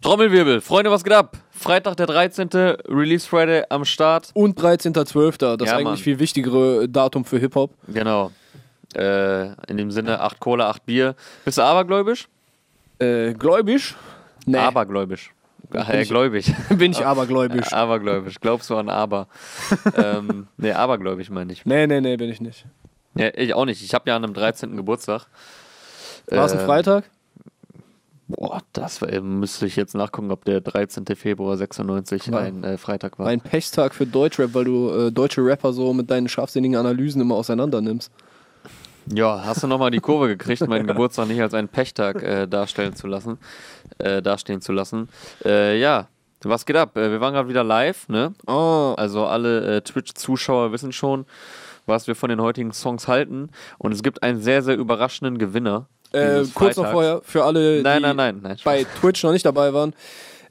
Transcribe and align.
Trommelwirbel, 0.00 0.60
Freunde, 0.60 0.90
was 0.90 1.02
geht 1.02 1.12
ab? 1.12 1.36
Freitag 1.50 1.96
der 1.96 2.06
13. 2.06 2.48
Release 2.88 3.26
Friday 3.28 3.64
am 3.68 3.84
Start. 3.84 4.30
Und 4.34 4.60
13.12., 4.60 5.56
das 5.56 5.68
Ja, 5.68 5.74
eigentlich 5.76 5.84
Mann. 5.84 5.96
viel 5.96 6.18
wichtigere 6.18 6.88
Datum 6.88 7.24
für 7.24 7.38
Hip-Hop. 7.38 7.72
Genau. 7.88 8.30
Äh, 8.94 9.46
in 9.68 9.76
dem 9.76 9.90
Sinne 9.90 10.20
8 10.20 10.38
Cola, 10.40 10.68
8 10.70 10.84
Bier. 10.86 11.14
Bist 11.44 11.58
du 11.58 11.62
abergläubisch? 11.62 12.28
Äh, 12.98 13.32
gläubig? 13.34 13.94
Nee, 14.46 14.58
Abergläubisch. 14.58 15.32
Äh, 15.72 16.04
gläubig. 16.04 16.52
bin 16.68 16.92
ich 16.92 17.04
abergläubisch. 17.04 17.72
Abergläubisch. 17.72 18.38
Glaubst 18.40 18.70
du 18.70 18.76
an 18.76 18.88
Aber? 18.88 19.26
ähm, 19.96 20.46
nee, 20.58 20.72
abergläubig 20.72 21.30
meine 21.30 21.52
ich. 21.52 21.64
Nee, 21.66 21.86
nee, 21.86 22.00
nee, 22.00 22.16
bin 22.16 22.28
ich 22.30 22.40
nicht. 22.40 22.66
Ja, 23.16 23.30
ich 23.34 23.54
auch 23.54 23.64
nicht. 23.64 23.82
Ich 23.82 23.94
habe 23.94 24.08
ja 24.08 24.16
an 24.16 24.22
einem 24.24 24.34
13. 24.34 24.76
Geburtstag. 24.76 25.26
War 26.28 26.44
es 26.44 26.52
ein 26.52 26.58
Äh, 26.60 26.64
Freitag? 26.66 27.04
Boah, 28.26 28.62
das 28.72 29.02
war, 29.02 29.20
müsste 29.20 29.66
ich 29.66 29.76
jetzt 29.76 29.94
nachgucken, 29.94 30.30
ob 30.30 30.44
der 30.46 30.60
13. 30.62 31.04
Februar 31.14 31.56
96 31.58 32.32
War- 32.32 32.40
ein 32.40 32.64
äh, 32.64 32.78
Freitag 32.78 33.18
war. 33.18 33.26
Ein 33.26 33.40
Pechtag 33.40 33.94
für 33.94 34.06
Deutschrap, 34.06 34.54
weil 34.54 34.64
du 34.64 34.90
äh, 34.90 35.12
deutsche 35.12 35.44
Rapper 35.44 35.72
so 35.74 35.92
mit 35.92 36.10
deinen 36.10 36.28
scharfsinnigen 36.28 36.76
Analysen 36.78 37.20
immer 37.20 37.34
auseinander 37.34 37.80
nimmst. 37.82 38.10
Ja, 39.12 39.42
hast 39.44 39.62
du 39.62 39.66
nochmal 39.66 39.90
die 39.90 40.00
Kurve 40.00 40.28
gekriegt, 40.36 40.66
meinen 40.66 40.86
Geburtstag 40.86 41.28
nicht 41.28 41.42
als 41.42 41.52
einen 41.52 41.68
Pechtag 41.68 42.22
äh, 42.22 42.46
darstellen 42.46 42.96
zu 42.96 43.06
lassen, 43.06 43.36
äh, 43.98 44.22
dastehen 44.22 44.62
zu 44.62 44.72
lassen. 44.72 45.10
Äh, 45.44 45.78
ja, 45.78 46.08
was 46.42 46.64
geht 46.64 46.76
ab? 46.76 46.96
Äh, 46.96 47.10
wir 47.10 47.20
waren 47.20 47.34
gerade 47.34 47.48
wieder 47.50 47.62
live, 47.64 48.08
ne? 48.08 48.32
Ah, 48.46 48.94
Also 48.94 49.26
alle 49.26 49.84
Twitch-Zuschauer 49.84 50.72
wissen 50.72 50.92
schon, 50.92 51.26
was 51.84 52.06
wir 52.06 52.14
von 52.16 52.30
den 52.30 52.40
heutigen 52.40 52.72
Songs 52.72 53.06
halten. 53.06 53.50
Und 53.76 53.92
es 53.92 54.02
gibt 54.02 54.22
einen 54.22 54.40
sehr, 54.40 54.62
sehr 54.62 54.76
überraschenden 54.78 55.36
Gewinner. 55.36 55.86
Äh, 56.14 56.44
kurz 56.54 56.76
noch 56.76 56.90
vorher, 56.90 57.20
für 57.22 57.44
alle, 57.44 57.82
Nein, 57.82 57.98
die 57.98 58.02
nein, 58.02 58.16
nein, 58.16 58.40
nein. 58.42 58.56
bei 58.64 58.84
Twitch 59.00 59.22
noch 59.24 59.32
nicht 59.32 59.44
dabei 59.44 59.72
waren. 59.74 59.94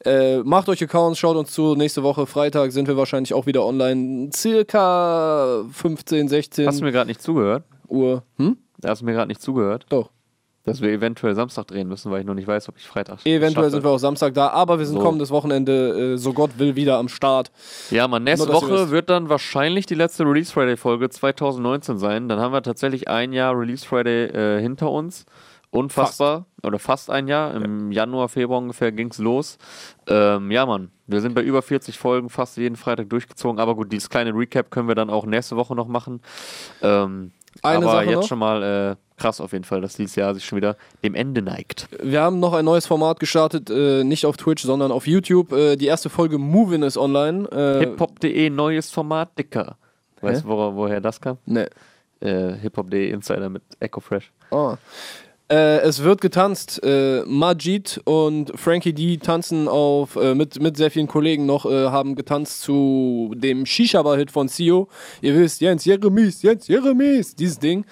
Äh, 0.06 0.40
macht 0.40 0.68
euch 0.68 0.84
Accounts, 0.84 1.18
schaut 1.18 1.38
uns 1.38 1.52
zu. 1.54 1.76
Nächste 1.76 2.04
Woche 2.04 2.26
Freitag 2.26 2.72
sind 2.74 2.88
wir 2.90 2.98
wahrscheinlich 2.98 3.34
auch 3.34 3.46
wieder 3.46 3.66
online. 3.66 4.30
Circa 4.34 5.64
15, 5.72 6.28
16 6.28 6.68
Hast 6.68 6.80
du 6.82 6.84
mir 6.86 6.92
gerade 6.92 7.08
nicht 7.08 7.22
zugehört? 7.22 7.64
Uhr. 7.88 8.24
Hm? 8.38 8.58
Hast 8.86 9.02
du 9.02 9.06
mir 9.06 9.14
gerade 9.14 9.28
nicht 9.30 9.42
zugehört? 9.42 9.86
Doch. 9.90 10.10
Dass 10.66 10.82
wir 10.82 10.90
eventuell 10.92 11.36
Samstag 11.36 11.68
drehen 11.68 11.90
müssen, 11.90 12.10
weil 12.10 12.22
ich 12.22 12.26
noch 12.26 12.36
nicht 12.36 12.48
weiß, 12.48 12.70
ob 12.70 12.78
ich 12.78 12.88
Freitag 12.88 13.26
Eventuell 13.26 13.54
schaffe. 13.66 13.70
sind 13.72 13.84
wir 13.84 13.90
auch 13.90 13.98
Samstag 13.98 14.34
da, 14.34 14.48
aber 14.50 14.80
wir 14.80 14.86
sind 14.86 14.96
So. 14.96 15.04
kommendes 15.04 15.30
Wochenende, 15.30 16.14
äh, 16.14 16.18
so 16.18 16.32
Gott 16.32 16.52
will, 16.58 16.78
wieder 16.78 16.98
am 17.00 17.10
Start. 17.10 17.52
Ja, 17.92 18.08
man, 18.08 18.24
nächste 18.24 18.48
Nur, 18.48 18.56
Woche 18.62 18.90
wird 18.90 19.10
dann 19.10 19.28
wahrscheinlich 19.28 19.88
die 19.88 19.96
letzte 19.96 20.24
Release 20.26 20.54
Friday 20.54 20.78
Folge 20.78 21.10
2019 21.10 21.98
sein. 21.98 22.30
Dann 22.30 22.40
haben 22.40 22.54
wir 22.54 22.62
tatsächlich 22.62 23.10
ein 23.10 23.34
Jahr 23.34 23.58
Release 23.60 23.86
Friday 23.86 24.28
äh, 24.28 24.62
hinter 24.62 24.90
uns. 24.90 25.26
Unfassbar. 25.74 26.46
Oder 26.62 26.80
fast 26.80 27.10
ein 27.10 27.28
Jahr. 27.28 27.54
Im 27.56 27.92
Januar, 27.92 28.30
Februar 28.30 28.60
ungefähr 28.60 28.92
ging 28.92 29.10
es 29.10 29.18
los. 29.18 29.58
Ähm, 30.08 30.52
ja, 30.52 30.66
Mann. 30.66 30.92
Wir 31.08 31.20
sind 31.20 31.34
bei 31.36 31.42
über 31.42 31.62
40 31.62 31.98
Folgen, 31.98 32.30
fast 32.30 32.58
jeden 32.58 32.76
Freitag 32.76 33.10
durchgezogen. 33.10 33.60
Aber 33.60 33.76
gut, 33.76 33.92
dieses 33.92 34.10
kleine 34.10 34.32
Recap 34.34 34.70
können 34.72 34.88
wir 34.88 34.96
dann 34.96 35.10
auch 35.10 35.26
nächste 35.26 35.56
Woche 35.58 35.76
noch 35.76 35.88
machen. 35.88 36.22
Ähm, 36.82 37.32
Eine 37.62 37.86
aber 37.86 37.92
Sache 37.92 38.06
jetzt 38.06 38.16
noch. 38.16 38.28
schon 38.28 38.40
mal 38.40 38.64
äh, 38.64 38.96
krass 39.18 39.42
auf 39.42 39.52
jeden 39.52 39.64
Fall, 39.66 39.82
dass 39.82 39.96
dieses 39.96 40.16
Jahr 40.16 40.34
sich 40.36 40.46
schon 40.46 40.58
wieder 40.58 40.78
dem 41.04 41.16
Ende 41.16 41.42
neigt. 41.42 41.90
Wir 42.02 42.22
haben 42.22 42.40
noch 42.40 42.54
ein 42.54 42.66
neues 42.66 42.86
Format 42.88 43.20
gestartet, 43.20 43.70
äh, 43.70 44.04
nicht 44.04 44.26
auf 44.26 44.38
Twitch, 44.38 44.64
sondern 44.64 44.92
auf 44.92 45.08
YouTube. 45.08 45.52
Äh, 45.52 45.76
die 45.76 45.88
erste 45.88 46.10
Folge 46.10 46.38
Movin 46.38 46.84
ist 46.84 46.98
online. 46.98 47.48
Äh, 47.50 47.80
Hiphop.de, 47.80 48.50
neues 48.50 48.92
Format, 48.92 49.38
Dicker. 49.38 49.78
Weißt 50.22 50.46
du, 50.46 50.48
wo, 50.50 50.76
woher 50.76 51.02
das 51.02 51.20
kam? 51.20 51.38
ne. 51.46 51.68
Äh, 52.22 52.54
Hiphop.de 52.54 53.10
Insider 53.10 53.50
mit 53.50 53.64
Echo 53.82 54.00
Fresh. 54.00 54.32
Ah. 54.50 54.78
Äh, 55.50 55.80
es 55.80 56.04
wird 56.04 56.22
getanzt. 56.22 56.82
Äh, 56.84 57.24
Majid 57.26 58.02
und 58.06 58.52
Frankie 58.56 58.94
D 58.94 59.18
tanzen 59.18 59.68
auf, 59.68 60.16
äh, 60.16 60.34
mit, 60.36 60.62
mit 60.62 60.78
sehr 60.78 60.90
vielen 60.90 61.08
Kollegen 61.08 61.46
noch, 61.46 61.66
äh, 61.66 61.90
haben 61.90 62.16
getanzt 62.16 62.62
zu 62.62 63.34
dem 63.36 63.66
Shisha-Bar-Hit 63.66 64.32
von 64.32 64.48
Sio. 64.48 64.88
Ihr 65.22 65.36
wisst, 65.36 65.62
Jens 65.62 65.86
Jeremies, 65.86 66.42
Jens 66.42 66.68
Jeremies, 66.68 67.36
dieses 67.36 67.60
Ding. 67.60 67.86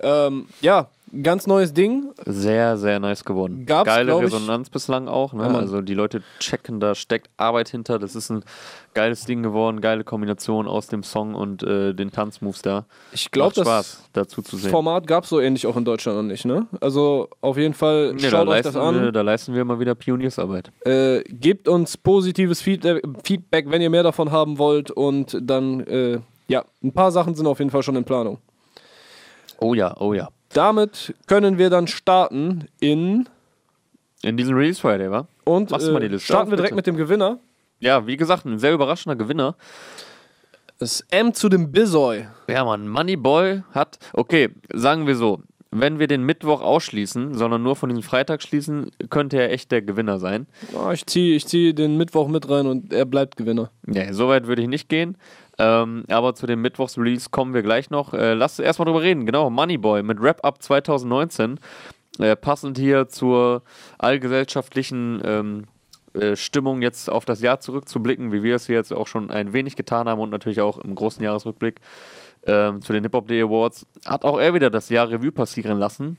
Ähm, 0.00 0.46
ja, 0.60 0.88
ganz 1.22 1.46
neues 1.46 1.72
Ding. 1.74 2.12
Sehr, 2.24 2.76
sehr 2.76 3.00
nice 3.00 3.24
geworden. 3.24 3.66
Gab's, 3.66 3.86
Geile 3.86 4.06
glaub 4.06 4.22
ich- 4.22 4.32
Resonanz 4.32 4.70
bislang 4.70 5.08
auch. 5.08 5.32
Ne? 5.32 5.42
Ja, 5.44 5.54
also 5.58 5.80
die 5.82 5.94
Leute 5.94 6.22
checken, 6.38 6.80
da 6.80 6.94
steckt 6.94 7.28
Arbeit 7.36 7.68
hinter. 7.68 7.98
Das 7.98 8.14
ist 8.14 8.30
ein 8.30 8.44
geiles 8.94 9.24
Ding 9.24 9.42
geworden, 9.42 9.80
geile 9.80 10.04
Kombination 10.04 10.66
aus 10.68 10.86
dem 10.86 11.02
Song 11.02 11.34
und 11.34 11.62
äh, 11.62 11.92
den 11.94 12.10
Tanzmoves 12.12 12.62
da. 12.62 12.84
Ich 13.12 13.30
glaube, 13.30 13.54
das 13.54 13.66
Spaß, 13.66 14.02
dazu 14.12 14.42
zu 14.42 14.56
sehen. 14.56 14.70
Format 14.70 15.06
gab 15.06 15.24
es 15.24 15.30
so 15.30 15.40
ähnlich 15.40 15.66
auch 15.66 15.76
in 15.76 15.84
Deutschland 15.84 16.16
noch 16.18 16.22
nicht, 16.24 16.44
ne? 16.44 16.66
Also 16.80 17.28
auf 17.40 17.56
jeden 17.56 17.74
Fall 17.74 18.12
Nee, 18.14 18.22
da, 18.22 18.28
schaut 18.30 18.48
euch 18.48 18.64
leisten 18.64 18.72
das 18.74 18.76
an. 18.82 19.02
wir, 19.02 19.12
da 19.12 19.22
leisten 19.22 19.54
wir 19.54 19.64
mal 19.64 19.80
wieder 19.80 19.94
Pioniersarbeit. 19.94 20.70
Äh, 20.86 21.22
gebt 21.24 21.68
uns 21.68 21.96
positives 21.96 22.60
Feedback, 22.62 23.02
Feedback, 23.24 23.66
wenn 23.70 23.82
ihr 23.82 23.90
mehr 23.90 24.02
davon 24.02 24.30
haben 24.30 24.58
wollt. 24.58 24.90
Und 24.90 25.38
dann, 25.42 25.80
äh, 25.86 26.20
ja, 26.48 26.64
ein 26.82 26.92
paar 26.92 27.12
Sachen 27.12 27.34
sind 27.34 27.46
auf 27.46 27.58
jeden 27.58 27.70
Fall 27.70 27.82
schon 27.82 27.96
in 27.96 28.04
Planung. 28.04 28.38
Oh 29.58 29.74
ja, 29.74 29.94
oh 30.00 30.12
ja. 30.12 30.28
Damit 30.54 31.14
können 31.26 31.58
wir 31.58 31.70
dann 31.70 31.86
starten 31.86 32.66
in. 32.80 33.28
In 34.22 34.36
diesem 34.36 34.56
Release 34.56 34.80
Friday, 34.80 35.10
wa? 35.10 35.26
Und 35.44 35.70
Machst 35.70 35.86
du 35.86 35.92
mal 35.92 36.00
die 36.00 36.06
äh, 36.06 36.10
Liste 36.10 36.26
starten 36.26 36.50
wir 36.50 36.56
direkt 36.56 36.76
mit 36.76 36.86
dem 36.86 36.96
Gewinner. 36.96 37.38
Ja, 37.80 38.06
wie 38.06 38.16
gesagt, 38.16 38.44
ein 38.44 38.58
sehr 38.58 38.72
überraschender 38.72 39.16
Gewinner. 39.16 39.56
Das 40.78 41.04
M 41.10 41.34
zu 41.34 41.48
dem 41.48 41.72
Bizoy. 41.72 42.26
Ja, 42.48 42.64
Mann, 42.64 42.88
Moneyboy 42.88 43.62
hat. 43.72 43.98
Okay, 44.12 44.50
sagen 44.72 45.06
wir 45.06 45.16
so. 45.16 45.40
Wenn 45.74 45.98
wir 45.98 46.06
den 46.06 46.22
Mittwoch 46.22 46.60
ausschließen, 46.60 47.34
sondern 47.34 47.62
nur 47.62 47.76
von 47.76 47.88
diesem 47.88 48.02
Freitag 48.02 48.42
schließen, 48.42 48.90
könnte 49.08 49.38
er 49.38 49.50
echt 49.50 49.72
der 49.72 49.80
Gewinner 49.80 50.18
sein. 50.18 50.46
Ah, 50.76 50.92
ich 50.92 51.06
ziehe 51.06 51.34
ich 51.34 51.46
zieh 51.46 51.72
den 51.72 51.96
Mittwoch 51.96 52.28
mit 52.28 52.48
rein 52.50 52.66
und 52.66 52.92
er 52.92 53.06
bleibt 53.06 53.36
Gewinner. 53.36 53.70
Ja, 53.86 54.12
so 54.12 54.28
weit 54.28 54.46
würde 54.46 54.60
ich 54.60 54.68
nicht 54.68 54.90
gehen. 54.90 55.16
Ähm, 55.62 56.04
aber 56.08 56.34
zu 56.34 56.46
dem 56.46 56.60
Mittwochs-Release 56.60 57.28
kommen 57.30 57.54
wir 57.54 57.62
gleich 57.62 57.90
noch. 57.90 58.14
Äh, 58.14 58.34
lass 58.34 58.58
erstmal 58.58 58.86
drüber 58.86 59.02
reden. 59.02 59.26
Genau, 59.26 59.48
Moneyboy 59.48 60.02
mit 60.02 60.20
Wrap 60.20 60.44
Up 60.44 60.60
2019. 60.60 61.60
Äh, 62.18 62.34
passend 62.34 62.78
hier 62.78 63.08
zur 63.08 63.62
allgesellschaftlichen 63.98 65.22
ähm, 65.24 65.64
äh, 66.14 66.34
Stimmung 66.34 66.82
jetzt 66.82 67.08
auf 67.08 67.24
das 67.24 67.40
Jahr 67.40 67.60
zurückzublicken, 67.60 68.32
wie 68.32 68.42
wir 68.42 68.56
es 68.56 68.66
hier 68.66 68.74
jetzt 68.74 68.92
auch 68.92 69.06
schon 69.06 69.30
ein 69.30 69.52
wenig 69.52 69.76
getan 69.76 70.08
haben 70.08 70.20
und 70.20 70.30
natürlich 70.30 70.60
auch 70.60 70.78
im 70.78 70.96
großen 70.96 71.22
Jahresrückblick 71.22 71.80
ähm, 72.44 72.82
zu 72.82 72.92
den 72.92 73.04
Hip 73.04 73.14
Hop 73.14 73.28
Day 73.28 73.40
Awards. 73.42 73.86
Hat 74.04 74.24
auch 74.24 74.40
er 74.40 74.54
wieder 74.54 74.68
das 74.68 74.88
Jahr 74.88 75.10
Revue 75.10 75.30
passieren 75.30 75.78
lassen. 75.78 76.18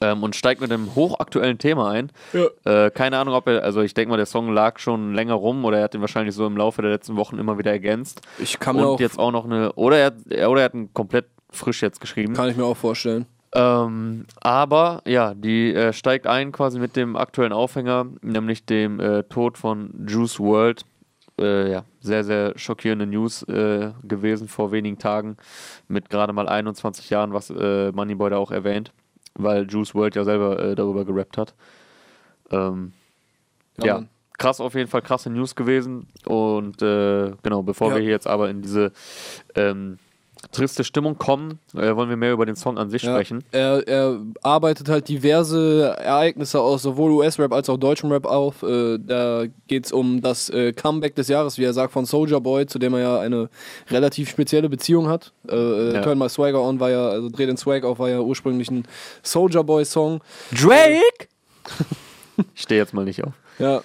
Ähm, 0.00 0.22
und 0.22 0.36
steigt 0.36 0.60
mit 0.60 0.70
einem 0.72 0.94
hochaktuellen 0.94 1.58
Thema 1.58 1.90
ein. 1.90 2.10
Ja. 2.32 2.86
Äh, 2.86 2.90
keine 2.90 3.18
Ahnung, 3.18 3.34
ob 3.34 3.46
er, 3.48 3.62
also 3.64 3.80
ich 3.82 3.94
denke 3.94 4.10
mal, 4.10 4.16
der 4.16 4.26
Song 4.26 4.52
lag 4.52 4.78
schon 4.78 5.14
länger 5.14 5.34
rum 5.34 5.64
oder 5.64 5.78
er 5.78 5.84
hat 5.84 5.94
ihn 5.94 6.00
wahrscheinlich 6.00 6.34
so 6.34 6.46
im 6.46 6.56
Laufe 6.56 6.82
der 6.82 6.90
letzten 6.90 7.16
Wochen 7.16 7.38
immer 7.38 7.58
wieder 7.58 7.70
ergänzt. 7.70 8.20
Ich 8.38 8.58
kann 8.58 8.76
und 8.76 8.82
mir 8.82 8.88
auch, 8.88 9.00
jetzt 9.00 9.18
auch 9.18 9.32
noch 9.32 9.44
eine, 9.46 9.72
oder 9.72 9.98
er, 9.98 10.06
hat- 10.06 10.26
er- 10.28 10.50
oder 10.50 10.60
er 10.60 10.64
hat 10.66 10.74
ihn 10.74 10.92
komplett 10.92 11.26
frisch 11.50 11.82
jetzt 11.82 12.00
geschrieben. 12.00 12.34
kann 12.34 12.50
ich 12.50 12.56
mir 12.56 12.64
auch 12.64 12.76
vorstellen. 12.76 13.26
Ähm, 13.54 14.26
aber 14.40 15.00
ja, 15.06 15.32
die 15.34 15.72
äh, 15.72 15.92
steigt 15.92 16.26
ein 16.26 16.52
quasi 16.52 16.78
mit 16.78 16.94
dem 16.96 17.16
aktuellen 17.16 17.52
Aufhänger, 17.52 18.06
nämlich 18.20 18.66
dem 18.66 19.00
äh, 19.00 19.22
Tod 19.22 19.56
von 19.56 20.06
Juice 20.06 20.38
World. 20.40 20.82
Äh, 21.40 21.70
ja, 21.70 21.84
sehr, 22.00 22.24
sehr 22.24 22.52
schockierende 22.56 23.06
News 23.06 23.42
äh, 23.44 23.92
gewesen 24.02 24.48
vor 24.48 24.72
wenigen 24.72 24.98
Tagen 24.98 25.36
mit 25.86 26.08
gerade 26.10 26.32
mal 26.32 26.48
21 26.48 27.10
Jahren, 27.10 27.32
was 27.34 27.50
äh, 27.50 27.92
Moneyboy 27.92 28.30
da 28.30 28.38
auch 28.38 28.50
erwähnt, 28.50 28.92
weil 29.38 29.66
Juice 29.68 29.94
World 29.94 30.16
ja 30.16 30.24
selber 30.24 30.58
äh, 30.58 30.74
darüber 30.74 31.04
gerappt 31.04 31.38
hat. 31.38 31.54
Ähm, 32.50 32.92
ja, 33.82 33.94
Mann. 33.94 34.08
krass 34.38 34.60
auf 34.60 34.74
jeden 34.74 34.88
Fall, 34.88 35.02
krasse 35.02 35.30
News 35.30 35.54
gewesen. 35.54 36.08
Und 36.24 36.80
äh, 36.82 37.32
genau, 37.42 37.62
bevor 37.62 37.90
Ja. 37.90 37.96
wir 37.96 38.02
hier 38.02 38.10
jetzt 38.12 38.26
aber 38.26 38.48
in 38.50 38.62
diese 38.62 38.92
ähm, 39.54 39.98
triste 40.52 40.84
Stimmung 40.84 41.18
kommen, 41.18 41.58
äh, 41.74 41.94
wollen 41.96 42.08
wir 42.08 42.16
mehr 42.16 42.32
über 42.32 42.46
den 42.46 42.56
Song 42.56 42.78
an 42.78 42.88
sich 42.90 43.02
Ja, 43.02 43.12
sprechen. 43.14 43.42
er, 43.52 43.86
er 43.88 44.20
arbeitet 44.42 44.88
halt 44.88 45.08
diverse 45.08 45.96
Ereignisse 45.98 46.60
aus 46.60 46.82
sowohl 46.82 47.10
US-Rap 47.12 47.52
als 47.52 47.68
auch 47.68 47.76
deutschem 47.78 48.12
Rap 48.12 48.26
auf. 48.26 48.62
Äh, 48.62 48.98
da 48.98 49.44
geht 49.66 49.86
es 49.86 49.92
um 49.92 50.20
das 50.20 50.48
äh, 50.50 50.72
Comeback 50.72 51.14
des 51.14 51.28
Jahres, 51.28 51.58
wie 51.58 51.64
er 51.64 51.72
sagt, 51.72 51.92
von 51.92 52.04
Soldier 52.06 52.40
Boy, 52.40 52.66
zu 52.66 52.78
dem 52.78 52.94
er 52.94 53.00
ja 53.00 53.18
eine 53.20 53.48
relativ 53.90 54.28
spezielle 54.30 54.68
Beziehung 54.68 55.08
hat. 55.08 55.32
Äh, 55.48 55.54
äh, 55.56 55.94
Ja. 55.94 56.02
Turn 56.02 56.18
My 56.18 56.28
Swagger 56.28 56.60
On 56.62 56.78
war 56.80 56.90
ja, 56.90 57.08
also 57.08 57.28
Dreh 57.28 57.46
den 57.46 57.56
Swag 57.56 57.84
auf, 57.84 57.98
war 57.98 58.08
ja 58.10 58.20
ursprünglich 58.20 58.70
ein 58.70 58.86
Soldier 59.22 59.64
Boy-Song. 59.64 60.20
Drake! 60.52 61.28
ich 62.54 62.62
stehe 62.62 62.80
jetzt 62.80 62.94
mal 62.94 63.04
nicht 63.04 63.24
auf. 63.24 63.32
Ja. 63.58 63.82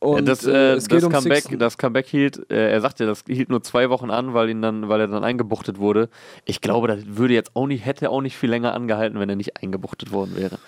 Und 0.00 0.26
das, 0.26 0.46
äh, 0.46 0.72
äh, 0.72 0.80
das, 0.88 1.04
um 1.04 1.12
Comeback, 1.12 1.58
das 1.58 1.76
Comeback 1.76 2.06
hielt, 2.06 2.50
äh, 2.50 2.72
er 2.72 2.80
sagte, 2.80 3.04
das 3.04 3.22
hielt 3.26 3.50
nur 3.50 3.62
zwei 3.62 3.90
Wochen 3.90 4.10
an, 4.10 4.32
weil, 4.32 4.48
ihn 4.48 4.62
dann, 4.62 4.88
weil 4.88 5.00
er 5.00 5.08
dann 5.08 5.22
eingebuchtet 5.24 5.78
wurde. 5.78 6.08
Ich 6.46 6.62
glaube, 6.62 6.88
das 6.88 7.00
würde 7.04 7.34
jetzt 7.34 7.54
auch 7.54 7.66
nicht, 7.66 7.84
hätte 7.84 8.08
auch 8.08 8.22
nicht 8.22 8.36
viel 8.36 8.48
länger 8.48 8.72
angehalten, 8.72 9.20
wenn 9.20 9.28
er 9.28 9.36
nicht 9.36 9.62
eingebuchtet 9.62 10.10
worden 10.10 10.36
wäre. 10.36 10.58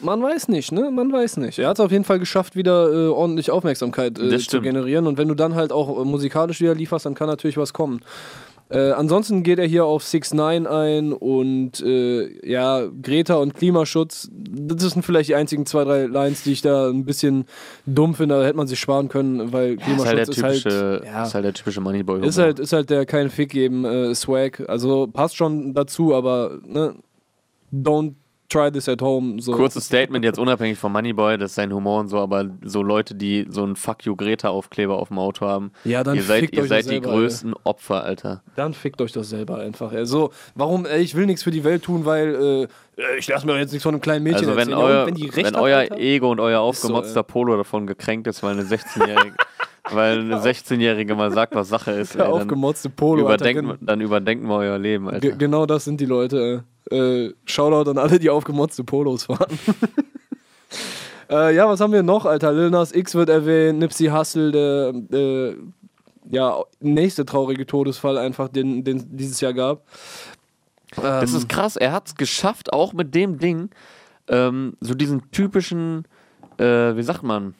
Man 0.00 0.22
weiß 0.22 0.48
nicht, 0.48 0.72
ne? 0.72 0.90
Man 0.90 1.12
weiß 1.12 1.38
nicht. 1.38 1.58
Er 1.58 1.68
hat 1.68 1.78
es 1.78 1.84
auf 1.84 1.90
jeden 1.90 2.04
Fall 2.04 2.18
geschafft, 2.18 2.54
wieder 2.54 2.92
äh, 2.92 3.08
ordentlich 3.08 3.50
Aufmerksamkeit 3.50 4.18
äh, 4.18 4.38
zu 4.38 4.60
generieren. 4.60 5.06
Und 5.06 5.18
wenn 5.18 5.28
du 5.28 5.34
dann 5.34 5.54
halt 5.54 5.72
auch 5.72 6.00
äh, 6.00 6.04
musikalisch 6.04 6.60
wieder 6.60 6.74
lieferst, 6.74 7.04
dann 7.04 7.14
kann 7.14 7.26
natürlich 7.26 7.56
was 7.56 7.72
kommen. 7.72 8.00
Äh, 8.70 8.90
ansonsten 8.90 9.42
geht 9.42 9.58
er 9.58 9.66
hier 9.66 9.86
auf 9.86 10.04
6 10.04 10.34
9 10.34 10.66
ein 10.66 11.12
und 11.12 11.80
äh, 11.80 12.46
ja, 12.46 12.86
Greta 13.02 13.36
und 13.36 13.54
Klimaschutz. 13.54 14.28
Das 14.32 14.92
sind 14.92 15.04
vielleicht 15.04 15.30
die 15.30 15.34
einzigen 15.34 15.64
zwei, 15.64 15.84
drei 15.84 16.04
Lines, 16.04 16.42
die 16.42 16.52
ich 16.52 16.60
da 16.60 16.88
ein 16.90 17.06
bisschen 17.06 17.46
dumm 17.86 18.14
finde. 18.14 18.38
Da 18.38 18.44
hätte 18.44 18.56
man 18.56 18.66
sich 18.66 18.78
sparen 18.78 19.08
können, 19.08 19.52
weil 19.52 19.78
Ja, 19.78 19.86
ist, 19.86 20.04
halt 20.04 20.24
Klimaschutz 20.24 20.28
ist 20.28 20.42
halt, 20.42 20.62
typische, 20.62 21.02
ja, 21.06 21.22
ist 21.24 21.34
halt 21.34 21.44
der 21.46 21.54
typische 21.54 21.80
Moneyboy. 21.80 22.26
ist 22.26 22.38
halt, 22.38 22.58
ist 22.58 22.72
halt 22.74 22.90
der 22.90 23.06
kein 23.06 23.30
Fick 23.30 23.50
geben 23.50 23.86
äh, 23.86 24.14
Swag. 24.14 24.68
Also 24.68 25.06
passt 25.06 25.36
schon 25.36 25.72
dazu, 25.72 26.14
aber 26.14 26.58
ne, 26.66 26.94
don't 27.72 28.14
try 28.48 28.70
this 28.70 28.88
at 28.88 29.00
home. 29.00 29.40
So. 29.40 29.52
Kurzes 29.52 29.86
Statement 29.86 30.24
jetzt 30.24 30.38
unabhängig 30.38 30.78
vom 30.78 30.92
Moneyboy, 30.92 31.38
das 31.38 31.50
ist 31.50 31.54
sein 31.56 31.72
Humor 31.72 32.00
und 32.00 32.08
so, 32.08 32.18
aber 32.18 32.46
so 32.62 32.82
Leute, 32.82 33.14
die 33.14 33.46
so 33.48 33.62
einen 33.62 33.76
Fuck 33.76 34.04
you 34.04 34.16
Greta 34.16 34.48
Aufkleber 34.48 34.98
auf 34.98 35.08
dem 35.08 35.18
Auto 35.18 35.46
haben, 35.46 35.72
Ja, 35.84 36.02
dann 36.02 36.16
ihr 36.16 36.22
seid, 36.22 36.40
fickt 36.40 36.56
ihr 36.56 36.62
euch 36.62 36.68
seid 36.68 36.84
doch 36.84 36.90
die 36.90 36.96
selber, 36.96 37.10
größten 37.10 37.54
Opfer, 37.64 38.04
Alter. 38.04 38.42
Dann 38.56 38.74
fickt 38.74 39.00
euch 39.00 39.12
das 39.12 39.28
selber 39.28 39.58
einfach. 39.58 39.92
Also, 39.92 40.30
warum, 40.54 40.86
ey, 40.86 41.00
ich 41.02 41.14
will 41.14 41.26
nichts 41.26 41.42
für 41.42 41.50
die 41.50 41.64
Welt 41.64 41.82
tun, 41.82 42.04
weil 42.04 42.68
äh, 42.96 43.18
ich 43.18 43.28
lasse 43.28 43.46
mir 43.46 43.58
jetzt 43.58 43.72
nichts 43.72 43.82
von 43.82 43.94
einem 43.94 44.00
kleinen 44.00 44.24
Mädchen 44.24 44.48
Also 44.48 44.56
wenn 44.56 44.70
erzählen. 44.70 44.78
Euer, 44.78 45.06
wenn, 45.06 45.36
wenn, 45.36 45.46
hat, 45.46 45.56
euer 45.56 45.78
Alter, 45.78 45.98
Ego 45.98 46.30
und 46.30 46.40
euer 46.40 46.58
so, 46.58 46.64
aufgemotzter 46.64 47.20
ey. 47.20 47.26
Polo 47.26 47.56
davon 47.56 47.86
gekränkt 47.86 48.26
ist, 48.26 48.42
weil 48.42 48.52
eine 48.52 48.62
16-Jährige 48.62 49.34
weil 49.92 50.20
eine 50.20 50.36
16-Jährige 50.40 51.14
mal 51.14 51.30
sagt, 51.32 51.54
was 51.54 51.68
Sache 51.68 51.92
ist, 51.92 52.14
der 52.14 52.26
ey, 52.26 52.30
aufgemotzte 52.32 52.90
Polo. 52.90 53.22
Überdenken, 53.22 53.78
dann 53.80 54.00
überdenken 54.00 54.46
wir 54.48 54.56
euer 54.56 54.78
Leben, 54.78 55.06
Alter. 55.08 55.20
ge- 55.20 55.34
genau 55.36 55.66
das 55.66 55.84
sind 55.84 56.00
die 56.00 56.06
Leute. 56.06 56.64
Äh, 56.90 56.96
äh, 56.96 57.34
Shoutout 57.44 57.90
an 57.90 57.98
alle, 57.98 58.18
die 58.18 58.30
aufgemotzte 58.30 58.82
Polos 58.84 59.24
fahren. 59.24 59.58
äh, 61.30 61.54
ja, 61.54 61.68
was 61.68 61.80
haben 61.80 61.92
wir 61.92 62.02
noch, 62.02 62.24
Alter? 62.24 62.52
Lil 62.52 62.70
Nas 62.70 62.92
X 62.92 63.14
wird 63.14 63.28
erwähnt, 63.28 63.78
Nipsey 63.78 64.06
Hussle, 64.08 64.50
der 64.52 65.18
äh, 65.18 65.56
ja, 66.30 66.62
nächste 66.80 67.24
traurige 67.24 67.66
Todesfall 67.66 68.18
einfach, 68.18 68.48
den, 68.48 68.84
den 68.84 69.16
dieses 69.16 69.40
Jahr 69.40 69.54
gab. 69.54 69.82
Das 70.96 71.30
Ähm, 71.32 71.36
ist 71.38 71.48
krass, 71.48 71.76
er 71.76 71.92
hat 71.92 72.08
es 72.08 72.14
geschafft, 72.14 72.72
auch 72.72 72.92
mit 72.92 73.14
dem 73.14 73.38
Ding, 73.38 73.70
ähm, 74.28 74.74
so 74.80 74.94
diesen 74.94 75.30
typischen, 75.30 76.04
äh, 76.58 76.96
wie 76.96 77.02
sagt 77.02 77.22
man, 77.22 77.54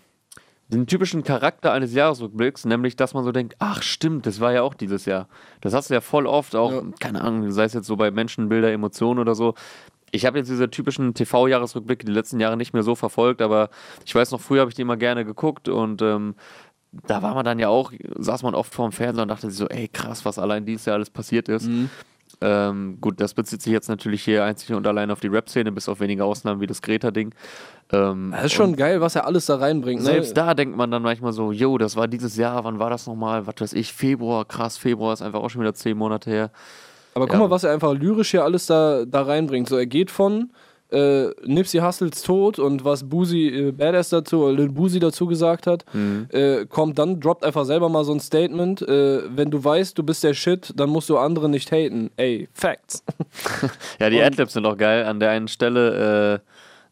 den 0.68 0.86
typischen 0.86 1.22
Charakter 1.24 1.72
eines 1.72 1.94
Jahresrückblicks, 1.94 2.64
nämlich, 2.66 2.94
dass 2.96 3.14
man 3.14 3.24
so 3.24 3.32
denkt, 3.32 3.56
ach 3.58 3.82
stimmt, 3.82 4.26
das 4.26 4.38
war 4.40 4.52
ja 4.52 4.62
auch 4.62 4.74
dieses 4.74 5.06
Jahr. 5.06 5.28
Das 5.62 5.72
hast 5.74 5.88
du 5.90 5.94
ja 5.94 6.00
voll 6.00 6.26
oft, 6.26 6.54
auch, 6.54 6.72
Ja. 6.72 6.82
keine 7.00 7.22
Ahnung, 7.22 7.50
sei 7.50 7.64
es 7.64 7.72
jetzt 7.72 7.86
so 7.86 7.96
bei 7.96 8.10
Menschen, 8.10 8.48
Bilder, 8.48 8.70
Emotionen 8.70 9.18
oder 9.18 9.34
so. 9.34 9.54
Ich 10.10 10.24
habe 10.26 10.38
jetzt 10.38 10.48
diese 10.50 10.70
typischen 10.70 11.14
TV-Jahresrückblicke 11.14 12.04
die 12.06 12.12
letzten 12.12 12.40
Jahre 12.40 12.56
nicht 12.56 12.72
mehr 12.74 12.82
so 12.82 12.94
verfolgt, 12.94 13.40
aber 13.42 13.70
ich 14.04 14.14
weiß 14.14 14.30
noch, 14.30 14.40
früher 14.40 14.60
habe 14.60 14.70
ich 14.70 14.74
die 14.74 14.82
immer 14.82 14.96
gerne 14.96 15.24
geguckt 15.24 15.68
und 15.68 16.00
ähm, 16.02 16.34
da 17.06 17.22
war 17.22 17.34
man 17.34 17.44
dann 17.44 17.58
ja 17.58 17.68
auch, 17.68 17.92
saß 18.18 18.42
man 18.42 18.54
oft 18.54 18.72
vorm 18.74 18.92
Fernseher 18.92 19.22
und 19.22 19.28
dachte 19.28 19.48
sich 19.50 19.58
so, 19.58 19.68
ey 19.68 19.88
krass, 19.88 20.24
was 20.24 20.38
allein 20.38 20.64
dieses 20.64 20.86
Jahr 20.86 20.96
alles 20.96 21.10
passiert 21.10 21.48
ist. 21.48 21.66
Mhm. 21.68 21.90
Ähm, 22.40 22.98
gut, 23.00 23.20
das 23.20 23.34
bezieht 23.34 23.62
sich 23.62 23.72
jetzt 23.72 23.88
natürlich 23.88 24.22
hier 24.22 24.44
einzig 24.44 24.72
und 24.74 24.86
allein 24.86 25.10
auf 25.10 25.18
die 25.20 25.26
Rap-Szene, 25.26 25.72
bis 25.72 25.88
auf 25.88 25.98
wenige 26.00 26.24
Ausnahmen 26.24 26.60
wie 26.60 26.68
das 26.68 26.80
Greta-Ding. 26.82 27.34
Ähm, 27.92 28.30
Das 28.30 28.44
ist 28.44 28.52
schon 28.52 28.76
geil, 28.76 29.00
was 29.00 29.16
er 29.16 29.26
alles 29.26 29.46
da 29.46 29.56
reinbringt. 29.56 30.00
Ne? 30.02 30.06
Selbst 30.06 30.36
da 30.36 30.54
denkt 30.54 30.76
man 30.76 30.90
dann 30.90 31.02
manchmal 31.02 31.32
so, 31.32 31.50
yo, 31.50 31.78
das 31.78 31.96
war 31.96 32.06
dieses 32.06 32.36
Jahr, 32.36 32.62
wann 32.64 32.78
war 32.78 32.90
das 32.90 33.06
nochmal? 33.06 33.46
Was 33.46 33.54
weiß 33.58 33.72
ich, 33.72 33.92
Februar, 33.92 34.44
krass, 34.44 34.78
Februar 34.78 35.12
ist 35.14 35.22
einfach 35.22 35.40
auch 35.40 35.48
schon 35.48 35.62
wieder 35.62 35.74
zehn 35.74 35.96
Monate 35.98 36.30
her. 36.30 36.50
Aber 37.14 37.26
guck 37.26 37.34
Ja. 37.34 37.40
mal, 37.40 37.50
was 37.50 37.64
er 37.64 37.72
einfach 37.72 37.92
lyrisch 37.94 38.30
hier 38.30 38.44
alles 38.44 38.66
da, 38.66 39.04
da 39.04 39.22
reinbringt. 39.22 39.68
So, 39.68 39.76
er 39.76 39.86
geht 39.86 40.10
von 40.12 40.50
äh, 40.90 41.28
Nipsey 41.44 41.80
Hussles 41.80 42.22
Tod 42.22 42.58
und 42.58 42.84
was 42.84 43.08
Boozy 43.08 43.48
äh, 43.48 43.72
Badass 43.72 44.08
dazu, 44.08 44.44
oder 44.44 44.54
Lil 44.54 44.68
Boozy 44.70 44.98
dazu 45.00 45.26
gesagt 45.26 45.66
hat, 45.66 45.84
Mhm. 45.92 46.26
äh, 46.30 46.64
kommt 46.66 46.98
dann, 46.98 47.20
droppt 47.20 47.44
einfach 47.44 47.64
selber 47.64 47.88
mal 47.88 48.04
so 48.04 48.12
ein 48.12 48.20
Statement. 48.20 48.82
Äh, 48.82 49.22
wenn 49.36 49.50
du 49.50 49.62
weißt, 49.62 49.96
du 49.98 50.02
bist 50.02 50.24
der 50.24 50.34
Shit, 50.34 50.72
dann 50.76 50.90
musst 50.90 51.08
du 51.10 51.18
andere 51.18 51.48
nicht 51.48 51.70
haten. 51.72 52.10
Ey, 52.16 52.48
Facts. 52.52 53.02
Ja, 54.00 54.10
die 54.10 54.22
Adlibs 54.22 54.52
sind 54.52 54.64
auch 54.66 54.76
geil. 54.76 55.04
An 55.04 55.20
der 55.20 55.30
einen 55.30 55.48
Stelle, 55.48 56.40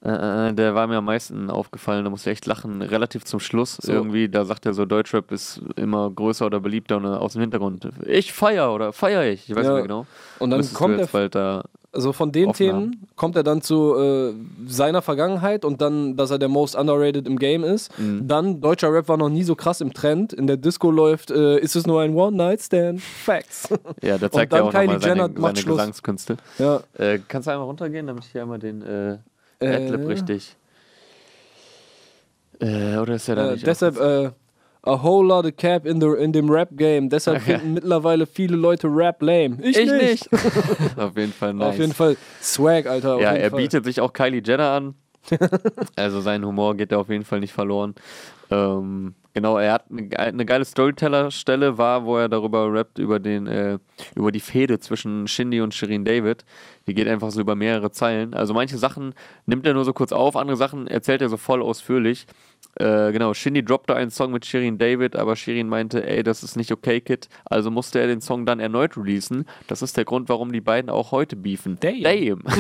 äh, 0.04 0.08
äh, 0.08 0.48
äh, 0.50 0.52
der 0.52 0.74
war 0.74 0.86
mir 0.86 0.96
am 0.98 1.04
meisten 1.06 1.50
aufgefallen, 1.50 2.04
da 2.04 2.10
musste 2.10 2.30
ich 2.30 2.34
echt 2.36 2.46
lachen. 2.46 2.82
Relativ 2.82 3.24
zum 3.24 3.40
Schluss 3.40 3.76
So. 3.80 3.92
irgendwie, 3.92 4.28
da 4.28 4.44
sagt 4.44 4.66
er 4.66 4.74
so, 4.74 4.84
Deutschrap 4.84 5.32
ist 5.32 5.60
immer 5.76 6.10
größer 6.10 6.46
oder 6.46 6.60
beliebter 6.60 6.98
und 6.98 7.04
äh, 7.04 7.08
aus 7.08 7.32
dem 7.32 7.40
Hintergrund, 7.40 7.88
ich 8.06 8.32
feier 8.32 8.72
oder 8.72 8.92
feier 8.92 9.24
ich, 9.24 9.48
ich 9.48 9.56
weiß 9.56 9.64
Ja. 9.64 9.70
nicht 9.70 9.74
mehr 9.78 9.82
genau. 9.82 10.06
Und 10.38 10.50
dann 10.50 10.58
Müsstest 10.58 10.76
kommt 10.78 10.98
er 11.00 11.06
bald 11.06 11.34
da 11.34 11.64
Also 11.96 12.12
von 12.12 12.30
den 12.30 12.50
offen 12.50 12.56
Themen 12.58 13.06
kommt 13.16 13.36
er 13.36 13.42
dann 13.42 13.62
zu 13.62 13.94
äh, 13.98 14.34
seiner 14.66 15.00
Vergangenheit 15.02 15.64
und 15.64 15.80
dann, 15.80 16.16
dass 16.16 16.30
er 16.30 16.38
der 16.38 16.48
most 16.48 16.76
underrated 16.76 17.26
im 17.26 17.38
Game 17.38 17.64
ist. 17.64 17.98
Mhm. 17.98 18.28
Dann, 18.28 18.60
deutscher 18.60 18.92
Rap 18.92 19.08
war 19.08 19.16
noch 19.16 19.30
nie 19.30 19.42
so 19.44 19.54
krass 19.54 19.80
im 19.80 19.92
Trend. 19.94 20.32
In 20.34 20.46
der 20.46 20.58
Disco 20.58 20.90
läuft, 20.90 21.30
äh, 21.30 21.58
ist 21.58 21.74
es 21.74 21.86
nur 21.86 22.02
ein 22.02 22.14
One-Night-Stand? 22.14 23.00
Facts. 23.24 23.68
Ja, 24.02 24.18
der 24.18 24.30
zeigt 24.30 24.52
dann 24.52 24.62
auch 24.62 24.70
Kylie 24.72 25.00
seine, 25.00 25.22
Jenner 25.22 25.30
seine. 25.34 25.62
Gesangskünste. 25.62 26.36
ja. 26.58 26.80
Äh, 26.98 27.18
kannst 27.26 27.48
du 27.48 27.52
einmal 27.52 27.66
runtergehen, 27.66 28.06
damit 28.06 28.24
ich 28.24 28.30
hier 28.32 28.42
einmal 28.42 28.58
den 28.58 28.82
äh, 28.82 29.16
Äh, 29.58 29.74
Adlib 29.86 30.06
richtig. 30.06 30.54
Äh, 32.60 32.96
oder 32.98 33.14
ist 33.14 33.28
er 33.28 33.36
da 33.36 33.48
Äh, 33.48 33.52
nicht? 33.54 33.66
deshalb, 33.66 33.98
äh, 33.98 34.30
a 34.86 35.02
whole 35.02 35.26
lot 35.26 35.44
of 35.44 35.56
cap 35.56 35.84
in, 35.84 36.00
the, 36.00 36.14
in 36.14 36.32
dem 36.32 36.48
Rap-Game. 36.48 37.08
Deshalb 37.10 37.36
Okay. 37.42 37.52
finden 37.58 37.74
mittlerweile 37.74 38.26
viele 38.26 38.56
Leute 38.56 38.88
Rap 38.88 39.20
lame. 39.20 39.58
Ich, 39.62 39.76
ich 39.76 39.90
nicht. 39.90 40.32
nicht. 40.32 40.98
Auf 40.98 41.16
jeden 41.16 41.32
Fall 41.32 41.54
nice. 41.54 41.68
Auf 41.68 41.78
jeden 41.78 41.92
Fall 41.92 42.16
Swag, 42.40 42.86
Alter. 42.86 43.20
Ja, 43.20 43.32
er 43.32 43.50
Fall. 43.50 43.60
bietet 43.60 43.84
sich 43.84 44.00
auch 44.00 44.12
Kylie 44.12 44.42
Jenner 44.44 44.70
an. 44.70 44.94
also 45.96 46.20
sein 46.20 46.44
Humor 46.44 46.76
geht 46.76 46.92
da 46.92 46.98
auf 46.98 47.08
jeden 47.08 47.24
Fall 47.24 47.40
nicht 47.40 47.52
verloren. 47.52 47.96
Ähm, 48.50 49.14
genau, 49.36 49.58
er 49.58 49.74
hat 49.74 49.84
eine, 49.90 50.02
ge- 50.04 50.18
eine 50.18 50.44
geile 50.46 50.64
Storyteller-Stelle 50.64 51.76
war, 51.78 52.04
wo 52.06 52.16
er 52.16 52.28
darüber 52.28 52.72
rappt, 52.72 52.98
über 52.98 53.20
den, 53.20 53.46
äh, 53.46 53.78
über 54.14 54.32
die 54.32 54.40
Fehde 54.40 54.78
zwischen 54.80 55.28
Shindy 55.28 55.60
und 55.60 55.74
Shirin 55.74 56.04
David. 56.06 56.44
Die 56.88 56.94
geht 56.94 57.06
einfach 57.06 57.30
so 57.30 57.40
über 57.40 57.54
mehrere 57.54 57.90
Zeilen. 57.90 58.32
Also 58.34 58.54
manche 58.54 58.78
Sachen 58.78 59.14
nimmt 59.44 59.66
er 59.66 59.74
nur 59.74 59.84
so 59.84 59.92
kurz 59.92 60.10
auf, 60.12 60.36
andere 60.36 60.56
Sachen 60.56 60.86
erzählt 60.86 61.20
er 61.20 61.28
so 61.28 61.36
voll 61.36 61.62
ausführlich. 61.62 62.26
Äh, 62.76 63.12
genau, 63.12 63.34
Shindy 63.34 63.62
droppte 63.64 63.94
einen 63.94 64.10
Song 64.10 64.32
mit 64.32 64.46
Shirin 64.46 64.78
David, 64.78 65.16
aber 65.16 65.36
Shirin 65.36 65.68
meinte, 65.68 66.06
ey, 66.06 66.22
das 66.22 66.42
ist 66.42 66.56
nicht 66.56 66.72
okay, 66.72 67.00
Kid. 67.00 67.28
Also 67.44 67.70
musste 67.70 68.00
er 68.00 68.06
den 68.06 68.20
Song 68.22 68.46
dann 68.46 68.58
erneut 68.60 68.96
releasen. 68.96 69.44
Das 69.66 69.82
ist 69.82 69.96
der 69.96 70.04
Grund, 70.06 70.28
warum 70.30 70.50
die 70.52 70.60
beiden 70.62 70.90
auch 70.90 71.12
heute 71.12 71.36
beefen. 71.36 71.76
Damn. 71.80 72.02
Damn. 72.02 72.42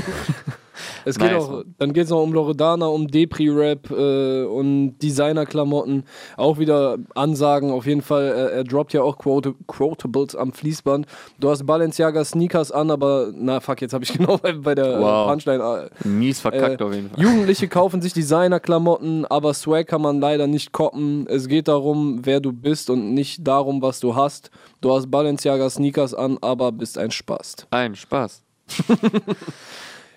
Es 1.06 1.18
geht 1.18 1.32
Nice, 1.32 1.42
auch, 1.44 1.64
dann 1.78 1.94
geht 1.94 2.04
es 2.04 2.10
noch 2.10 2.22
um 2.22 2.34
Loredana, 2.34 2.84
um 2.84 3.08
Depri-Rap 3.08 3.90
äh, 3.90 4.44
und 4.44 4.98
Designer-Klamotten. 4.98 6.04
Auch 6.36 6.58
wieder 6.58 6.65
Ansagen, 7.14 7.70
auf 7.70 7.86
jeden 7.86 8.02
Fall. 8.02 8.24
Er, 8.26 8.52
er 8.52 8.64
droppt 8.64 8.92
ja 8.92 9.02
auch 9.02 9.18
Quote, 9.18 9.54
Quotables 9.66 10.34
am 10.36 10.52
Fließband. 10.52 11.06
Du 11.38 11.50
hast 11.50 11.64
Balenciaga 11.66 12.24
Sneakers 12.24 12.72
an, 12.72 12.90
aber 12.90 13.30
na 13.34 13.60
fuck, 13.60 13.80
jetzt 13.80 13.92
habe 13.94 14.04
ich 14.04 14.12
genau 14.18 14.38
bei, 14.38 14.52
bei 14.52 14.74
der 14.74 15.00
Wow. 15.00 15.26
äh, 15.26 15.30
Punchline. 15.30 15.90
äh, 16.04 16.08
Mies 16.08 16.40
verkackt 16.40 16.80
äh, 16.80 16.84
auf 16.84 16.92
jeden 16.94 17.10
Fall. 17.10 17.22
Jugendliche 17.22 17.68
kaufen 17.76 18.00
sich 18.02 18.12
Designer-Klamotten, 18.12 19.24
aber 19.26 19.54
Swag 19.54 19.86
kann 19.86 20.02
man 20.02 20.20
leider 20.20 20.46
nicht 20.46 20.72
koppen. 20.72 21.26
Es 21.28 21.48
geht 21.48 21.68
darum, 21.68 22.20
wer 22.24 22.40
du 22.40 22.52
bist 22.52 22.90
und 22.90 23.14
nicht 23.14 23.46
darum, 23.46 23.82
was 23.82 24.00
du 24.00 24.14
hast. 24.14 24.50
Du 24.80 24.94
hast 24.94 25.10
Balenciaga 25.10 25.68
Sneakers 25.70 26.14
an, 26.14 26.38
aber 26.40 26.72
bist 26.72 26.98
ein 26.98 27.10
Spast. 27.10 27.66
Ein 27.70 27.94
Spaß. 27.94 28.42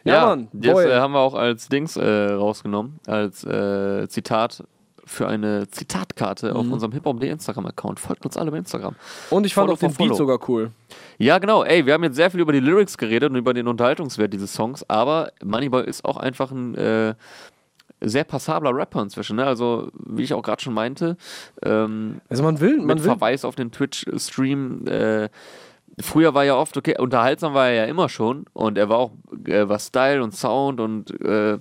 Ja, 0.05 0.27
Mann, 0.27 0.47
Das 0.53 0.79
äh, 0.85 0.95
haben 0.97 1.11
wir 1.11 1.19
auch 1.19 1.33
als 1.35 1.67
Dings 1.67 1.97
äh, 1.97 2.31
rausgenommen, 2.31 2.99
als 3.05 3.43
äh, 3.43 4.07
Zitat 4.07 4.63
für 5.09 5.27
eine 5.27 5.67
Zitatkarte 5.69 6.51
Mhm. 6.51 6.55
auf 6.55 6.71
unserem 6.71 6.91
Hip-Hop.de 6.91 7.29
Instagram-Account. 7.29 7.99
Folgt 7.99 8.25
uns 8.25 8.37
alle 8.37 8.51
bei 8.51 8.57
Instagram. 8.57 8.95
Und 9.31 9.45
ich 9.45 9.53
fand 9.55 9.65
Follow 9.65 9.73
auch 9.75 9.79
den 9.79 9.89
follow. 9.91 10.09
Beat 10.09 10.17
sogar 10.17 10.39
cool. 10.49 10.71
Ja, 11.17 11.39
genau. 11.39 11.63
Ey, 11.63 11.85
wir 11.85 11.93
haben 11.93 12.03
jetzt 12.03 12.15
sehr 12.15 12.29
viel 12.29 12.39
über 12.39 12.53
die 12.53 12.59
Lyrics 12.59 12.97
geredet 12.97 13.31
und 13.31 13.35
über 13.35 13.53
den 13.53 13.67
Unterhaltungswert 13.67 14.31
dieses 14.31 14.53
Songs, 14.53 14.87
aber 14.87 15.31
Moneyboy 15.43 15.83
ist 15.85 16.05
auch 16.05 16.17
einfach 16.17 16.51
ein 16.51 16.75
äh, 16.75 17.15
sehr 18.01 18.23
passabler 18.23 18.73
Rapper 18.73 19.01
inzwischen. 19.01 19.35
Ne? 19.37 19.45
Also, 19.45 19.89
wie 19.93 20.23
ich 20.23 20.33
auch 20.33 20.43
gerade 20.43 20.61
schon 20.61 20.73
meinte, 20.73 21.17
ähm, 21.63 22.21
Also 22.29 22.43
man 22.43 22.59
will, 22.59 22.77
man 22.77 22.85
mit 22.87 22.99
will 22.99 23.05
Verweis 23.05 23.43
auf 23.43 23.55
den 23.55 23.71
Twitch-Stream. 23.71 24.85
Äh, 24.87 25.29
früher 25.99 26.33
war 26.33 26.45
ja 26.45 26.55
oft, 26.55 26.77
okay, 26.77 26.95
unterhaltsam 26.97 27.53
war 27.55 27.67
er 27.67 27.73
ja 27.73 27.85
immer 27.85 28.07
schon 28.07 28.45
und 28.53 28.77
er 28.77 28.87
war 28.89 28.99
auch, 28.99 29.11
äh, 29.45 29.67
was 29.67 29.87
Style 29.87 30.23
und 30.23 30.33
Sound 30.35 30.79
und 30.79 31.11
äh, 31.19 31.57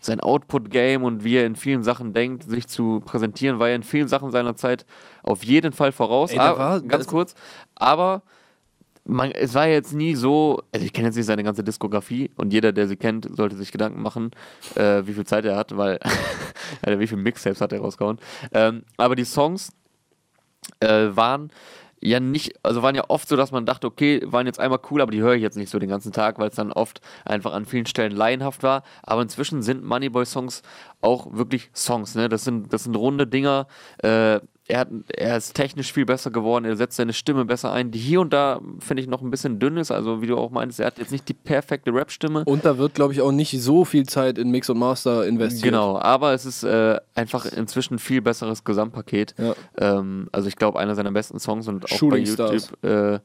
sein 0.00 0.20
Output-Game 0.20 1.02
und 1.04 1.24
wie 1.24 1.36
er 1.36 1.46
in 1.46 1.56
vielen 1.56 1.82
Sachen 1.82 2.12
denkt, 2.12 2.44
sich 2.44 2.66
zu 2.68 3.00
präsentieren, 3.04 3.58
war 3.58 3.68
er 3.68 3.76
in 3.76 3.82
vielen 3.82 4.08
Sachen 4.08 4.30
seiner 4.30 4.56
Zeit 4.56 4.84
auf 5.22 5.44
jeden 5.44 5.72
Fall 5.72 5.92
voraus. 5.92 6.30
Ey, 6.32 6.38
Ah, 6.38 6.58
war- 6.58 6.80
ganz 6.80 7.04
das- 7.04 7.06
kurz, 7.06 7.34
aber 7.74 8.22
man, 9.04 9.32
es 9.32 9.52
war 9.54 9.66
jetzt 9.66 9.92
nie 9.92 10.14
so, 10.14 10.62
also 10.72 10.86
ich 10.86 10.92
kenne 10.92 11.08
jetzt 11.08 11.16
nicht 11.16 11.26
seine 11.26 11.42
ganze 11.42 11.64
Diskografie 11.64 12.30
und 12.36 12.52
jeder, 12.52 12.72
der 12.72 12.86
sie 12.86 12.96
kennt, 12.96 13.28
sollte 13.36 13.56
sich 13.56 13.72
Gedanken 13.72 14.00
machen, 14.00 14.30
äh, 14.76 15.02
wie 15.06 15.12
viel 15.12 15.26
Zeit 15.26 15.44
er 15.44 15.56
hat, 15.56 15.76
weil, 15.76 15.98
Alter, 16.82 17.00
wie 17.00 17.06
viele 17.08 17.20
Mixtapes 17.20 17.60
hat 17.60 17.72
er 17.72 17.80
rausgehauen. 17.80 18.18
Ähm, 18.52 18.84
aber 18.96 19.16
die 19.16 19.24
Songs 19.24 19.72
äh, 20.80 21.08
waren 21.16 21.50
ja 22.02 22.20
nicht, 22.20 22.54
also 22.62 22.82
waren 22.82 22.94
ja 22.94 23.04
oft 23.08 23.28
so, 23.28 23.36
dass 23.36 23.52
man 23.52 23.64
dachte, 23.64 23.86
okay, 23.86 24.22
waren 24.26 24.46
jetzt 24.46 24.58
einmal 24.58 24.80
cool, 24.90 25.00
aber 25.00 25.12
die 25.12 25.20
höre 25.20 25.34
ich 25.34 25.42
jetzt 25.42 25.56
nicht 25.56 25.70
so 25.70 25.78
den 25.78 25.88
ganzen 25.88 26.12
Tag, 26.12 26.38
weil 26.38 26.48
es 26.48 26.56
dann 26.56 26.72
oft 26.72 27.00
einfach 27.24 27.52
an 27.52 27.64
vielen 27.64 27.86
Stellen 27.86 28.12
laienhaft 28.12 28.62
war. 28.62 28.82
Aber 29.02 29.22
inzwischen 29.22 29.62
sind 29.62 29.84
Moneyboy-Songs 29.84 30.62
auch 31.00 31.32
wirklich 31.32 31.70
Songs, 31.74 32.14
ne? 32.14 32.28
Das 32.28 32.44
sind, 32.44 32.72
das 32.72 32.84
sind 32.84 32.96
runde 32.96 33.26
Dinger. 33.26 33.66
Äh, 33.98 34.40
er, 34.68 34.80
hat, 34.80 34.88
er 35.08 35.36
ist 35.36 35.54
technisch 35.54 35.92
viel 35.92 36.06
besser 36.06 36.30
geworden, 36.30 36.64
er 36.64 36.76
setzt 36.76 36.96
seine 36.96 37.12
Stimme 37.12 37.44
besser 37.44 37.72
ein, 37.72 37.90
die 37.90 37.98
hier 37.98 38.20
und 38.20 38.32
da, 38.32 38.60
finde 38.78 39.02
ich, 39.02 39.08
noch 39.08 39.20
ein 39.20 39.30
bisschen 39.30 39.58
dünn 39.58 39.76
ist. 39.76 39.90
Also, 39.90 40.22
wie 40.22 40.26
du 40.26 40.36
auch 40.36 40.50
meinst, 40.50 40.78
er 40.78 40.86
hat 40.86 40.98
jetzt 40.98 41.10
nicht 41.10 41.28
die 41.28 41.34
perfekte 41.34 41.92
Rap-Stimme. 41.92 42.44
Und 42.44 42.64
da 42.64 42.78
wird, 42.78 42.94
glaube 42.94 43.12
ich, 43.12 43.20
auch 43.20 43.32
nicht 43.32 43.60
so 43.60 43.84
viel 43.84 44.06
Zeit 44.06 44.38
in 44.38 44.50
Mix 44.50 44.70
und 44.70 44.78
Master 44.78 45.26
investiert. 45.26 45.64
Genau, 45.64 45.98
aber 45.98 46.32
es 46.32 46.46
ist 46.46 46.62
äh, 46.62 46.98
einfach 47.14 47.44
inzwischen 47.46 47.94
ein 47.94 47.98
viel 47.98 48.22
besseres 48.22 48.64
Gesamtpaket. 48.64 49.34
Ja. 49.38 49.54
Ähm, 49.78 50.28
also 50.32 50.48
ich 50.48 50.56
glaube, 50.56 50.78
einer 50.78 50.94
seiner 50.94 51.12
besten 51.12 51.40
Songs 51.40 51.66
und 51.66 51.84
auch 51.84 51.88
Shooting 51.88 52.24
bei. 52.36 52.52
YouTube, 52.52 52.84
äh, 52.84 53.18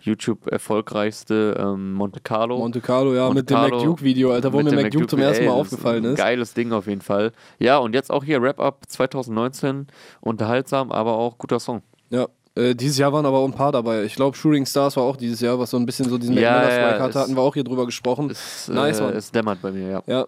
YouTube 0.00 0.46
erfolgreichste 0.46 1.56
ähm, 1.58 1.94
Monte 1.94 2.20
Carlo. 2.20 2.58
Monte 2.58 2.80
Carlo, 2.80 3.14
ja, 3.14 3.24
Monte 3.24 3.40
mit 3.40 3.50
dem 3.50 3.56
Carlo, 3.56 3.76
Mac 3.76 3.84
Duke-Video, 3.84 4.32
Alter, 4.32 4.52
wo 4.52 4.58
mir 4.58 4.70
dem 4.70 4.82
Mac 4.82 4.90
Duke 4.90 5.06
zum 5.06 5.20
ersten 5.20 5.44
ey, 5.44 5.48
Mal 5.48 5.54
ist 5.54 5.60
aufgefallen 5.60 6.04
ist. 6.04 6.16
Geiles 6.16 6.54
Ding 6.54 6.72
auf 6.72 6.86
jeden 6.86 7.00
Fall. 7.00 7.32
Ja, 7.58 7.78
und 7.78 7.94
jetzt 7.94 8.10
auch 8.10 8.22
hier 8.22 8.40
Wrap-Up 8.40 8.84
2019. 8.86 9.88
Unterhaltsam, 10.20 10.75
aber 10.80 11.16
auch 11.16 11.36
guter 11.38 11.58
Song. 11.60 11.82
Ja. 12.10 12.26
Äh, 12.54 12.74
dieses 12.74 12.96
Jahr 12.98 13.12
waren 13.12 13.26
aber 13.26 13.38
auch 13.38 13.44
ein 13.46 13.52
paar 13.52 13.70
dabei. 13.72 14.04
Ich 14.04 14.14
glaube, 14.14 14.36
Shooting 14.36 14.64
Stars 14.64 14.96
war 14.96 15.04
auch 15.04 15.16
dieses 15.16 15.40
Jahr, 15.40 15.58
was 15.58 15.70
so 15.70 15.76
ein 15.76 15.84
bisschen 15.84 16.08
so 16.08 16.16
diesen 16.16 16.34
Ja, 16.36 16.68
ja, 16.68 16.98
hatte, 17.00 17.18
hatten 17.20 17.36
wir 17.36 17.42
auch 17.42 17.52
hier 17.54 17.64
drüber 17.64 17.84
gesprochen. 17.84 18.30
Es, 18.30 18.68
Nice, 18.68 19.00
äh, 19.00 19.10
es 19.12 19.30
dämmert 19.30 19.60
bei 19.60 19.72
mir, 19.72 19.88
ja. 19.90 20.02
Ja. 20.06 20.26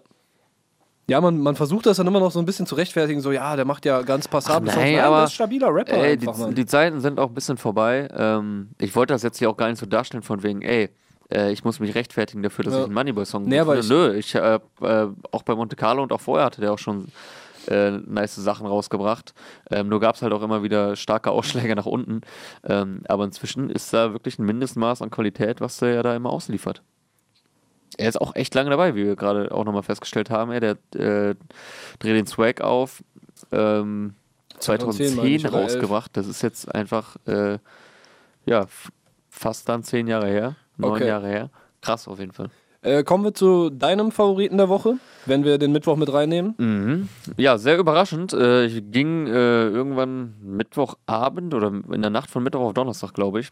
Ja, 1.10 1.22
man, 1.22 1.38
man 1.38 1.56
versucht 1.56 1.86
das 1.86 1.96
dann 1.96 2.06
immer 2.06 2.20
noch 2.20 2.30
so 2.30 2.38
ein 2.38 2.44
bisschen 2.44 2.66
zu 2.66 2.74
rechtfertigen, 2.74 3.22
so, 3.22 3.32
ja, 3.32 3.56
der 3.56 3.64
macht 3.64 3.86
ja 3.86 4.02
ganz 4.02 4.28
Songs. 4.30 4.48
nein, 4.76 4.98
aber- 5.00 5.22
das 5.22 5.30
ist 5.30 5.36
stabiler 5.36 5.74
Rapper 5.74 5.94
Ey, 5.94 6.18
die, 6.18 6.28
einfach, 6.28 6.38
Mann. 6.38 6.54
die 6.54 6.66
Zeiten 6.66 7.00
sind 7.00 7.18
auch 7.18 7.28
ein 7.28 7.34
bisschen 7.34 7.56
vorbei. 7.56 8.08
Ähm, 8.14 8.68
ich 8.78 8.94
wollte 8.94 9.14
das 9.14 9.22
jetzt 9.22 9.38
hier 9.38 9.48
auch 9.48 9.56
gar 9.56 9.70
nicht 9.70 9.78
so 9.78 9.86
darstellen, 9.86 10.22
von 10.22 10.42
wegen, 10.42 10.60
ey, 10.60 10.90
äh, 11.32 11.50
ich 11.50 11.64
muss 11.64 11.80
mich 11.80 11.94
rechtfertigen 11.94 12.42
dafür, 12.42 12.64
dass 12.66 12.74
Ja. 12.74 12.80
ich 12.80 12.84
einen 12.86 12.94
Moneyboy-Song 12.94 13.44
Nee. 13.44 13.62
Nö, 13.88 14.14
ich, 14.16 14.34
äh, 14.34 14.58
äh, 14.82 15.06
auch 15.32 15.42
bei 15.44 15.54
Monte 15.54 15.76
Carlo 15.76 16.02
und 16.02 16.12
auch 16.12 16.20
vorher 16.20 16.44
hatte 16.44 16.60
der 16.60 16.74
auch 16.74 16.78
schon 16.78 17.06
äh, 17.68 17.90
nice 17.90 18.36
Sachen 18.36 18.66
rausgebracht. 18.66 19.34
Ähm, 19.70 19.88
nur 19.88 20.00
gab 20.00 20.16
es 20.16 20.22
halt 20.22 20.32
auch 20.32 20.42
immer 20.42 20.62
wieder 20.62 20.96
starke 20.96 21.30
Ausschläge 21.32 21.74
nach 21.76 21.86
unten. 21.86 22.22
Ähm, 22.64 23.02
aber 23.08 23.24
inzwischen 23.24 23.70
ist 23.70 23.92
da 23.92 24.12
wirklich 24.12 24.38
ein 24.38 24.44
Mindestmaß 24.44 25.02
an 25.02 25.10
Qualität, 25.10 25.60
was 25.60 25.78
der 25.78 25.94
ja 25.94 26.02
da 26.02 26.16
immer 26.16 26.30
ausliefert. 26.30 26.82
Er 27.96 28.08
ist 28.08 28.20
auch 28.20 28.34
echt 28.36 28.54
lange 28.54 28.70
dabei, 28.70 28.94
wie 28.94 29.04
wir 29.04 29.16
gerade 29.16 29.50
auch 29.50 29.64
nochmal 29.64 29.82
festgestellt 29.82 30.30
haben. 30.30 30.52
Er, 30.52 30.60
der 30.60 30.70
äh, 30.94 31.34
dreht 31.98 32.16
den 32.16 32.26
Swag 32.26 32.60
auf. 32.60 33.02
Ähm, 33.50 34.14
2010 34.60 35.14
2010 35.14 35.16
meine 35.16 35.28
ich, 35.28 35.46
oder 35.46 35.62
rausgebracht. 35.62 36.16
Das 36.16 36.26
ist 36.26 36.42
jetzt 36.42 36.74
einfach, 36.74 37.16
äh, 37.26 37.58
ja, 38.46 38.66
fast 39.30 39.68
dann 39.68 39.82
zehn 39.82 40.06
Jahre 40.06 40.28
her, 40.28 40.56
neun 40.76 40.92
Okay. 40.94 41.06
Jahre 41.06 41.28
her. 41.28 41.50
Krass 41.80 42.08
auf 42.08 42.18
jeden 42.18 42.32
Fall. 42.32 42.50
Äh, 42.88 43.04
kommen 43.04 43.24
wir 43.24 43.34
zu 43.34 43.70
deinem 43.70 44.10
Favoriten 44.12 44.56
der 44.56 44.68
Woche, 44.68 44.94
wenn 45.26 45.44
wir 45.44 45.58
den 45.58 45.72
Mittwoch 45.72 45.96
mit 45.96 46.12
reinnehmen. 46.12 46.54
Mhm. 46.56 47.08
Ja, 47.36 47.58
sehr 47.58 47.78
überraschend. 47.78 48.32
Äh, 48.32 48.64
ich 48.64 48.90
ging 48.90 49.26
äh, 49.26 49.68
irgendwann 49.68 50.34
Mittwochabend 50.42 51.52
oder 51.54 51.68
in 51.92 52.00
der 52.00 52.10
Nacht 52.10 52.30
von 52.30 52.42
Mittwoch 52.42 52.60
auf 52.60 52.74
Donnerstag, 52.74 53.12
glaube 53.12 53.40
ich, 53.40 53.50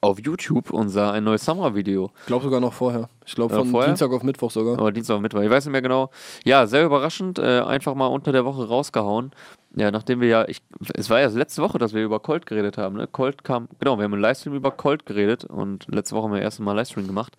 auf 0.00 0.20
YouTube 0.20 0.70
und 0.70 0.88
sah 0.88 1.12
ein 1.12 1.24
neues 1.24 1.44
Summer-Video. 1.44 2.10
Ich 2.20 2.26
glaube 2.26 2.44
sogar 2.44 2.60
noch 2.60 2.72
vorher. 2.72 3.08
Ich 3.26 3.34
glaube 3.34 3.54
Äh, 3.54 3.58
von 3.58 3.68
vorher? 3.68 3.88
Dienstag 3.90 4.10
auf 4.12 4.22
Mittwoch 4.22 4.50
sogar. 4.50 4.78
Aber 4.78 4.92
Dienstag 4.92 5.14
auf 5.16 5.20
Mittwoch, 5.20 5.40
ich 5.42 5.50
weiß 5.50 5.64
nicht 5.66 5.72
mehr 5.72 5.82
genau. 5.82 6.10
Ja, 6.44 6.66
sehr 6.66 6.84
überraschend, 6.84 7.38
äh, 7.38 7.60
einfach 7.60 7.94
mal 7.94 8.06
unter 8.06 8.32
der 8.32 8.44
Woche 8.44 8.66
rausgehauen. 8.66 9.32
Ja, 9.76 9.92
nachdem 9.92 10.20
wir 10.20 10.28
ja, 10.28 10.48
ich, 10.48 10.62
es 10.94 11.10
war 11.10 11.20
ja 11.20 11.28
letzte 11.28 11.62
Woche, 11.62 11.78
dass 11.78 11.94
wir 11.94 12.02
über 12.02 12.18
Colt 12.18 12.44
geredet 12.46 12.76
haben. 12.76 12.96
Ne? 12.96 13.06
Colt 13.06 13.44
kam, 13.44 13.68
genau, 13.78 13.98
wir 13.98 14.04
haben 14.04 14.12
im 14.12 14.20
Livestream 14.20 14.54
über 14.54 14.72
Colt 14.72 15.06
geredet 15.06 15.44
und 15.44 15.86
letzte 15.88 16.16
Woche 16.16 16.24
haben 16.24 16.34
wir 16.34 16.40
erst 16.42 16.58
mal 16.58 16.72
Livestream 16.72 17.06
gemacht. 17.06 17.36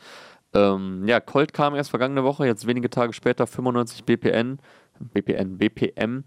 Ähm, 0.53 1.07
ja, 1.07 1.19
Colt 1.19 1.53
kam 1.53 1.75
erst 1.75 1.89
vergangene 1.91 2.23
Woche, 2.23 2.45
jetzt 2.45 2.67
wenige 2.67 2.89
Tage 2.89 3.13
später 3.13 3.47
95 3.47 4.03
BPN, 4.03 4.59
BPN, 4.99 5.57
BPM. 5.57 6.23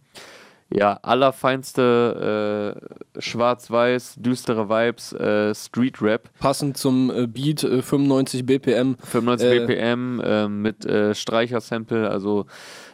Ja, 0.71 0.99
allerfeinste 1.03 2.81
äh, 3.15 3.21
schwarz-weiß, 3.21 4.15
düstere 4.17 4.69
Vibes, 4.69 5.13
äh, 5.13 5.55
Street-Rap. 5.55 6.31
Passend 6.39 6.79
zum 6.79 7.11
äh, 7.11 7.27
Beat 7.27 7.63
äh, 7.65 7.83
95 7.83 8.47
BPM. 8.47 8.97
95 8.99 9.47
Äh, 9.47 9.67
BPM 9.67 10.63
mit 10.63 10.85
äh, 10.87 11.15
Streicher-Sample, 11.15 12.09
also 12.09 12.47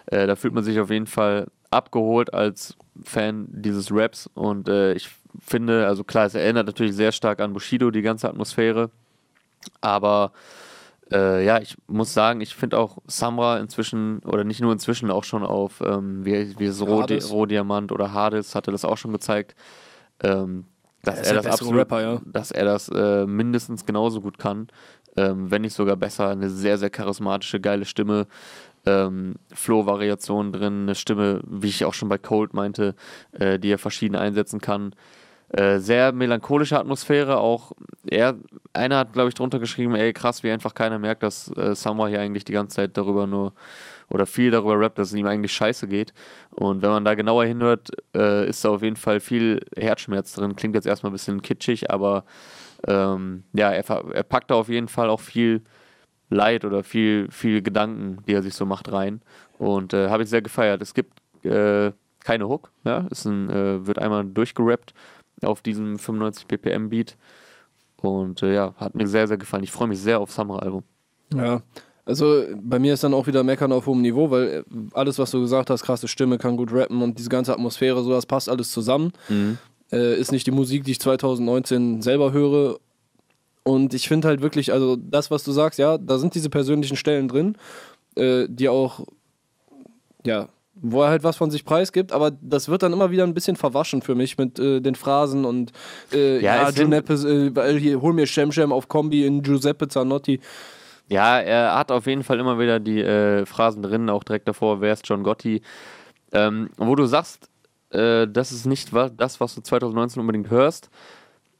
äh, 0.06 0.26
da 0.26 0.34
fühlt 0.36 0.52
man 0.52 0.64
sich 0.64 0.80
auf 0.80 0.90
jeden 0.90 1.06
Fall 1.06 1.46
abgeholt 1.70 2.34
als 2.34 2.76
Fan 3.04 3.46
dieses 3.50 3.90
Raps 3.92 4.28
und 4.34 4.68
äh, 4.68 4.92
ich 4.94 5.08
finde, 5.38 5.86
also 5.86 6.02
klar, 6.02 6.26
es 6.26 6.34
erinnert 6.34 6.66
natürlich 6.66 6.94
sehr 6.94 7.12
stark 7.12 7.40
an 7.40 7.52
Bushido, 7.52 7.90
die 7.92 8.02
ganze 8.02 8.28
Atmosphäre, 8.28 8.90
aber 9.80 10.32
äh, 11.12 11.44
ja, 11.44 11.60
ich 11.60 11.76
muss 11.86 12.14
sagen, 12.14 12.40
ich 12.40 12.54
finde 12.54 12.78
auch 12.78 12.98
Samra 13.06 13.58
inzwischen, 13.58 14.20
oder 14.20 14.44
nicht 14.44 14.60
nur 14.60 14.72
inzwischen, 14.72 15.10
auch 15.10 15.24
schon 15.24 15.44
auf, 15.44 15.80
ähm, 15.84 16.24
wie, 16.24 16.58
wie 16.58 16.66
es 16.66 16.80
Rohdi. 16.80 17.18
Rohdiamant 17.18 17.92
oder 17.92 18.12
Hades 18.12 18.54
hatte 18.54 18.70
das 18.70 18.84
auch 18.84 18.96
schon 18.96 19.12
gezeigt, 19.12 19.54
ähm, 20.22 20.64
dass 21.02 21.20
Er 21.20 21.34
das 21.34 21.46
absolut, 21.46 21.76
Rapper, 21.76 22.00
ja. 22.02 22.20
dass 22.24 22.50
er 22.50 22.64
das 22.64 22.88
äh, 22.88 23.26
mindestens 23.26 23.86
genauso 23.86 24.20
gut 24.20 24.38
kann, 24.38 24.68
ähm, 25.16 25.50
wenn 25.50 25.62
nicht 25.62 25.74
sogar 25.74 25.96
besser. 25.96 26.28
Eine 26.28 26.50
sehr, 26.50 26.78
sehr 26.78 26.90
charismatische, 26.90 27.60
geile 27.60 27.84
Stimme, 27.86 28.26
ähm, 28.86 29.36
Flow-Variationen 29.52 30.52
drin, 30.52 30.82
eine 30.82 30.94
Stimme, 30.94 31.40
wie 31.46 31.68
ich 31.68 31.84
auch 31.84 31.94
schon 31.94 32.08
bei 32.08 32.18
Cold 32.18 32.54
meinte, 32.54 32.94
äh, 33.32 33.58
die 33.58 33.70
er 33.70 33.78
verschieden 33.78 34.16
einsetzen 34.16 34.60
kann. 34.60 34.94
Äh, 35.52 35.80
sehr 35.80 36.12
melancholische 36.12 36.78
Atmosphäre, 36.78 37.38
auch 37.38 37.72
er, 38.08 38.36
einer 38.72 38.98
hat, 38.98 39.12
glaube 39.12 39.30
ich, 39.30 39.34
drunter 39.34 39.58
geschrieben, 39.58 39.96
ey, 39.96 40.12
krass, 40.12 40.44
wie 40.44 40.50
einfach 40.50 40.74
keiner 40.74 41.00
merkt, 41.00 41.24
dass 41.24 41.50
äh, 41.56 41.74
Summer 41.74 42.06
hier 42.06 42.20
eigentlich 42.20 42.44
die 42.44 42.52
ganze 42.52 42.76
Zeit 42.76 42.96
darüber 42.96 43.26
nur 43.26 43.52
oder 44.08 44.26
viel 44.26 44.52
darüber 44.52 44.78
rappt, 44.78 44.98
dass 44.98 45.08
es 45.08 45.14
ihm 45.14 45.26
eigentlich 45.26 45.52
scheiße 45.52 45.88
geht. 45.88 46.12
Und 46.50 46.82
wenn 46.82 46.90
man 46.90 47.04
da 47.04 47.14
genauer 47.14 47.46
hinhört, 47.46 47.90
äh, 48.14 48.48
ist 48.48 48.64
da 48.64 48.70
auf 48.70 48.82
jeden 48.82 48.94
Fall 48.94 49.18
viel 49.18 49.60
Herzschmerz 49.76 50.34
drin. 50.34 50.54
Klingt 50.54 50.76
jetzt 50.76 50.86
erstmal 50.86 51.10
ein 51.10 51.14
bisschen 51.14 51.42
kitschig, 51.42 51.90
aber 51.90 52.24
ähm, 52.86 53.42
ja, 53.52 53.70
er, 53.70 53.84
er 53.88 54.22
packt 54.22 54.52
da 54.52 54.54
auf 54.54 54.68
jeden 54.68 54.88
Fall 54.88 55.10
auch 55.10 55.20
viel 55.20 55.62
Leid 56.28 56.64
oder 56.64 56.84
viel, 56.84 57.28
viel 57.30 57.60
Gedanken, 57.60 58.18
die 58.28 58.34
er 58.34 58.42
sich 58.42 58.54
so 58.54 58.66
macht, 58.66 58.92
rein. 58.92 59.20
Und 59.58 59.94
äh, 59.94 60.10
habe 60.10 60.22
ich 60.22 60.28
sehr 60.28 60.42
gefeiert. 60.42 60.80
Es 60.80 60.94
gibt 60.94 61.20
äh, 61.44 61.90
keine 62.22 62.48
Hook, 62.48 62.70
ja, 62.84 63.06
ein, 63.24 63.50
äh, 63.50 63.86
wird 63.86 63.98
einmal 63.98 64.24
durchgerappt 64.24 64.94
auf 65.42 65.62
diesem 65.62 65.98
95 65.98 66.46
BPM 66.46 66.88
Beat. 66.88 67.16
Und 67.96 68.42
äh, 68.42 68.54
ja, 68.54 68.74
hat 68.76 68.94
mir 68.94 69.06
sehr, 69.06 69.28
sehr 69.28 69.36
gefallen. 69.36 69.64
Ich 69.64 69.72
freue 69.72 69.88
mich 69.88 70.00
sehr 70.00 70.20
auf 70.20 70.30
Summer-Album. 70.32 70.82
Ja. 71.34 71.62
Also 72.06 72.44
bei 72.60 72.78
mir 72.78 72.94
ist 72.94 73.04
dann 73.04 73.14
auch 73.14 73.26
wieder 73.26 73.44
Meckern 73.44 73.72
auf 73.72 73.86
hohem 73.86 74.02
Niveau, 74.02 74.30
weil 74.30 74.48
äh, 74.48 74.62
alles, 74.92 75.18
was 75.18 75.30
du 75.30 75.40
gesagt 75.40 75.70
hast, 75.70 75.82
krasse 75.82 76.08
Stimme, 76.08 76.38
kann 76.38 76.56
gut 76.56 76.72
rappen 76.72 77.02
und 77.02 77.18
diese 77.18 77.28
ganze 77.28 77.52
Atmosphäre, 77.52 78.02
so 78.02 78.10
das 78.10 78.26
passt 78.26 78.48
alles 78.48 78.72
zusammen. 78.72 79.12
Äh, 79.92 80.18
ist 80.18 80.32
nicht 80.32 80.46
die 80.46 80.52
Musik, 80.52 80.84
die 80.84 80.92
ich 80.92 81.00
2019 81.00 82.02
selber 82.02 82.32
höre. 82.32 82.78
Und 83.62 83.92
ich 83.92 84.08
finde 84.08 84.28
halt 84.28 84.40
wirklich, 84.40 84.72
also 84.72 84.96
das, 84.96 85.30
was 85.30 85.44
du 85.44 85.52
sagst, 85.52 85.78
ja, 85.78 85.98
da 85.98 86.18
sind 86.18 86.34
diese 86.34 86.48
persönlichen 86.50 86.96
Stellen 86.96 87.28
drin, 87.28 87.56
äh, 88.16 88.46
die 88.48 88.68
auch, 88.68 89.04
ja, 90.24 90.48
wo 90.82 91.02
er 91.02 91.10
halt 91.10 91.24
was 91.24 91.36
von 91.36 91.50
sich 91.50 91.64
preisgibt, 91.64 92.12
aber 92.12 92.32
das 92.40 92.68
wird 92.68 92.82
dann 92.82 92.92
immer 92.92 93.10
wieder 93.10 93.24
ein 93.24 93.34
bisschen 93.34 93.56
verwaschen 93.56 94.02
für 94.02 94.14
mich 94.14 94.38
mit 94.38 94.58
äh, 94.58 94.80
den 94.80 94.94
Phrasen 94.94 95.44
und 95.44 95.72
äh, 96.12 96.40
Ja, 96.40 96.56
ja, 96.56 96.70
Giuseppe, 96.70 97.14
äh, 97.14 97.78
hier, 97.78 98.00
hol 98.00 98.12
mir 98.12 98.26
Shemshem 98.26 98.72
auf 98.72 98.88
Kombi 98.88 99.26
in 99.26 99.42
Giuseppe 99.42 99.88
Zanotti. 99.88 100.40
Ja, 101.08 101.40
er 101.40 101.76
hat 101.76 101.90
auf 101.90 102.06
jeden 102.06 102.22
Fall 102.22 102.38
immer 102.38 102.58
wieder 102.58 102.78
die 102.78 103.00
äh, 103.00 103.44
Phrasen 103.44 103.82
drin, 103.82 104.08
auch 104.08 104.22
direkt 104.22 104.46
davor, 104.46 104.80
wer 104.80 104.92
ist 104.92 105.08
John 105.08 105.24
Gotti. 105.24 105.60
Ähm, 106.32 106.70
wo 106.76 106.94
du 106.94 107.06
sagst, 107.06 107.50
äh, 107.90 108.28
das 108.28 108.52
ist 108.52 108.66
nicht 108.66 108.90
das, 109.16 109.40
was 109.40 109.54
du 109.54 109.60
2019 109.60 110.20
unbedingt 110.20 110.50
hörst. 110.50 110.88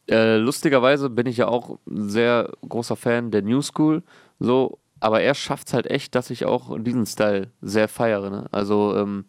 Äh, 0.09 0.37
lustigerweise 0.37 1.11
bin 1.11 1.27
ich 1.27 1.37
ja 1.37 1.49
auch 1.49 1.79
ein 1.89 2.09
sehr 2.09 2.53
großer 2.69 2.97
Fan 2.97 3.31
der 3.31 3.43
New 3.43 3.63
School, 3.63 4.03
so, 4.39 4.79
aber 5.01 5.23
er 5.23 5.35
schafft 5.35 5.69
es 5.69 5.75
halt 5.75 5.91
echt, 5.91 6.15
dass 6.15 6.31
ich 6.31 6.45
auch 6.45 6.79
diesen 6.79 7.07
Style 7.07 7.51
sehr 7.61 7.89
feiere. 7.89 8.31
Ne? 8.31 8.47
Also 8.53 8.97
ähm, 8.97 9.25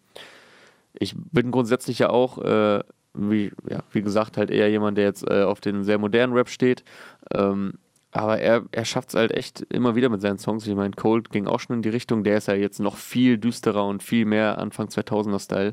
ich 0.94 1.14
bin 1.16 1.50
grundsätzlich 1.50 1.98
ja 1.98 2.10
auch, 2.10 2.38
äh, 2.38 2.80
wie, 3.14 3.52
ja, 3.68 3.82
wie 3.90 4.02
gesagt, 4.02 4.36
halt 4.36 4.50
eher 4.50 4.70
jemand, 4.70 4.98
der 4.98 5.04
jetzt 5.04 5.28
äh, 5.28 5.42
auf 5.42 5.60
den 5.60 5.84
sehr 5.84 5.98
modernen 5.98 6.32
Rap 6.32 6.48
steht. 6.48 6.84
Ähm, 7.32 7.74
aber 8.14 8.38
er, 8.38 8.64
er 8.72 8.84
schafft 8.84 9.08
es 9.08 9.14
halt 9.14 9.32
echt 9.32 9.62
immer 9.70 9.96
wieder 9.96 10.10
mit 10.10 10.20
seinen 10.20 10.36
Songs. 10.36 10.66
Ich 10.66 10.74
meine, 10.74 10.90
Cold 10.90 11.30
ging 11.30 11.46
auch 11.46 11.60
schon 11.60 11.76
in 11.76 11.82
die 11.82 11.88
Richtung. 11.88 12.24
Der 12.24 12.36
ist 12.36 12.46
ja 12.46 12.54
jetzt 12.54 12.78
noch 12.78 12.96
viel 12.96 13.38
düsterer 13.38 13.86
und 13.86 14.02
viel 14.02 14.26
mehr 14.26 14.58
Anfang 14.58 14.88
2000er-Style, 14.88 15.72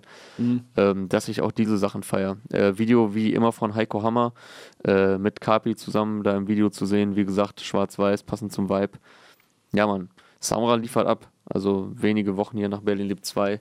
ähm, 0.78 1.10
dass 1.10 1.28
ich 1.28 1.42
auch 1.42 1.52
diese 1.52 1.78
Sachen 1.78 2.02
feiere. 2.02 2.38
Äh, 2.50 2.78
Video 2.78 3.14
wie 3.14 3.34
immer 3.34 3.52
von 3.52 3.76
Heiko 3.76 4.04
Hammer 4.04 4.34
äh, 4.86 5.18
mit 5.18 5.42
Kapi 5.42 5.76
zusammen 5.76 6.24
da 6.24 6.38
im 6.38 6.48
Video 6.48 6.70
zu 6.70 6.86
sehen. 6.86 7.18
Wie 7.18 7.26
gesagt, 7.26 7.60
schwarz-weiß, 7.60 8.24
passend 8.24 8.54
zum 8.54 8.70
Vibe. 8.70 9.00
Ja, 9.74 9.88
Mann. 9.88 10.10
Samra 10.40 10.76
liefert 10.76 11.08
ab. 11.08 11.28
Also 11.46 11.92
wenige 11.94 12.38
Wochen 12.38 12.58
hier 12.58 12.70
nach 12.70 12.82
Berlin 12.82 13.08
Lieb 13.08 13.26
2. 13.26 13.60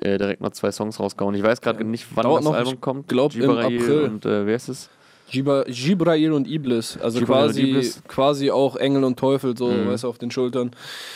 Äh, 0.00 0.18
direkt 0.18 0.40
mal 0.40 0.52
zwei 0.52 0.70
Songs 0.72 1.00
rausgehauen. 1.00 1.34
Ich 1.34 1.42
weiß 1.42 1.60
gerade 1.60 1.82
nicht, 1.84 2.06
wann 2.14 2.24
das 2.30 2.44
noch, 2.44 2.54
Album 2.54 2.80
kommt. 2.80 3.08
glaub, 3.08 3.34
im 3.34 3.40
Jibrail 3.40 3.64
April. 3.64 4.04
Und 4.04 4.26
äh, 4.26 4.46
wer 4.46 4.56
ist 4.56 4.68
es? 4.68 4.90
Gibra 5.28 5.64
Gibrail 5.64 6.30
und 6.32 6.46
Iblis, 6.46 6.96
also 6.98 7.18
Gibrail 7.18 7.46
quasi, 7.48 7.62
Iblis. 7.62 8.02
quasi 8.06 8.50
auch 8.52 8.76
Engel 8.76 9.02
und 9.02 9.18
Teufel, 9.18 9.56
so, 9.56 9.66
Mhm. 9.68 9.88
weißt 9.88 10.04
du, 10.04 10.08
auf 10.08 10.18
den 10.18 10.30
Schultern. 10.30 10.70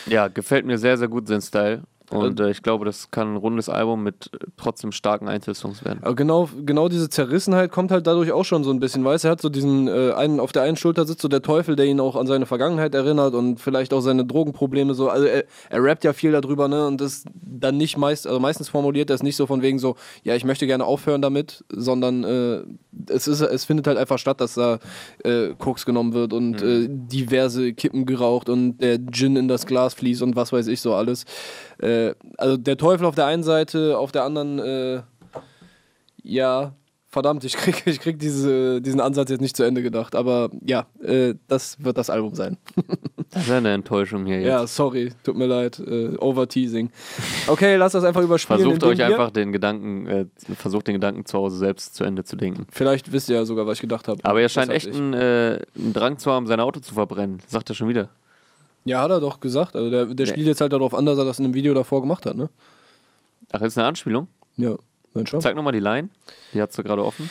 Ja, 0.05 0.27
gefällt 0.27 0.65
mir 0.65 0.77
sehr, 0.77 0.97
sehr 0.97 1.07
gut 1.07 1.27
sein 1.29 1.41
Style. 1.41 1.83
Und 2.17 2.39
äh, 2.39 2.49
ich 2.49 2.61
glaube, 2.61 2.85
das 2.85 3.11
kann 3.11 3.33
ein 3.33 3.37
rundes 3.37 3.69
Album 3.69 4.03
mit 4.03 4.29
äh, 4.33 4.45
trotzdem 4.57 4.91
starken 4.91 5.27
Einzelsongs 5.27 5.83
werden. 5.85 5.99
Aber 6.01 6.15
genau, 6.15 6.49
genau 6.65 6.89
diese 6.89 7.09
Zerrissenheit 7.09 7.71
kommt 7.71 7.91
halt 7.91 8.07
dadurch 8.07 8.31
auch 8.31 8.45
schon 8.45 8.63
so 8.63 8.71
ein 8.71 8.79
bisschen, 8.79 9.03
weißt 9.03 9.23
du, 9.23 9.27
er 9.29 9.31
hat 9.31 9.41
so 9.41 9.49
diesen, 9.49 9.87
äh, 9.87 10.11
einen, 10.13 10.39
auf 10.39 10.51
der 10.51 10.63
einen 10.63 10.77
Schulter 10.77 11.05
sitzt 11.05 11.21
so 11.21 11.27
der 11.27 11.41
Teufel, 11.41 11.75
der 11.75 11.85
ihn 11.85 11.99
auch 11.99 12.15
an 12.15 12.27
seine 12.27 12.45
Vergangenheit 12.45 12.93
erinnert 12.93 13.33
und 13.33 13.59
vielleicht 13.59 13.93
auch 13.93 14.01
seine 14.01 14.25
Drogenprobleme 14.25 14.93
so, 14.93 15.09
also 15.09 15.25
er, 15.25 15.45
er 15.69 15.83
rappt 15.83 16.03
ja 16.03 16.13
viel 16.13 16.31
darüber, 16.31 16.67
ne, 16.67 16.87
und 16.87 16.99
das 16.99 17.23
dann 17.33 17.77
nicht 17.77 17.97
meist, 17.97 18.27
also 18.27 18.39
meistens 18.39 18.69
formuliert 18.69 19.09
er 19.09 19.15
es 19.15 19.23
nicht 19.23 19.35
so 19.35 19.47
von 19.47 19.61
wegen 19.61 19.79
so, 19.79 19.95
ja, 20.23 20.35
ich 20.35 20.45
möchte 20.45 20.67
gerne 20.67 20.85
aufhören 20.85 21.21
damit, 21.21 21.63
sondern 21.69 22.23
äh, 22.23 22.63
es 23.13 23.27
ist, 23.27 23.41
es 23.41 23.65
findet 23.65 23.87
halt 23.87 23.97
einfach 23.97 24.17
statt, 24.17 24.41
dass 24.41 24.55
da 24.55 24.79
äh, 25.23 25.49
Koks 25.57 25.85
genommen 25.85 26.13
wird 26.13 26.33
und 26.33 26.61
äh, 26.61 26.87
diverse 26.89 27.73
Kippen 27.73 28.05
geraucht 28.05 28.49
und 28.49 28.77
der 28.77 28.99
Gin 29.11 29.35
in 29.35 29.47
das 29.47 29.65
Glas 29.65 29.93
fließt 29.93 30.21
und 30.21 30.35
was 30.35 30.51
weiß 30.51 30.67
ich 30.67 30.81
so 30.81 30.93
alles. 30.93 31.25
Äh, 31.79 32.13
also 32.37 32.57
der 32.57 32.77
Teufel 32.77 33.05
auf 33.05 33.15
der 33.15 33.25
einen 33.25 33.43
Seite, 33.43 33.97
auf 33.97 34.11
der 34.11 34.23
anderen, 34.23 34.59
äh, 34.59 35.01
ja, 36.23 36.73
verdammt, 37.11 37.43
ich 37.43 37.53
krieg, 37.53 37.83
ich 37.85 37.99
krieg 37.99 38.17
diese, 38.17 38.81
diesen 38.81 38.99
Ansatz 38.99 39.29
jetzt 39.29 39.41
nicht 39.41 39.55
zu 39.55 39.63
Ende 39.63 39.83
gedacht, 39.83 40.15
aber 40.15 40.49
ja, 40.65 40.87
äh, 41.03 41.35
das 41.47 41.83
wird 41.83 41.97
das 41.97 42.09
Album 42.09 42.33
sein. 42.35 42.57
Das 43.33 43.43
ist 43.43 43.51
eine 43.51 43.71
Enttäuschung 43.71 44.25
hier 44.25 44.39
jetzt. 44.41 44.47
ja, 44.49 44.67
sorry, 44.67 45.13
tut 45.23 45.37
mir 45.37 45.45
leid, 45.45 45.79
äh, 45.79 46.17
overteasing. 46.17 46.89
Okay, 47.47 47.77
lass 47.77 47.93
das 47.93 48.03
einfach 48.03 48.21
überspielen. 48.21 48.61
Versucht 48.61 48.83
euch 48.83 49.01
einfach 49.01 49.31
den 49.31 49.53
Gedanken, 49.53 50.05
äh, 50.05 50.25
versucht 50.57 50.87
den 50.87 50.95
Gedanken 50.95 51.23
zu 51.25 51.37
Hause 51.37 51.57
selbst 51.57 51.95
zu 51.95 52.03
Ende 52.03 52.25
zu 52.25 52.35
denken. 52.35 52.67
Vielleicht 52.71 53.13
wisst 53.13 53.29
ihr 53.29 53.37
ja 53.37 53.45
sogar, 53.45 53.65
was 53.67 53.75
ich 53.77 53.81
gedacht 53.81 54.09
habe. 54.09 54.19
Aber 54.25 54.41
er 54.41 54.49
scheint 54.49 54.69
echt 54.69 54.93
einen, 54.93 55.13
äh, 55.13 55.59
einen 55.77 55.93
Drang 55.93 56.17
zu 56.17 56.29
haben, 56.29 56.45
sein 56.45 56.59
Auto 56.59 56.81
zu 56.81 56.93
verbrennen. 56.93 57.41
Sagt 57.47 57.69
er 57.69 57.73
schon 57.73 57.87
wieder. 57.87 58.09
Ja, 58.83 59.01
hat 59.01 59.11
er 59.11 59.21
doch 59.21 59.39
gesagt. 59.39 59.77
Also 59.77 59.89
der, 59.89 60.07
der 60.07 60.25
Nee. 60.25 60.31
spielt 60.33 60.47
jetzt 60.47 60.59
halt 60.59 60.73
darauf 60.73 60.93
an, 60.93 61.05
dass 61.05 61.17
er 61.17 61.23
das 61.23 61.39
in 61.39 61.45
einem 61.45 61.53
Video 61.53 61.73
davor 61.73 62.01
gemacht 62.01 62.25
hat, 62.25 62.35
ne? 62.35 62.49
Ach, 63.53 63.61
ist 63.61 63.77
eine 63.77 63.87
Anspielung? 63.87 64.27
Ja. 64.57 64.75
Zeig 65.39 65.55
nochmal 65.55 65.73
die 65.73 65.79
Line. 65.79 66.09
Die 66.53 66.61
hast 66.61 66.77
du 66.77 66.83
gerade 66.83 67.03
offen. 67.03 67.29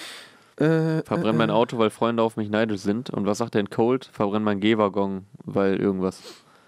Äh, 0.57 1.03
Verbrenn 1.05 1.37
mein 1.37 1.51
Auto, 1.51 1.79
weil 1.79 1.91
Freunde 1.91 2.23
auf 2.23 2.37
mich 2.37 2.51
neidisch 2.51 2.83
sind. 2.83 3.09
Und 3.11 3.27
was 3.27 3.39
sagt 3.39 3.55
in 3.55 3.71
Cold? 3.71 4.11
Verbrenn 4.13 4.43
mein 4.43 4.61
Gehwaggon, 4.61 5.25
weil 5.45 5.77
irgendwas. 5.77 6.21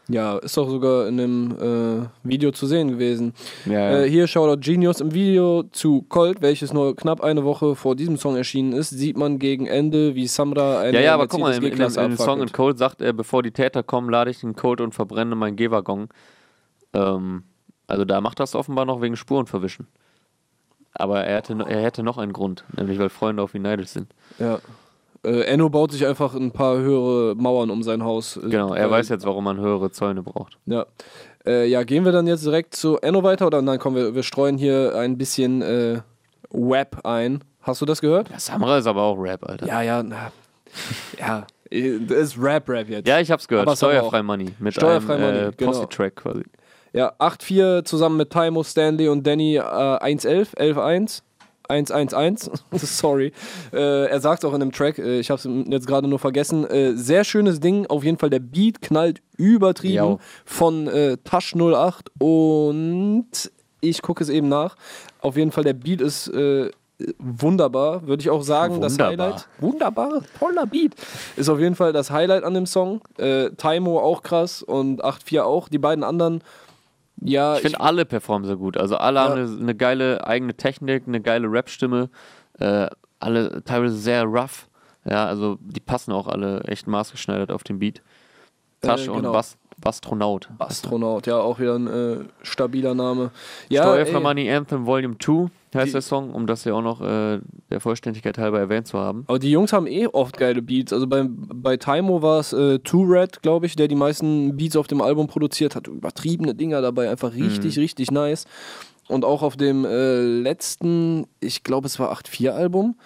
Ja, 0.08 0.38
ist 0.38 0.56
doch 0.56 0.68
sogar 0.68 1.06
in 1.06 1.16
dem 1.16 1.56
äh, 1.60 2.06
Video 2.28 2.50
zu 2.50 2.66
sehen 2.66 2.88
gewesen. 2.88 3.34
Ja, 3.66 4.00
Äh, 4.00 4.10
hier 4.10 4.26
Shoutout 4.26 4.60
Genius 4.60 5.00
im 5.00 5.14
Video 5.14 5.62
zu 5.64 6.02
Colt, 6.08 6.42
welches 6.42 6.72
nur 6.72 6.96
knapp 6.96 7.20
eine 7.20 7.44
Woche 7.44 7.76
vor 7.76 7.94
diesem 7.94 8.16
Song 8.16 8.36
erschienen 8.36 8.72
ist, 8.72 8.90
sieht 8.90 9.16
man 9.16 9.38
gegen 9.38 9.66
Ende, 9.66 10.14
wie 10.14 10.26
Samra 10.26 10.80
eine 10.80 10.98
ja, 10.98 11.04
ja, 11.04 11.14
aber 11.14 11.28
guck 11.28 11.40
mal, 11.40 11.54
in, 11.54 11.62
in, 11.62 11.72
in 11.72 11.78
dem 11.78 12.16
Song 12.16 12.42
in. 12.42 12.50
Cold 12.50 12.78
sagt 12.78 13.00
er, 13.00 13.12
bevor 13.12 13.42
die 13.42 13.52
Täter 13.52 13.82
kommen, 13.82 14.10
lade 14.10 14.30
ich 14.30 14.40
den 14.40 14.56
Cold 14.56 14.80
und 14.80 14.92
verbrenne 14.92 15.36
mein 15.36 15.54
Gehwaggon. 15.54 16.08
Ähm, 16.94 17.44
also 17.86 18.04
da 18.04 18.20
macht 18.20 18.40
das 18.40 18.54
offenbar 18.54 18.86
noch 18.86 19.02
wegen 19.02 19.16
Spuren 19.16 19.46
verwischen. 19.46 19.86
Aber 20.94 21.24
er 21.24 21.36
hätte, 21.36 21.56
er 21.68 21.82
hätte 21.82 22.02
noch 22.02 22.18
einen 22.18 22.32
Grund, 22.32 22.64
nämlich 22.76 22.98
weil 22.98 23.08
Freunde 23.08 23.42
auf 23.42 23.54
ihn 23.54 23.62
neidisch 23.62 23.88
sind. 23.88 24.12
Ja. 24.38 24.58
Äh, 25.24 25.42
Enno 25.44 25.68
baut 25.70 25.92
sich 25.92 26.06
einfach 26.06 26.34
ein 26.34 26.50
paar 26.50 26.76
höhere 26.78 27.34
Mauern 27.36 27.70
um 27.70 27.82
sein 27.82 28.02
Haus. 28.02 28.36
Äh, 28.36 28.48
Genau, 28.48 28.74
er 28.74 28.86
äh, 28.86 28.90
weiß 28.90 29.08
jetzt, 29.08 29.24
warum 29.24 29.44
man 29.44 29.58
höhere 29.58 29.90
Zäune 29.90 30.22
braucht. 30.22 30.58
Ja. 30.66 30.86
Äh, 31.46 31.66
ja, 31.66 31.82
gehen 31.84 32.04
wir 32.04 32.12
dann 32.12 32.26
jetzt 32.26 32.44
direkt 32.44 32.74
zu 32.74 32.98
Enno 32.98 33.22
weiter 33.22 33.46
oder 33.46 33.62
nein, 33.62 33.78
komm, 33.78 33.94
wir, 33.94 34.14
wir 34.14 34.22
streuen 34.22 34.58
hier 34.58 34.94
ein 34.96 35.16
bisschen 35.18 35.62
äh, 35.62 36.00
Web 36.50 37.04
ein. 37.04 37.42
Hast 37.62 37.80
du 37.80 37.86
das 37.86 38.00
gehört? 38.00 38.28
Ja, 38.30 38.38
Samra 38.38 38.78
ist 38.78 38.86
aber 38.86 39.02
auch 39.02 39.16
Rap, 39.16 39.48
Alter. 39.48 39.66
Ja, 39.66 39.82
ja, 39.82 40.02
na. 40.02 40.32
Ja, 41.18 41.46
äh, 41.70 41.98
das 42.00 42.18
ist 42.18 42.42
Rap-Rap 42.42 42.88
jetzt. 42.88 43.06
Ja, 43.08 43.20
ich 43.20 43.30
hab's 43.30 43.46
gehört. 43.46 43.66
Aber 43.66 43.76
Steuerfrei 43.76 44.22
Money. 44.22 44.54
Mit 44.58 44.74
Steuerfrei 44.74 45.14
einem 45.14 45.22
Money, 45.24 45.38
äh, 45.38 45.52
genau. 45.56 45.70
Posse-Track 45.72 46.16
quasi. 46.16 46.42
Ja, 46.92 47.12
8-4 47.18 47.84
zusammen 47.84 48.18
mit 48.18 48.30
Taimo, 48.30 48.62
Stanley 48.62 49.08
und 49.08 49.26
Danny 49.26 49.56
äh, 49.56 49.60
1-11, 49.60 50.56
11-1. 50.56 51.22
1-1-1, 51.68 52.50
sorry. 52.84 53.32
Äh, 53.72 54.06
er 54.06 54.20
sagt 54.20 54.44
auch 54.44 54.52
in 54.52 54.60
dem 54.60 54.72
Track, 54.72 54.98
äh, 54.98 55.20
ich 55.20 55.30
habe 55.30 55.38
es 55.38 55.48
jetzt 55.70 55.86
gerade 55.86 56.06
nur 56.06 56.18
vergessen, 56.18 56.66
äh, 56.66 56.92
sehr 56.94 57.24
schönes 57.24 57.60
Ding, 57.60 57.86
auf 57.86 58.04
jeden 58.04 58.18
Fall 58.18 58.30
der 58.30 58.40
Beat 58.40 58.82
knallt 58.82 59.22
übertrieben 59.38 59.94
Jau. 59.94 60.20
von 60.44 60.86
äh, 60.88 61.16
Tasch 61.24 61.54
08 61.54 62.10
und 62.18 63.26
ich 63.80 64.02
gucke 64.02 64.22
es 64.22 64.28
eben 64.28 64.48
nach. 64.48 64.76
Auf 65.20 65.36
jeden 65.36 65.52
Fall 65.52 65.64
der 65.64 65.72
Beat 65.72 66.00
ist 66.00 66.28
äh, 66.28 66.70
wunderbar, 67.18 68.06
würde 68.06 68.20
ich 68.20 68.30
auch 68.30 68.42
sagen. 68.42 68.80
Das 68.80 68.92
Wunderbar. 68.92 69.26
Highlight. 69.26 69.48
Wunderbar, 69.58 70.22
toller 70.38 70.66
Beat. 70.66 70.94
Ist 71.36 71.48
auf 71.48 71.58
jeden 71.58 71.74
Fall 71.74 71.92
das 71.92 72.10
Highlight 72.10 72.44
an 72.44 72.54
dem 72.54 72.66
Song. 72.66 73.00
Äh, 73.18 73.50
Taimo 73.56 74.00
auch 74.00 74.22
krass 74.22 74.62
und 74.62 75.04
8-4 75.04 75.42
auch. 75.42 75.68
Die 75.68 75.78
beiden 75.78 76.04
anderen, 76.04 76.42
ja, 77.24 77.56
Ich 77.56 77.62
finde, 77.62 77.80
alle 77.80 78.04
performen 78.04 78.46
sehr 78.46 78.56
gut. 78.56 78.76
Also 78.76 78.96
alle 78.96 79.18
Ja. 79.18 79.24
haben 79.24 79.32
eine, 79.40 79.60
eine 79.60 79.74
geile 79.74 80.26
eigene 80.26 80.54
Technik, 80.54 81.04
eine 81.06 81.20
geile 81.20 81.50
Rap-Stimme. 81.50 82.10
Äh, 82.58 82.88
alle 83.20 83.62
teilweise 83.64 83.96
sehr 83.96 84.24
rough. 84.24 84.68
Ja, 85.04 85.26
also 85.26 85.58
die 85.60 85.80
passen 85.80 86.12
auch 86.12 86.26
alle 86.28 86.60
echt 86.64 86.86
maßgeschneidert 86.86 87.50
auf 87.50 87.64
den 87.64 87.78
Beat. 87.78 88.02
Tasch 88.80 89.06
Äh, 89.06 89.10
und 89.10 89.16
genau. 89.18 89.32
Bas 89.32 89.56
Bastronaut. 89.80 90.48
Astronaut, 90.58 91.26
ja, 91.26 91.38
auch 91.38 91.58
wieder 91.58 91.74
ein 91.76 91.86
äh, 91.88 92.18
stabiler 92.42 92.94
Name. 92.94 93.30
Ja, 93.68 94.04
Money 94.20 94.48
Anthem 94.52 94.86
Volume 94.86 95.16
2 95.18 95.50
heißt 95.80 95.94
der 95.94 96.02
Song, 96.02 96.34
um 96.34 96.46
das 96.46 96.64
ja 96.64 96.74
auch 96.74 96.82
noch 96.82 97.00
äh, 97.00 97.40
der 97.70 97.80
Vollständigkeit 97.80 98.36
halber 98.38 98.58
erwähnt 98.58 98.86
zu 98.86 98.98
haben. 98.98 99.24
aber 99.26 99.38
die 99.38 99.50
Jungs 99.50 99.72
haben 99.72 99.86
eh 99.86 100.06
oft 100.06 100.36
geile 100.36 100.60
Beats. 100.62 100.92
Also 100.92 101.06
bei, 101.06 101.24
bei 101.28 101.76
Taimo 101.76 102.20
war 102.22 102.40
es 102.40 102.52
äh, 102.52 102.78
Two 102.80 103.02
Red, 103.04 103.42
glaube 103.42 103.66
ich, 103.66 103.76
der 103.76 103.88
die 103.88 103.94
meisten 103.94 104.56
Beats 104.56 104.76
auf 104.76 104.86
dem 104.86 105.00
Album 105.00 105.26
produziert 105.28 105.74
hat. 105.76 105.88
Übertriebene 105.88 106.54
Dinger 106.54 106.80
dabei, 106.82 107.10
einfach 107.10 107.32
richtig, 107.34 107.76
Mhm. 107.76 107.82
richtig 107.82 108.10
nice. 108.10 108.44
Und 109.08 109.24
auch 109.24 109.42
auf 109.42 109.56
dem 109.56 109.84
äh, 109.84 110.20
letzten, 110.22 111.26
ich 111.40 111.64
glaube, 111.64 111.86
es 111.86 111.98
war 111.98 112.12
8-4-Album. 112.12 112.96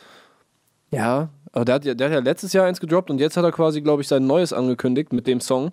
Ja, 0.91 1.31
aber 1.53 1.65
der 1.65 1.75
hat, 1.77 1.85
ja, 1.85 1.95
der 1.95 2.09
hat 2.09 2.15
ja 2.15 2.21
letztes 2.21 2.53
Jahr 2.53 2.67
eins 2.67 2.81
gedroppt 2.81 3.11
und 3.11 3.19
jetzt 3.19 3.37
hat 3.37 3.45
er 3.45 3.53
quasi, 3.53 3.81
glaube 3.81 4.03
ich, 4.03 4.09
sein 4.09 4.27
neues 4.27 4.53
angekündigt 4.53 5.13
mit 5.13 5.27
dem 5.27 5.41
Song. 5.41 5.71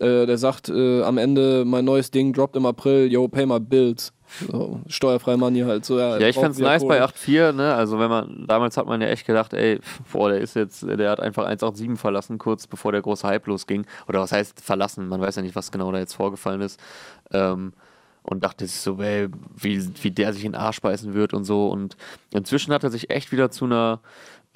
Äh, 0.00 0.26
der 0.26 0.38
sagt 0.38 0.68
äh, 0.68 1.02
am 1.02 1.18
Ende, 1.18 1.64
mein 1.64 1.84
neues 1.84 2.10
Ding 2.10 2.32
droppt 2.32 2.56
im 2.56 2.66
April, 2.66 3.10
yo, 3.10 3.28
pay 3.28 3.46
my 3.46 3.60
bills. 3.60 4.12
So, 4.50 4.80
steuerfrei 4.88 5.36
Money 5.36 5.60
halt. 5.60 5.84
So, 5.84 5.98
Ja, 5.98 6.18
ich 6.18 6.34
braucht 6.34 6.44
find's 6.46 6.58
wieder 6.58 6.68
nice 6.70 6.82
Kohle. 6.82 6.98
bei 6.98 7.04
8.4, 7.04 7.52
ne? 7.52 7.74
Also 7.74 8.00
wenn 8.00 8.08
man, 8.10 8.44
damals 8.48 8.76
hat 8.76 8.86
man 8.86 9.00
ja 9.00 9.06
echt 9.08 9.26
gedacht, 9.26 9.52
ey, 9.54 9.78
boah, 10.12 10.30
der 10.30 10.40
ist 10.40 10.56
jetzt, 10.56 10.82
der 10.82 11.10
hat 11.10 11.20
einfach 11.20 11.44
187 11.44 12.00
verlassen, 12.00 12.38
kurz 12.38 12.66
bevor 12.66 12.90
der 12.90 13.02
große 13.02 13.26
Hype 13.28 13.46
losging. 13.46 13.86
Oder 14.08 14.20
was 14.20 14.32
heißt 14.32 14.60
verlassen? 14.60 15.06
Man 15.06 15.20
weiß 15.20 15.36
ja 15.36 15.42
nicht, 15.42 15.54
was 15.54 15.70
genau 15.70 15.92
da 15.92 15.98
jetzt 15.98 16.14
vorgefallen 16.14 16.62
ist. 16.62 16.80
Ähm, 17.32 17.74
und 18.24 18.42
dachte 18.42 18.66
sich 18.66 18.80
so, 18.80 18.98
ey, 19.00 19.28
wie, 19.54 19.86
wie 20.02 20.10
der 20.10 20.32
sich 20.32 20.44
in 20.44 20.52
den 20.52 20.60
Arsch 20.60 20.80
beißen 20.80 21.12
wird 21.14 21.34
und 21.34 21.44
so. 21.44 21.68
Und 21.68 21.96
inzwischen 22.32 22.72
hat 22.72 22.82
er 22.82 22.90
sich 22.90 23.10
echt 23.10 23.30
wieder 23.30 23.50
zu 23.50 23.66
einer, 23.66 24.00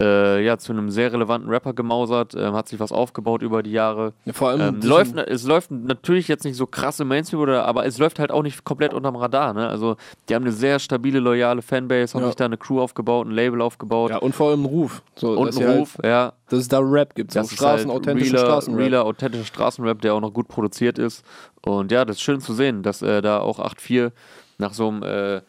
äh, 0.00 0.44
ja, 0.44 0.58
zu 0.58 0.72
einem 0.72 0.90
sehr 0.90 1.12
relevanten 1.12 1.50
Rapper 1.50 1.72
gemausert, 1.72 2.34
ähm, 2.36 2.54
hat 2.54 2.68
sich 2.68 2.78
was 2.78 2.92
aufgebaut 2.92 3.42
über 3.42 3.64
die 3.64 3.72
Jahre. 3.72 4.12
Ja, 4.26 4.32
vor 4.32 4.50
allem 4.50 4.76
Ähm, 4.76 4.80
läuft, 4.82 5.16
es 5.16 5.42
läuft 5.44 5.72
natürlich 5.72 6.28
jetzt 6.28 6.44
nicht 6.44 6.54
so 6.56 6.66
krass 6.66 7.00
im 7.00 7.08
Mainstream, 7.08 7.40
oder, 7.40 7.64
aber 7.64 7.84
es 7.84 7.98
läuft 7.98 8.20
halt 8.20 8.30
auch 8.30 8.42
nicht 8.44 8.62
komplett 8.64 8.94
unterm 8.94 9.16
Radar. 9.16 9.54
Ne? 9.54 9.68
Also 9.68 9.96
die 10.28 10.36
haben 10.36 10.44
eine 10.44 10.52
sehr 10.52 10.78
stabile, 10.78 11.18
loyale 11.18 11.62
Fanbase, 11.62 12.14
haben 12.14 12.22
Ja. 12.22 12.28
sich 12.28 12.36
da 12.36 12.44
eine 12.44 12.56
Crew 12.56 12.80
aufgebaut, 12.80 13.26
ein 13.26 13.32
Label 13.32 13.60
aufgebaut 13.60 14.10
Ja, 14.10 14.18
und 14.18 14.34
vor 14.36 14.50
allem 14.50 14.60
einen 14.60 14.66
Ruf. 14.66 15.02
So, 15.16 15.32
und 15.32 15.58
einen 15.58 15.78
Ruf. 15.78 15.94
Halt, 15.96 16.06
ja, 16.06 16.32
dass 16.48 16.60
es 16.60 16.68
da 16.68 16.78
Rap 16.78 17.16
gibt. 17.16 17.32
So 17.32 17.42
Straßen, 17.42 17.90
halt 17.90 18.00
authentische 18.00 18.34
realer, 18.34 18.46
Straßenrap. 18.46 18.80
realer, 18.80 19.04
authentischer 19.04 19.44
Straßenrap, 19.46 20.00
der 20.00 20.14
auch 20.14 20.20
noch 20.20 20.32
gut 20.32 20.46
produziert 20.46 20.98
ist. 20.98 21.24
Und 21.62 21.90
ja, 21.90 22.04
das 22.04 22.16
ist 22.18 22.22
schön 22.22 22.40
zu 22.40 22.54
sehen, 22.54 22.84
dass 22.84 23.02
äh, 23.02 23.20
da 23.20 23.40
auch 23.40 23.58
8-4 23.58 24.12
nach 24.58 24.74
so 24.74 24.86
einem 24.88 25.02
äh, 25.02 25.40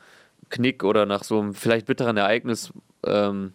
Knick 0.49 0.83
oder 0.83 1.05
nach 1.05 1.23
so 1.23 1.39
einem 1.39 1.53
vielleicht 1.53 1.85
bitteren 1.85 2.17
Ereignis 2.17 2.73
ähm, 3.05 3.53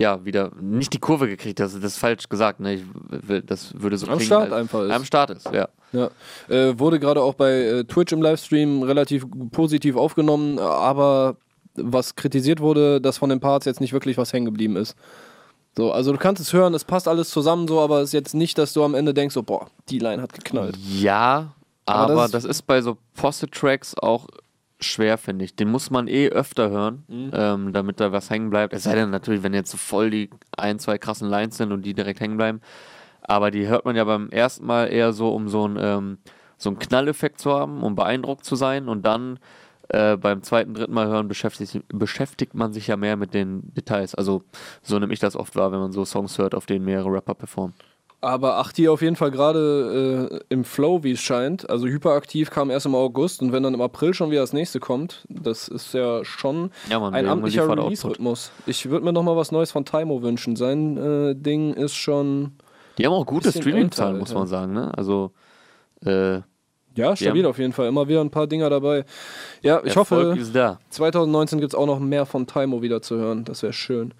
ja, 0.00 0.24
wieder 0.24 0.50
nicht 0.60 0.92
die 0.94 0.98
Kurve 0.98 1.28
gekriegt, 1.28 1.60
das, 1.60 1.74
das 1.74 1.84
ist 1.84 1.98
falsch 1.98 2.28
gesagt, 2.28 2.58
ne? 2.60 2.74
Ich 2.74 2.82
das 3.46 3.74
würde 3.80 3.98
so 3.98 4.06
Am 4.06 4.14
klingen, 4.18 4.26
Start 4.26 4.52
einfach 4.52 4.82
ist. 4.84 4.90
Am 4.90 5.04
Start 5.04 5.30
ist, 5.30 5.50
ja. 5.52 5.68
Ja. 5.92 6.10
Äh, 6.48 6.78
wurde 6.78 6.98
gerade 6.98 7.20
auch 7.22 7.34
bei 7.34 7.50
äh, 7.52 7.84
Twitch 7.84 8.12
im 8.12 8.22
Livestream 8.22 8.82
relativ 8.82 9.26
positiv 9.52 9.96
aufgenommen, 9.96 10.58
aber 10.58 11.36
was 11.74 12.16
kritisiert 12.16 12.60
wurde, 12.60 13.00
dass 13.00 13.18
von 13.18 13.28
den 13.28 13.40
Parts 13.40 13.66
jetzt 13.66 13.80
nicht 13.80 13.92
wirklich 13.92 14.16
was 14.16 14.32
hängen 14.32 14.46
geblieben 14.46 14.76
ist. 14.76 14.96
So, 15.76 15.92
also 15.92 16.12
du 16.12 16.18
kannst 16.18 16.40
es 16.42 16.52
hören, 16.52 16.74
es 16.74 16.84
passt 16.84 17.06
alles 17.06 17.30
zusammen 17.30 17.68
so, 17.68 17.80
aber 17.80 17.98
es 18.00 18.08
ist 18.08 18.12
jetzt 18.12 18.34
nicht, 18.34 18.58
dass 18.58 18.72
du 18.72 18.82
am 18.84 18.94
Ende 18.94 19.14
denkst, 19.14 19.34
so, 19.34 19.42
boah, 19.42 19.66
die 19.88 19.98
Line 19.98 20.20
hat 20.22 20.32
geknallt. 20.32 20.76
Ja, 20.78 21.52
Aber 21.86 22.12
aber, 22.12 22.22
das- 22.22 22.30
das, 22.32 22.44
ist 22.44 22.62
bei 22.62 22.80
so 22.82 22.96
Posse-Tracks 23.14 23.94
auch 23.98 24.26
schwer, 24.80 25.18
finde 25.18 25.44
ich. 25.44 25.54
Den 25.54 25.70
muss 25.70 25.90
man 25.90 26.08
eh 26.08 26.28
öfter 26.28 26.70
hören, 26.70 27.04
Mhm. 27.08 27.30
ähm, 27.32 27.72
damit 27.72 28.00
da 28.00 28.12
was 28.12 28.30
hängen 28.30 28.50
bleibt. 28.50 28.72
Es 28.74 28.84
sei 28.84 28.94
denn 28.94 29.10
natürlich, 29.10 29.42
wenn 29.42 29.54
jetzt 29.54 29.70
so 29.70 29.76
voll 29.76 30.10
die 30.10 30.30
ein, 30.56 30.78
zwei 30.78 30.98
krassen 30.98 31.28
Lines 31.28 31.56
sind 31.56 31.72
und 31.72 31.82
die 31.82 31.94
direkt 31.94 32.20
hängen 32.20 32.36
bleiben. 32.36 32.60
Aber 33.22 33.50
die 33.50 33.66
hört 33.68 33.84
man 33.84 33.96
ja 33.96 34.04
beim 34.04 34.28
ersten 34.30 34.66
Mal 34.66 34.86
eher 34.86 35.12
so, 35.12 35.32
um 35.34 35.48
so 35.48 35.64
einen, 35.64 35.76
ähm, 35.80 36.18
so 36.56 36.70
einen 36.70 36.78
Knalleffekt 36.78 37.40
zu 37.40 37.52
haben, 37.52 37.82
um 37.82 37.94
beeindruckt 37.94 38.44
zu 38.44 38.56
sein. 38.56 38.88
Und 38.88 39.02
dann 39.06 39.38
äh, 39.88 40.16
beim 40.16 40.42
zweiten, 40.42 40.74
dritten 40.74 40.92
Mal 40.94 41.08
hören 41.08 41.28
beschäftigt, 41.28 41.80
beschäftigt 41.88 42.54
man 42.54 42.72
sich 42.72 42.86
ja 42.86 42.96
mehr 42.96 43.16
mit 43.16 43.34
den 43.34 43.74
Details. 43.74 44.14
Also 44.14 44.42
so 44.82 44.98
nehme 44.98 45.12
ich 45.12 45.18
das 45.20 45.36
oft 45.36 45.56
wahr, 45.56 45.72
wenn 45.72 45.80
man 45.80 45.92
so 45.92 46.04
Songs 46.04 46.38
hört, 46.38 46.54
auf 46.54 46.66
denen 46.66 46.84
mehrere 46.84 47.12
Rapper 47.12 47.34
performen. 47.34 47.74
Aber 48.22 48.58
Achti 48.58 48.86
auf 48.88 49.00
jeden 49.00 49.16
Fall 49.16 49.30
gerade 49.30 50.28
äh, 50.30 50.40
im 50.50 50.64
Flow, 50.64 51.02
wie 51.02 51.12
es 51.12 51.20
scheint. 51.20 51.70
Also 51.70 51.86
hyperaktiv 51.86 52.50
kam 52.50 52.68
erst 52.68 52.84
im 52.84 52.94
August 52.94 53.40
und 53.40 53.52
wenn 53.52 53.62
dann 53.62 53.72
im 53.72 53.80
April 53.80 54.12
schon 54.12 54.30
wieder 54.30 54.42
das 54.42 54.52
nächste 54.52 54.78
kommt, 54.78 55.24
das 55.30 55.68
ist 55.68 55.94
ja 55.94 56.22
schon 56.24 56.70
Ja, 56.90 57.00
Mann, 57.00 57.14
ein 57.14 57.26
amtlicher. 57.26 57.66
Release-Rhythmus. 57.68 58.50
Ich 58.66 58.90
würde 58.90 59.06
mir 59.06 59.12
nochmal 59.12 59.36
was 59.36 59.52
Neues 59.52 59.72
von 59.72 59.86
Taimo 59.86 60.20
wünschen. 60.22 60.54
Sein 60.56 60.98
äh, 60.98 61.34
Ding 61.34 61.72
ist 61.72 61.94
schon, 61.94 62.52
Die 62.98 63.06
haben 63.06 63.14
auch 63.14 63.24
gute 63.24 63.52
Streaming-Zahlen, 63.52 64.18
muss 64.18 64.34
man 64.34 64.46
sagen. 64.46 64.74
Ne? 64.74 64.92
Also, 64.96 65.30
äh, 66.04 66.40
ja, 66.96 67.16
stabil 67.16 67.46
auf 67.46 67.58
jeden 67.58 67.72
Fall. 67.72 67.86
Immer 67.86 68.06
wieder 68.08 68.20
ein 68.20 68.30
paar 68.30 68.46
Dinger 68.46 68.68
dabei. 68.68 69.04
Ja, 69.62 69.80
ich 69.82 69.96
Erfolg 69.96 70.30
hoffe, 70.32 70.40
ist 70.40 70.54
da. 70.54 70.78
2019 70.90 71.60
gibt 71.60 71.72
es 71.72 71.78
auch 71.78 71.86
noch 71.86 72.00
mehr 72.00 72.26
von 72.26 72.46
Taimo 72.46 72.82
wieder 72.82 73.00
zu 73.00 73.16
hören. 73.16 73.44
Das 73.44 73.62
wäre 73.62 73.72
schön. 73.72 74.12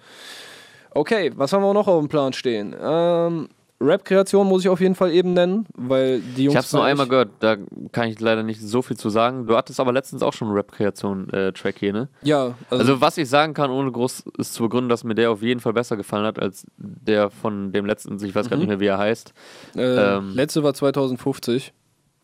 Okay, 0.89 1.31
was 1.35 1.53
haben 1.53 1.61
wir 1.61 1.73
noch 1.73 1.87
auf 1.87 1.99
dem 1.99 2.09
Plan 2.09 2.33
stehen? 2.33 2.73
Ähm, 2.81 3.49
Rap-Kreation 3.81 4.47
muss 4.47 4.61
ich 4.63 4.69
auf 4.69 4.79
jeden 4.79 4.95
Fall 4.95 5.11
eben 5.11 5.33
nennen, 5.33 5.65
weil 5.75 6.21
die 6.21 6.43
Jungs. 6.43 6.53
Ich 6.53 6.57
habe 6.57 6.65
es 6.65 6.73
nur 6.73 6.83
einmal 6.83 7.07
gehört, 7.07 7.29
da 7.39 7.57
kann 7.91 8.07
ich 8.09 8.19
leider 8.19 8.43
nicht 8.43 8.61
so 8.61 8.81
viel 8.81 8.95
zu 8.97 9.09
sagen. 9.09 9.47
Du 9.47 9.57
hattest 9.57 9.79
aber 9.79 9.91
letztens 9.91 10.21
auch 10.23 10.33
schon 10.33 10.47
einen 10.49 10.55
Rap-Kreation-Track 10.57 11.79
hier, 11.79 11.93
ne? 11.93 12.09
Ja, 12.23 12.55
also, 12.69 12.81
Also, 12.83 13.01
was 13.01 13.17
ich 13.17 13.27
sagen 13.27 13.53
kann, 13.53 13.71
ohne 13.71 13.91
groß 13.91 14.25
ist 14.37 14.53
zu 14.53 14.63
begründen, 14.63 14.89
dass 14.89 15.03
mir 15.03 15.15
der 15.15 15.31
auf 15.31 15.41
jeden 15.41 15.59
Fall 15.59 15.73
besser 15.73 15.97
gefallen 15.97 16.25
hat 16.25 16.39
als 16.39 16.65
der 16.77 17.29
von 17.29 17.71
dem 17.71 17.85
letzten, 17.85 18.23
ich 18.23 18.35
weiß 18.35 18.49
gar 18.49 18.57
Mhm. 18.57 18.61
nicht 18.61 18.69
mehr, 18.69 18.79
wie 18.79 18.85
er 18.87 18.97
heißt. 18.97 19.33
äh, 19.75 20.15
ähm, 20.17 20.33
letzte 20.35 20.63
war 20.63 20.73
2050. 20.73 21.73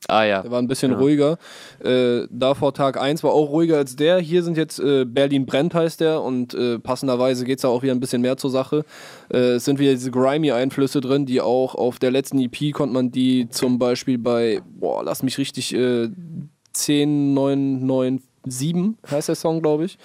Ah 0.07 0.23
ja. 0.23 0.43
Der 0.43 0.51
war 0.51 0.61
ein 0.61 0.67
bisschen 0.67 0.91
Ja. 0.91 0.97
ruhiger. 0.99 1.37
Äh, 1.83 2.27
davor 2.29 2.73
Tag 2.73 3.01
1 3.01 3.23
war 3.23 3.31
auch 3.31 3.49
ruhiger 3.49 3.77
als 3.77 3.95
der. 3.95 4.19
Hier 4.19 4.43
sind 4.43 4.55
jetzt 4.55 4.79
äh, 4.79 5.05
Berlin 5.05 5.45
brennt 5.45 5.73
heißt 5.73 5.99
der 5.99 6.21
und 6.21 6.53
äh, 6.53 6.79
passenderweise 6.79 7.43
geht 7.45 7.57
es 7.57 7.63
da 7.63 7.67
auch 7.67 7.81
wieder 7.83 7.93
ein 7.93 7.99
bisschen 7.99 8.21
mehr 8.21 8.37
zur 8.37 8.51
Sache. 8.51 8.85
Äh, 9.33 9.55
es 9.55 9.65
sind 9.65 9.79
wieder 9.79 9.91
diese 9.91 10.11
grimy-Einflüsse 10.11 11.01
drin, 11.01 11.25
die 11.25 11.41
auch 11.41 11.75
auf 11.75 11.99
der 11.99 12.11
letzten 12.11 12.39
EP 12.39 12.71
konnte 12.73 12.93
man 12.93 13.11
die 13.11 13.49
zum 13.49 13.79
Beispiel 13.79 14.17
bei, 14.17 14.61
boah, 14.79 15.03
lass 15.03 15.23
mich 15.23 15.37
richtig, 15.39 15.73
äh, 15.73 16.09
10997 16.73 18.95
heißt 19.09 19.29
der 19.29 19.35
Song, 19.35 19.61
glaube 19.61 19.85
ich. 19.85 19.97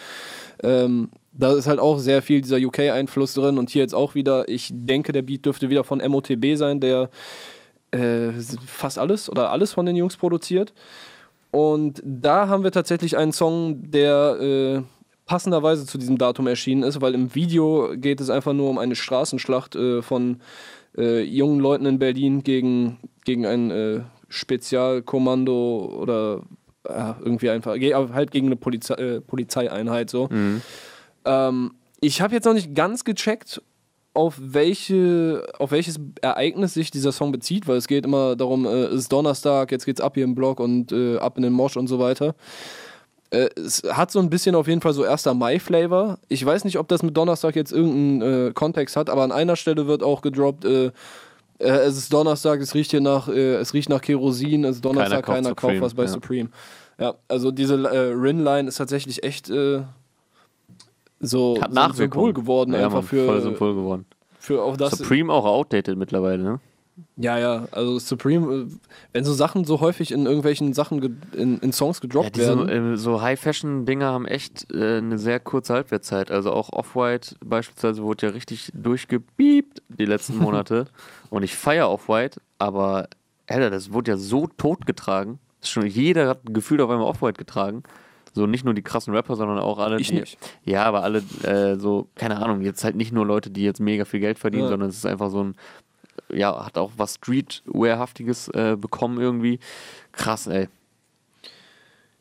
Ähm, 0.62 1.10
da 1.34 1.54
ist 1.54 1.66
halt 1.66 1.80
auch 1.80 1.98
sehr 1.98 2.20
viel 2.22 2.40
dieser 2.42 2.58
UK-Einfluss 2.58 3.34
drin 3.34 3.58
und 3.58 3.70
hier 3.70 3.82
jetzt 3.82 3.94
auch 3.94 4.14
wieder, 4.14 4.48
ich 4.48 4.70
denke, 4.72 5.12
der 5.12 5.22
Beat 5.22 5.44
dürfte 5.46 5.70
wieder 5.70 5.82
von 5.84 5.98
MOTB 6.06 6.56
sein, 6.56 6.80
der 6.80 7.08
äh, 7.92 8.32
fast 8.66 8.98
alles 8.98 9.30
oder 9.30 9.50
alles 9.50 9.72
von 9.72 9.86
den 9.86 9.96
Jungs 9.96 10.16
produziert. 10.16 10.72
Und 11.50 12.02
da 12.04 12.48
haben 12.48 12.64
wir 12.64 12.72
tatsächlich 12.72 13.16
einen 13.16 13.32
Song, 13.32 13.90
der 13.90 14.40
äh, 14.40 14.82
passenderweise 15.26 15.86
zu 15.86 15.98
diesem 15.98 16.18
Datum 16.18 16.46
erschienen 16.46 16.82
ist, 16.82 17.00
weil 17.00 17.14
im 17.14 17.34
Video 17.34 17.94
geht 17.94 18.20
es 18.20 18.30
einfach 18.30 18.52
nur 18.52 18.70
um 18.70 18.78
eine 18.78 18.96
Straßenschlacht 18.96 19.76
äh, 19.76 20.02
von 20.02 20.40
äh, 20.96 21.22
jungen 21.22 21.60
Leuten 21.60 21.86
in 21.86 21.98
Berlin 21.98 22.42
gegen, 22.42 22.98
gegen 23.24 23.46
ein 23.46 23.70
äh, 23.70 24.00
Spezialkommando 24.28 25.94
oder 26.00 26.42
äh, 26.84 27.12
irgendwie 27.22 27.50
einfach, 27.50 27.72
halt 27.72 28.30
gegen 28.30 28.46
eine 28.46 28.56
Polizei, 28.56 29.20
Polizeieinheit 29.20 30.10
so. 30.10 30.28
Mhm. 30.30 30.62
Ähm, 31.24 31.74
ich 32.00 32.20
habe 32.20 32.34
jetzt 32.34 32.46
noch 32.46 32.54
nicht 32.54 32.74
ganz 32.74 33.04
gecheckt, 33.04 33.62
auf, 34.14 34.38
welche, 34.38 35.42
auf 35.58 35.70
welches 35.70 35.98
Ereignis 36.20 36.74
sich 36.74 36.90
dieser 36.90 37.12
Song 37.12 37.32
bezieht, 37.32 37.66
weil 37.66 37.76
es 37.76 37.88
geht 37.88 38.04
immer 38.04 38.36
darum, 38.36 38.66
äh, 38.66 38.84
es 38.84 39.02
ist 39.02 39.12
Donnerstag, 39.12 39.70
jetzt 39.72 39.86
geht's 39.86 40.00
ab 40.00 40.14
hier 40.14 40.24
im 40.24 40.34
Blog 40.34 40.60
und 40.60 40.92
äh, 40.92 41.18
ab 41.18 41.36
in 41.36 41.42
den 41.42 41.52
Mosch 41.52 41.76
und 41.76 41.86
so 41.86 41.98
weiter. 41.98 42.34
Äh, 43.30 43.48
es 43.56 43.82
hat 43.90 44.10
so 44.10 44.18
ein 44.18 44.28
bisschen 44.28 44.54
auf 44.54 44.68
jeden 44.68 44.82
Fall 44.82 44.92
so 44.92 45.04
1. 45.04 45.24
Mai-Flavor. 45.34 46.18
Ich 46.28 46.44
weiß 46.44 46.64
nicht, 46.64 46.78
ob 46.78 46.88
das 46.88 47.02
mit 47.02 47.16
Donnerstag 47.16 47.56
jetzt 47.56 47.72
irgendeinen 47.72 48.48
äh, 48.48 48.52
Kontext 48.52 48.96
hat, 48.96 49.08
aber 49.08 49.22
an 49.22 49.32
einer 49.32 49.56
Stelle 49.56 49.86
wird 49.86 50.02
auch 50.02 50.20
gedroppt, 50.20 50.66
es 51.58 51.96
ist 51.96 52.12
Donnerstag, 52.12 52.60
es 52.60 52.74
riecht 52.74 52.90
hier 52.90 53.00
nach, 53.00 53.28
es 53.28 53.72
riecht 53.72 53.88
nach 53.88 54.00
Kerosin, 54.00 54.64
es 54.64 54.76
ist 54.76 54.84
Donnerstag, 54.84 55.24
Keiner 55.24 55.54
keiner, 55.54 55.54
kauft 55.54 55.60
kauft 55.60 55.74
Supreme, 55.74 55.82
was 55.82 55.94
bei 55.94 56.02
ja. 56.02 56.08
Supreme. 56.08 56.48
Ja, 56.98 57.14
also 57.28 57.52
diese 57.52 57.74
Rin-Line 58.20 58.68
ist 58.68 58.76
tatsächlich 58.76 59.22
echt 59.22 59.48
so, 61.22 61.58
Hat 61.62 61.72
so 61.72 61.80
ein. 61.80 61.92
Symbol 61.94 62.32
geworden, 62.32 62.72
ja, 62.74 62.80
einfach 62.84 62.98
Mann, 62.98 63.04
für, 63.04 63.24
voll 63.24 63.40
Symbol 63.40 63.74
geworden. 63.74 64.06
für 64.38 64.62
auch 64.62 64.76
das. 64.76 64.98
Supreme 64.98 65.32
auch 65.32 65.44
outdated 65.46 65.96
mittlerweile, 65.96 66.42
ne? 66.42 66.60
Ja, 67.16 67.38
ja, 67.38 67.66
also 67.70 67.98
Supreme, 67.98 68.52
äh, 68.54 68.66
wenn 69.14 69.24
so 69.24 69.32
Sachen 69.32 69.64
so 69.64 69.80
häufig 69.80 70.12
in 70.12 70.26
irgendwelchen 70.26 70.74
Sachen 70.74 71.22
in, 71.32 71.58
in 71.58 71.72
Songs 71.72 71.98
Ja, 71.98 72.02
gedroppt 72.02 72.36
diese 72.36 72.58
werden. 72.68 72.94
äh, 72.94 72.96
so 72.98 73.22
High-Fashion-Dinger 73.22 74.04
haben 74.06 74.26
echt 74.26 74.70
äh, 74.74 74.98
eine 74.98 75.16
sehr 75.18 75.40
kurze 75.40 75.72
Halbwertszeit. 75.72 76.30
Also 76.30 76.52
auch 76.52 76.70
Off-White 76.70 77.36
beispielsweise 77.42 78.02
wurde 78.02 78.26
ja 78.26 78.32
richtig 78.34 78.70
durchgebiebt 78.74 79.82
die 79.88 80.04
letzten 80.04 80.36
Monate. 80.42 80.86
Und 81.30 81.44
ich 81.44 81.56
feiere 81.56 81.88
Off-White, 81.88 82.40
aber 82.58 83.08
Alter, 83.48 83.70
das 83.70 83.92
wurde 83.92 84.12
ja 84.12 84.16
so 84.18 84.46
totgetragen. 84.58 85.38
Schon 85.62 85.86
jeder 85.86 86.28
hat 86.28 86.40
gefühlt 86.44 86.80
auf 86.82 86.90
einmal 86.90 87.06
Off-White 87.06 87.38
getragen. 87.38 87.84
So 88.34 88.46
nicht 88.46 88.64
nur 88.64 88.72
die 88.74 88.82
krassen 88.82 89.14
Rapper, 89.14 89.36
sondern 89.36 89.58
auch 89.58 89.78
alle, 89.78 90.00
Ich 90.00 90.08
die. 90.08 90.14
nicht. 90.20 90.38
Ja, 90.64 90.84
aber 90.84 91.02
alle 91.02 91.18
äh, 91.44 91.76
so, 91.78 92.08
keine 92.14 92.42
Ahnung, 92.42 92.62
jetzt 92.62 92.82
halt 92.84 92.96
nicht 92.96 93.12
nur 93.12 93.26
Leute, 93.26 93.50
die 93.50 93.62
jetzt 93.62 93.80
mega 93.80 94.04
viel 94.06 94.20
Geld 94.20 94.38
verdienen, 94.38 94.64
Ja. 94.64 94.68
sondern 94.70 94.88
es 94.88 94.96
ist 94.96 95.06
einfach 95.06 95.30
so 95.30 95.44
ein, 95.44 95.54
ja, 96.32 96.64
hat 96.64 96.78
auch 96.78 96.92
was 96.96 97.14
Streetwear-haftiges 97.16 98.48
äh, 98.48 98.76
bekommen 98.80 99.20
irgendwie. 99.20 99.58
Krass, 100.12 100.46
ey. 100.46 100.68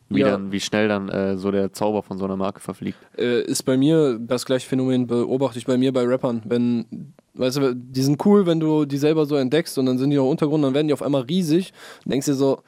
Wie, 0.09 0.19
Ja. 0.19 0.31
dann, 0.31 0.51
wie 0.51 0.59
schnell 0.59 0.89
dann 0.89 1.07
äh, 1.07 1.37
so 1.37 1.51
der 1.51 1.71
Zauber 1.71 2.03
von 2.03 2.17
so 2.17 2.25
einer 2.25 2.35
Marke 2.35 2.59
verfliegt. 2.59 2.97
äh, 3.17 3.41
ist 3.43 3.63
bei 3.63 3.77
mir 3.77 4.19
das 4.19 4.45
gleiche 4.45 4.67
Phänomen, 4.67 5.07
beobachte 5.07 5.57
ich 5.57 5.65
bei 5.65 5.77
mir 5.77 5.93
bei 5.93 6.03
Rappern. 6.05 6.41
Wenn, 6.43 7.13
weißt 7.35 7.57
du, 7.57 7.73
die 7.75 8.01
sind 8.01 8.25
cool, 8.25 8.45
wenn 8.45 8.59
du 8.59 8.83
die 8.83 8.97
selber 8.97 9.25
so 9.25 9.37
entdeckst 9.37 9.77
und 9.77 9.85
dann 9.85 9.97
sind 9.97 10.09
die 10.09 10.19
auch 10.19 10.29
Untergrund, 10.29 10.65
dann 10.65 10.73
werden 10.73 10.87
die 10.87 10.93
auf 10.93 11.01
einmal 11.01 11.21
riesig 11.21 11.71
und 12.03 12.11
denkst 12.11 12.25
dir 12.25 12.33
so, 12.33 12.61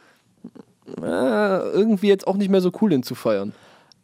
äh, 1.02 1.70
irgendwie 1.72 2.08
jetzt 2.08 2.28
auch 2.28 2.36
nicht 2.36 2.50
mehr 2.50 2.62
so 2.62 2.72
cool, 2.82 2.90
den 2.90 3.04
zu 3.04 3.16
feiern. 3.16 3.54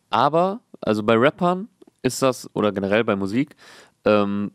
Aber, 0.09 0.61
also 0.81 1.03
bei 1.03 1.15
Rappern 1.15 1.67
ist 2.01 2.21
das, 2.21 2.49
oder 2.53 2.71
generell 2.71 3.03
bei 3.03 3.15
Musik, 3.15 3.55
ähm, 4.05 4.51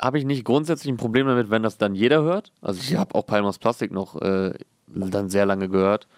habe 0.00 0.18
ich 0.18 0.24
nicht 0.24 0.44
grundsätzlich 0.44 0.92
ein 0.92 0.96
Problem 0.96 1.26
damit, 1.26 1.50
wenn 1.50 1.62
das 1.62 1.78
dann 1.78 1.94
jeder 1.94 2.22
hört. 2.22 2.52
Also 2.60 2.80
ich 2.80 2.96
habe 2.96 3.14
auch 3.14 3.26
Palmas 3.26 3.58
Plastik 3.58 3.92
noch 3.92 4.20
äh, 4.20 4.54
dann 4.86 5.28
sehr 5.28 5.46
lange 5.46 5.68
gehört, 5.68 6.08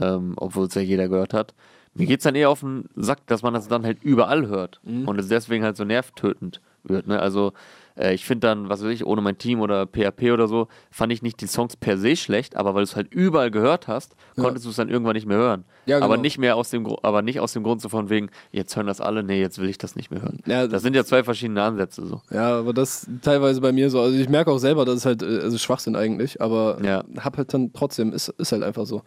ähm, 0.00 0.34
obwohl 0.36 0.66
es 0.66 0.74
ja 0.74 0.82
jeder 0.82 1.08
gehört 1.08 1.34
hat. 1.34 1.54
Mir 1.94 2.06
geht 2.06 2.20
es 2.20 2.24
dann 2.24 2.34
eher 2.34 2.50
auf 2.50 2.60
den 2.60 2.88
Sack, 2.94 3.26
dass 3.26 3.42
man 3.42 3.54
das 3.54 3.68
dann 3.68 3.84
halt 3.84 4.02
überall 4.02 4.46
hört 4.48 4.80
und 4.84 5.18
es 5.18 5.28
deswegen 5.28 5.64
halt 5.64 5.78
so 5.78 5.84
nervtötend 5.84 6.60
wird. 6.84 7.06
Ne? 7.06 7.18
Also 7.18 7.52
äh, 7.98 8.14
ich 8.14 8.24
finde 8.24 8.46
dann, 8.46 8.68
was 8.68 8.82
weiß 8.84 8.90
ich, 8.90 9.04
ohne 9.06 9.20
mein 9.22 9.38
Team 9.38 9.60
oder 9.60 9.86
PHP 9.86 10.32
oder 10.32 10.48
so, 10.48 10.68
fand 10.90 11.12
ich 11.12 11.22
nicht 11.22 11.40
die 11.40 11.46
Songs 11.46 11.76
per 11.76 11.98
se 11.98 12.16
schlecht, 12.16 12.56
aber 12.56 12.74
weil 12.74 12.82
du 12.82 12.90
es 12.90 12.96
halt 12.96 13.12
überall 13.12 13.50
gehört 13.50 13.88
hast, 13.88 14.14
Ja. 14.36 14.42
konntest 14.44 14.64
du 14.66 14.70
es 14.70 14.76
dann 14.76 14.88
irgendwann 14.88 15.14
nicht 15.14 15.26
mehr 15.26 15.38
hören. 15.38 15.64
Ja, 15.86 15.98
Aber 15.98 16.14
genau. 16.14 16.22
nicht 16.22 16.38
mehr 16.38 16.56
aus 16.56 16.70
dem 16.70 16.84
Gru- 16.84 16.98
aber 17.02 17.22
nicht 17.22 17.40
aus 17.40 17.52
dem 17.52 17.62
Grund 17.62 17.80
so 17.80 17.88
von 17.88 18.10
wegen, 18.10 18.28
jetzt 18.52 18.74
hören 18.76 18.86
das 18.86 19.00
alle, 19.00 19.22
nee, 19.22 19.40
jetzt 19.40 19.58
will 19.60 19.68
ich 19.68 19.78
das 19.78 19.94
nicht 19.96 20.10
mehr 20.10 20.22
hören. 20.22 20.40
Ja, 20.46 20.66
Das 20.66 20.82
sind 20.82 20.94
ja 20.96 21.04
zwei 21.04 21.22
verschiedene 21.22 21.62
Ansätze 21.62 22.04
so. 22.06 22.20
Ja, 22.30 22.58
aber 22.58 22.72
das 22.72 23.06
teilweise 23.22 23.60
bei 23.60 23.72
mir 23.72 23.88
so. 23.90 24.00
Also 24.00 24.16
ich 24.18 24.28
merke 24.28 24.50
auch 24.50 24.58
selber, 24.58 24.84
dass 24.84 24.96
es 24.96 25.06
halt, 25.06 25.22
äh, 25.22 25.40
also 25.42 25.56
Schwachsinn 25.58 25.94
eigentlich, 25.96 26.40
aber 26.40 26.78
Ja. 26.82 27.04
hab 27.18 27.36
halt 27.36 27.54
dann 27.54 27.72
trotzdem, 27.72 28.12
ist, 28.12 28.28
ist 28.30 28.52
halt 28.52 28.62
einfach 28.62 28.84
so. 28.86 29.02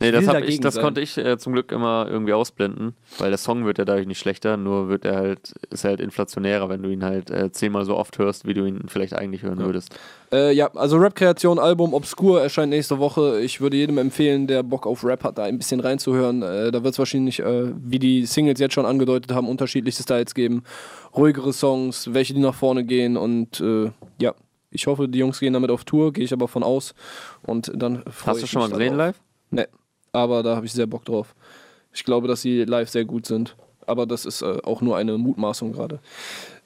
Nee, 0.00 0.12
das, 0.12 0.24
ich, 0.46 0.60
das 0.60 0.78
konnte 0.78 1.00
ich 1.00 1.16
äh, 1.18 1.38
zum 1.38 1.54
Glück 1.54 1.72
immer 1.72 2.06
irgendwie 2.08 2.32
ausblenden, 2.32 2.94
weil 3.18 3.30
der 3.30 3.38
Song 3.38 3.64
wird 3.64 3.78
ja 3.78 3.84
dadurch 3.84 4.06
nicht 4.06 4.18
schlechter, 4.20 4.56
nur 4.56 4.88
wird 4.88 5.04
er 5.04 5.16
halt, 5.16 5.54
ist 5.70 5.84
er 5.84 5.90
halt 5.90 6.00
inflationärer, 6.00 6.68
wenn 6.68 6.82
du 6.82 6.90
ihn 6.90 7.02
halt 7.04 7.30
äh, 7.30 7.50
zehnmal 7.50 7.84
so 7.84 7.96
oft 7.96 8.16
hörst, 8.18 8.27
wie 8.44 8.54
du 8.54 8.64
ihn 8.64 8.82
vielleicht 8.88 9.14
eigentlich 9.14 9.42
hören 9.42 9.58
würdest. 9.58 9.94
Äh, 10.32 10.52
ja, 10.52 10.70
also 10.74 10.96
Rap-Kreation, 10.96 11.58
Album 11.58 11.94
Obscur 11.94 12.42
erscheint 12.42 12.70
nächste 12.70 12.98
Woche. 12.98 13.40
Ich 13.40 13.60
würde 13.60 13.76
jedem 13.76 13.98
empfehlen, 13.98 14.46
der 14.46 14.62
Bock 14.62 14.86
auf 14.86 15.04
Rap 15.04 15.24
hat, 15.24 15.38
da 15.38 15.44
ein 15.44 15.58
bisschen 15.58 15.80
reinzuhören. 15.80 16.42
Äh, 16.42 16.70
da 16.70 16.84
wird 16.84 16.92
es 16.92 16.98
wahrscheinlich, 16.98 17.40
äh, 17.40 17.72
wie 17.76 17.98
die 17.98 18.26
Singles 18.26 18.60
jetzt 18.60 18.74
schon 18.74 18.86
angedeutet 18.86 19.32
haben, 19.32 19.48
unterschiedliche 19.48 20.02
Styles 20.02 20.34
geben. 20.34 20.62
Ruhigere 21.16 21.52
Songs, 21.52 22.12
welche 22.12 22.34
die 22.34 22.40
nach 22.40 22.54
vorne 22.54 22.84
gehen 22.84 23.16
und 23.16 23.60
äh, 23.60 23.90
ja. 24.20 24.34
Ich 24.70 24.86
hoffe, 24.86 25.08
die 25.08 25.18
Jungs 25.18 25.40
gehen 25.40 25.54
damit 25.54 25.70
auf 25.70 25.84
Tour, 25.84 26.12
gehe 26.12 26.24
ich 26.24 26.32
aber 26.34 26.46
von 26.46 26.62
aus. 26.62 26.94
Und 27.42 27.72
dann 27.74 28.02
Hast 28.26 28.42
du 28.42 28.46
schon 28.46 28.60
mal 28.60 28.70
gesehen 28.70 28.96
live? 28.96 29.18
Nee, 29.50 29.66
aber 30.12 30.42
da 30.42 30.56
habe 30.56 30.66
ich 30.66 30.72
sehr 30.72 30.86
Bock 30.86 31.06
drauf. 31.06 31.34
Ich 31.92 32.04
glaube, 32.04 32.28
dass 32.28 32.42
sie 32.42 32.64
live 32.64 32.88
sehr 32.90 33.06
gut 33.06 33.24
sind. 33.24 33.56
Aber 33.88 34.06
das 34.06 34.24
ist 34.24 34.42
äh, 34.42 34.58
auch 34.64 34.80
nur 34.80 34.96
eine 34.96 35.18
Mutmaßung 35.18 35.72
gerade. 35.72 36.00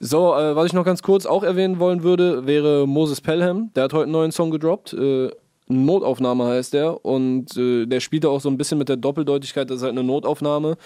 So, 0.00 0.34
äh, 0.34 0.56
was 0.56 0.66
ich 0.66 0.72
noch 0.72 0.84
ganz 0.84 1.02
kurz 1.02 1.26
auch 1.26 1.42
erwähnen 1.42 1.78
wollen 1.78 2.02
würde, 2.02 2.46
wäre 2.46 2.86
Moses 2.86 3.20
Pelham. 3.20 3.70
Der 3.74 3.84
hat 3.84 3.92
heute 3.92 4.04
einen 4.04 4.12
neuen 4.12 4.32
Song 4.32 4.50
gedroppt. 4.50 4.92
Äh, 4.92 5.30
Notaufnahme 5.68 6.44
heißt 6.46 6.74
der. 6.74 7.04
Und 7.04 7.56
äh, 7.56 7.86
der 7.86 8.00
spielt 8.00 8.26
auch 8.26 8.40
so 8.40 8.48
ein 8.48 8.58
bisschen 8.58 8.78
mit 8.78 8.88
der 8.88 8.96
Doppeldeutigkeit, 8.96 9.70
dass 9.70 9.78
es 9.78 9.82
halt 9.82 9.92
eine 9.92 10.02
Notaufnahme 10.02 10.76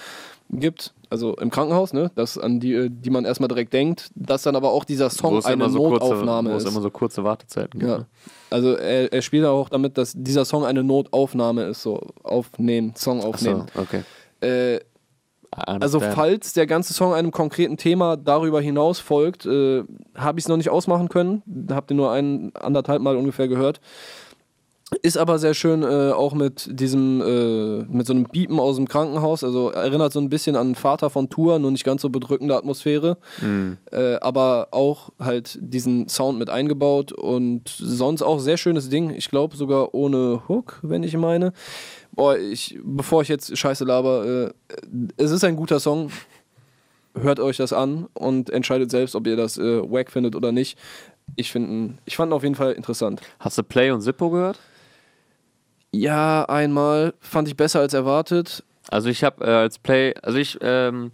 gibt. 0.50 0.92
Also 1.08 1.34
im 1.36 1.50
Krankenhaus, 1.50 1.92
ne? 1.92 2.10
Das, 2.14 2.36
an 2.38 2.60
die, 2.60 2.74
äh, 2.74 2.90
die 2.90 3.10
man 3.10 3.24
erstmal 3.24 3.48
direkt 3.48 3.72
denkt. 3.72 4.10
Dass 4.14 4.42
dann 4.42 4.56
aber 4.56 4.70
auch 4.70 4.84
dieser 4.84 5.10
Song 5.10 5.44
eine 5.44 5.70
so 5.70 5.88
kurze, 5.88 6.04
Notaufnahme 6.04 6.52
wo 6.52 6.56
es 6.56 6.64
ist. 6.64 6.70
immer 6.70 6.80
so 6.80 6.90
kurze 6.90 7.24
Wartezeiten 7.24 7.80
gibt. 7.80 7.90
Ja. 7.90 7.98
ne? 7.98 8.06
Also 8.50 8.74
er, 8.74 9.12
er 9.12 9.22
spielt 9.22 9.44
auch 9.44 9.68
damit, 9.68 9.98
dass 9.98 10.12
dieser 10.14 10.44
Song 10.44 10.64
eine 10.64 10.84
Notaufnahme 10.84 11.64
ist. 11.64 11.82
So 11.82 12.00
aufnehmen, 12.22 12.94
Song 12.96 13.22
aufnehmen. 13.22 13.66
okay. 13.74 14.02
Äh, 14.40 14.80
Also 15.50 16.00
falls 16.00 16.52
der 16.52 16.66
ganze 16.66 16.92
Song 16.92 17.14
einem 17.14 17.30
konkreten 17.30 17.76
Thema 17.76 18.16
darüber 18.16 18.60
hinaus 18.60 18.98
folgt, 18.98 19.46
äh, 19.46 19.84
habe 20.14 20.38
ich 20.38 20.44
es 20.44 20.48
noch 20.48 20.56
nicht 20.56 20.70
ausmachen 20.70 21.08
können. 21.08 21.42
Habt 21.70 21.90
ihr 21.90 21.96
nur 21.96 22.12
ein, 22.12 22.52
anderthalb 22.54 23.02
Mal 23.02 23.16
ungefähr 23.16 23.48
gehört. 23.48 23.80
Ist 25.02 25.18
aber 25.18 25.40
sehr 25.40 25.54
schön 25.54 25.82
äh, 25.82 26.12
auch 26.12 26.32
mit 26.32 26.68
diesem, 26.70 27.20
äh, 27.20 27.84
mit 27.92 28.06
so 28.06 28.12
einem 28.12 28.22
Biepen 28.22 28.60
aus 28.60 28.76
dem 28.76 28.86
Krankenhaus. 28.86 29.42
Also 29.42 29.70
erinnert 29.70 30.12
so 30.12 30.20
ein 30.20 30.28
bisschen 30.28 30.54
an 30.54 30.76
Vater 30.76 31.10
von 31.10 31.28
Tour, 31.28 31.58
nur 31.58 31.72
nicht 31.72 31.82
ganz 31.82 32.02
so 32.02 32.08
bedrückende 32.08 32.56
Atmosphäre. 32.56 33.16
Mhm. 33.42 33.78
Äh, 33.90 34.14
aber 34.20 34.68
auch 34.70 35.10
halt 35.18 35.58
diesen 35.60 36.08
Sound 36.08 36.38
mit 36.38 36.50
eingebaut 36.50 37.10
und 37.10 37.68
sonst 37.68 38.22
auch 38.22 38.38
sehr 38.38 38.58
schönes 38.58 38.88
Ding. 38.88 39.10
Ich 39.10 39.28
glaube 39.28 39.56
sogar 39.56 39.92
ohne 39.92 40.42
Hook, 40.46 40.78
wenn 40.82 41.02
ich 41.02 41.16
meine. 41.16 41.52
Boah, 42.16 42.38
ich, 42.38 42.78
bevor 42.82 43.22
ich 43.22 43.28
jetzt 43.28 43.56
Scheiße 43.56 43.84
laber, 43.84 44.24
äh, 44.24 44.52
es 45.18 45.30
ist 45.30 45.44
ein 45.44 45.54
guter 45.54 45.78
Song. 45.78 46.10
Hört 47.14 47.40
euch 47.40 47.58
das 47.58 47.72
an 47.72 48.08
und 48.14 48.50
entscheidet 48.50 48.90
selbst, 48.90 49.14
ob 49.14 49.26
ihr 49.26 49.36
das 49.36 49.58
äh, 49.58 49.82
wack 49.82 50.10
findet 50.10 50.34
oder 50.34 50.50
nicht. 50.50 50.78
Ich, 51.34 51.52
find, 51.52 51.98
ich 52.06 52.16
fand 52.16 52.30
ihn 52.30 52.34
auf 52.34 52.42
jeden 52.42 52.54
Fall 52.54 52.72
interessant. 52.72 53.20
Hast 53.38 53.58
du 53.58 53.62
Play 53.62 53.90
und 53.90 54.00
Zippo 54.00 54.30
gehört? 54.30 54.58
Ja, 55.92 56.44
einmal 56.44 57.14
fand 57.20 57.48
ich 57.48 57.56
besser 57.56 57.80
als 57.80 57.94
erwartet. 57.94 58.64
Also 58.90 59.08
ich 59.08 59.22
habe 59.22 59.44
äh, 59.44 59.50
als 59.50 59.78
Play, 59.78 60.14
also 60.22 60.38
ich 60.38 60.58
ähm, 60.62 61.12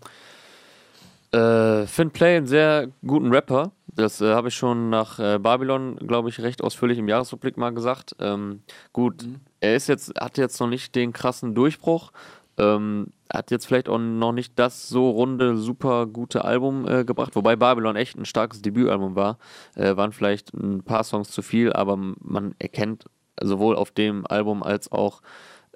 äh, 1.33 1.87
finde 1.87 2.12
Play 2.12 2.37
einen 2.37 2.47
sehr 2.47 2.88
guten 3.05 3.33
Rapper. 3.33 3.73
Das 3.95 4.21
äh, 4.21 4.35
habe 4.35 4.49
ich 4.49 4.55
schon 4.55 4.91
nach 4.91 5.19
äh, 5.19 5.38
Babylon, 5.38 5.97
glaube 5.97 6.29
ich, 6.29 6.41
recht 6.41 6.62
ausführlich 6.62 6.99
im 6.99 7.09
Jahresrückblick 7.09 7.57
mal 7.57 7.71
gesagt. 7.71 8.15
Ähm, 8.21 8.62
gut, 8.93 9.25
mhm. 9.25 9.41
Er 9.62 9.77
ist 9.77 9.87
jetzt, 9.87 10.12
hat 10.18 10.38
jetzt 10.38 10.61
noch 10.61 10.68
nicht 10.68 10.94
den 10.94 11.12
krassen 11.12 11.55
Durchbruch. 11.55 12.12
Ähm, 12.59 13.12
hat 13.33 13.51
jetzt 13.51 13.66
vielleicht 13.66 13.88
auch 13.88 13.98
noch 13.98 14.33
nicht 14.33 14.59
das 14.59 14.88
so 14.88 15.09
runde, 15.09 15.57
super 15.57 16.07
gute 16.07 16.44
Album 16.44 16.87
äh, 16.87 17.05
gebracht, 17.05 17.35
wobei 17.35 17.57
Babylon 17.57 17.96
echt 17.96 18.18
ein 18.18 18.27
starkes 18.27 18.61
Debütalbum 18.61 19.14
war. 19.14 19.38
Äh, 19.75 19.96
waren 19.96 20.12
vielleicht 20.12 20.53
ein 20.53 20.83
paar 20.83 21.05
Songs 21.05 21.31
zu 21.31 21.40
viel, 21.40 21.72
aber 21.72 21.96
man 21.96 22.55
erkennt 22.59 23.07
sowohl 23.40 23.77
auf 23.77 23.90
dem 23.92 24.27
Album 24.27 24.62
als 24.62 24.92
auch 24.92 25.22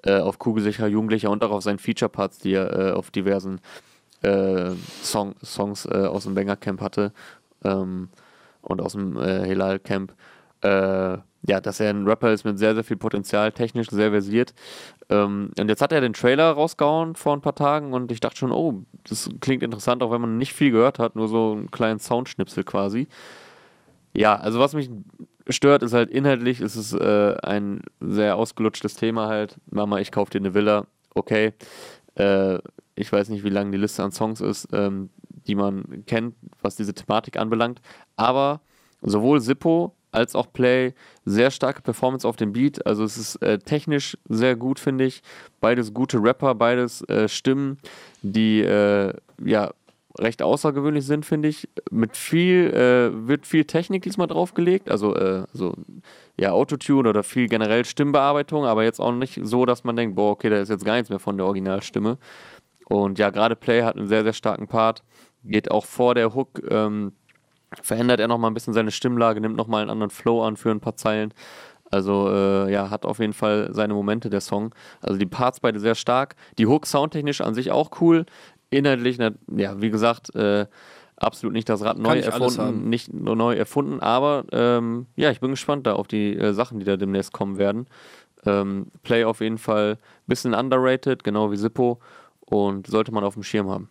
äh, 0.03 0.19
auf 0.19 0.37
Kugelsicher 0.37 0.87
Jugendlicher 0.87 1.31
und 1.31 1.43
auch 1.43 1.51
auf 1.51 1.63
seinen 1.63 1.79
Feature-Parts, 1.79 2.39
die 2.39 2.53
er 2.53 2.89
äh, 2.89 2.91
auf 2.91 3.09
diversen 3.09 3.59
äh, 4.21 4.71
Song, 5.01 5.33
Songs 5.43 5.85
äh, 5.85 6.05
aus 6.05 6.25
dem 6.25 6.35
Banger 6.35 6.57
Camp 6.57 6.81
hatte 6.81 7.13
ähm, 7.63 8.09
und 8.61 8.81
aus 8.81 8.91
dem 8.91 9.17
Hilal 9.17 9.79
Camp. 9.79 10.13
Ja, 11.47 11.61
dass 11.61 11.79
er 11.79 11.89
ein 11.89 12.05
Rapper 12.05 12.33
ist 12.33 12.43
mit 12.43 12.59
sehr, 12.59 12.75
sehr 12.75 12.83
viel 12.83 12.97
Potenzial, 12.97 13.51
technisch 13.53 13.89
sehr 13.89 14.11
versiert. 14.11 14.53
Ähm, 15.09 15.51
und 15.57 15.69
jetzt 15.69 15.81
hat 15.81 15.93
er 15.93 16.01
den 16.01 16.13
Trailer 16.13 16.51
rausgehauen 16.51 17.15
vor 17.15 17.33
ein 17.33 17.41
paar 17.41 17.55
Tagen 17.55 17.93
und 17.93 18.11
ich 18.11 18.19
dachte 18.19 18.37
schon, 18.37 18.51
oh, 18.51 18.83
das 19.07 19.29
klingt 19.39 19.63
interessant, 19.63 20.03
auch 20.03 20.11
wenn 20.11 20.21
man 20.21 20.37
nicht 20.37 20.53
viel 20.53 20.71
gehört 20.71 20.99
hat, 20.99 21.15
nur 21.15 21.29
so 21.29 21.53
einen 21.53 21.71
kleinen 21.71 21.99
Soundschnipsel 21.99 22.63
quasi. 22.65 23.07
Ja, 24.13 24.35
also 24.35 24.59
was 24.59 24.73
mich 24.73 24.89
stört, 25.47 25.83
ist 25.83 25.93
halt 25.93 26.09
inhaltlich, 26.09 26.59
ist 26.59 26.75
es 26.75 26.93
äh, 26.93 27.35
ein 27.43 27.81
sehr 28.01 28.35
ausgelutschtes 28.35 28.95
Thema 28.95 29.27
halt. 29.27 29.57
Mama, 29.69 29.99
ich 29.99 30.11
kauf 30.11 30.29
dir 30.29 30.39
eine 30.39 30.53
Villa, 30.53 30.85
okay. 31.13 31.53
Äh, 32.15 32.59
ich 32.95 33.11
weiß 33.11 33.29
nicht, 33.29 33.43
wie 33.43 33.49
lang 33.49 33.71
die 33.71 33.77
Liste 33.77 34.03
an 34.03 34.11
Songs 34.11 34.41
ist, 34.41 34.67
ähm, 34.73 35.11
die 35.47 35.55
man 35.55 36.03
kennt, 36.07 36.35
was 36.61 36.75
diese 36.75 36.93
Thematik 36.93 37.37
anbelangt. 37.37 37.79
Aber 38.15 38.59
sowohl 39.01 39.39
Sippo 39.39 39.93
als 40.17 40.35
auch 40.35 40.51
Play, 40.51 40.93
sehr 41.25 41.51
starke 41.51 41.81
Performance 41.81 42.27
auf 42.27 42.35
dem 42.35 42.51
Beat. 42.53 42.85
Also 42.85 43.03
es 43.03 43.17
ist 43.17 43.35
äh, 43.37 43.59
technisch 43.59 44.17
sehr 44.27 44.55
gut, 44.55 44.79
finde 44.79 45.05
ich. 45.05 45.21
Beides 45.61 45.93
gute 45.93 46.21
Rapper, 46.21 46.55
beides 46.55 47.01
äh, 47.03 47.29
Stimmen, 47.29 47.77
die 48.23 48.61
äh, 48.61 49.13
ja 49.43 49.71
recht 50.19 50.41
außergewöhnlich 50.41 51.05
sind, 51.05 51.25
finde 51.25 51.49
ich. 51.49 51.69
Mit 51.91 52.17
viel, 52.17 52.73
äh, 52.73 53.27
wird 53.27 53.45
viel 53.45 53.65
Technik 53.65 54.03
diesmal 54.03 54.27
draufgelegt, 54.27 54.89
also 54.89 55.15
äh, 55.15 55.43
so, 55.53 55.75
ja, 56.39 56.51
Autotune 56.51 57.07
oder 57.07 57.23
viel 57.23 57.47
generell 57.47 57.85
Stimmbearbeitung, 57.85 58.65
aber 58.65 58.83
jetzt 58.83 58.99
auch 58.99 59.11
nicht 59.11 59.39
so, 59.43 59.65
dass 59.65 59.83
man 59.83 59.95
denkt, 59.95 60.15
boah, 60.15 60.31
okay, 60.31 60.49
da 60.49 60.59
ist 60.59 60.69
jetzt 60.69 60.85
gar 60.85 60.95
nichts 60.95 61.09
mehr 61.09 61.19
von 61.19 61.37
der 61.37 61.45
Originalstimme. 61.45 62.17
Und 62.85 63.19
ja, 63.19 63.29
gerade 63.29 63.55
Play 63.55 63.83
hat 63.83 63.95
einen 63.95 64.07
sehr, 64.07 64.23
sehr 64.23 64.33
starken 64.33 64.67
Part, 64.67 65.03
geht 65.43 65.69
auch 65.69 65.85
vor 65.85 66.15
der 66.15 66.33
Hook, 66.33 66.61
ähm, 66.69 67.13
verändert 67.81 68.19
er 68.19 68.27
nochmal 68.27 68.51
ein 68.51 68.53
bisschen 68.53 68.73
seine 68.73 68.91
Stimmlage, 68.91 69.41
nimmt 69.41 69.55
nochmal 69.55 69.81
einen 69.81 69.89
anderen 69.89 70.09
Flow 70.09 70.43
an 70.43 70.57
für 70.57 70.71
ein 70.71 70.79
paar 70.79 70.95
Zeilen. 70.95 71.33
Also 71.89 72.29
äh, 72.29 72.71
ja, 72.71 72.89
hat 72.89 73.05
auf 73.05 73.19
jeden 73.19 73.33
Fall 73.33 73.69
seine 73.71 73.93
Momente 73.93 74.29
der 74.29 74.41
Song. 74.41 74.75
Also 75.01 75.17
die 75.17 75.25
Parts 75.25 75.59
beide 75.59 75.79
sehr 75.79 75.95
stark. 75.95 76.35
Die 76.57 76.67
Hook 76.67 76.85
soundtechnisch 76.85 77.41
an 77.41 77.53
sich 77.53 77.71
auch 77.71 78.01
cool 78.01 78.25
inhaltlich, 78.69 79.17
ja, 79.17 79.81
wie 79.81 79.89
gesagt, 79.89 80.35
äh, 80.35 80.65
absolut 81.15 81.53
nicht 81.53 81.69
das 81.69 81.83
Rad 81.83 81.97
neu 81.97 82.19
erfunden, 82.19 82.89
nicht 82.89 83.13
nur 83.13 83.35
neu 83.35 83.55
erfunden, 83.55 83.99
aber 83.99 84.45
ähm, 84.51 85.07
ja, 85.15 85.31
ich 85.31 85.39
bin 85.39 85.51
gespannt 85.51 85.87
da 85.87 85.93
auf 85.93 86.07
die 86.07 86.35
äh, 86.37 86.53
Sachen, 86.53 86.79
die 86.79 86.85
da 86.85 86.97
demnächst 86.97 87.33
kommen 87.33 87.57
werden. 87.57 87.87
Ähm, 88.45 88.87
Play 89.03 89.25
auf 89.25 89.41
jeden 89.41 89.57
Fall 89.57 89.93
ein 89.93 90.27
bisschen 90.27 90.53
underrated, 90.53 91.23
genau 91.23 91.51
wie 91.51 91.57
Sippo 91.57 91.99
und 92.41 92.87
sollte 92.87 93.11
man 93.11 93.23
auf 93.23 93.33
dem 93.33 93.43
Schirm 93.43 93.69
haben. 93.69 93.89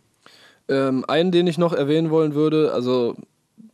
Ähm, 0.68 1.04
einen, 1.08 1.32
den 1.32 1.46
ich 1.46 1.58
noch 1.58 1.72
erwähnen 1.72 2.10
wollen 2.10 2.34
würde, 2.34 2.72
also 2.72 3.16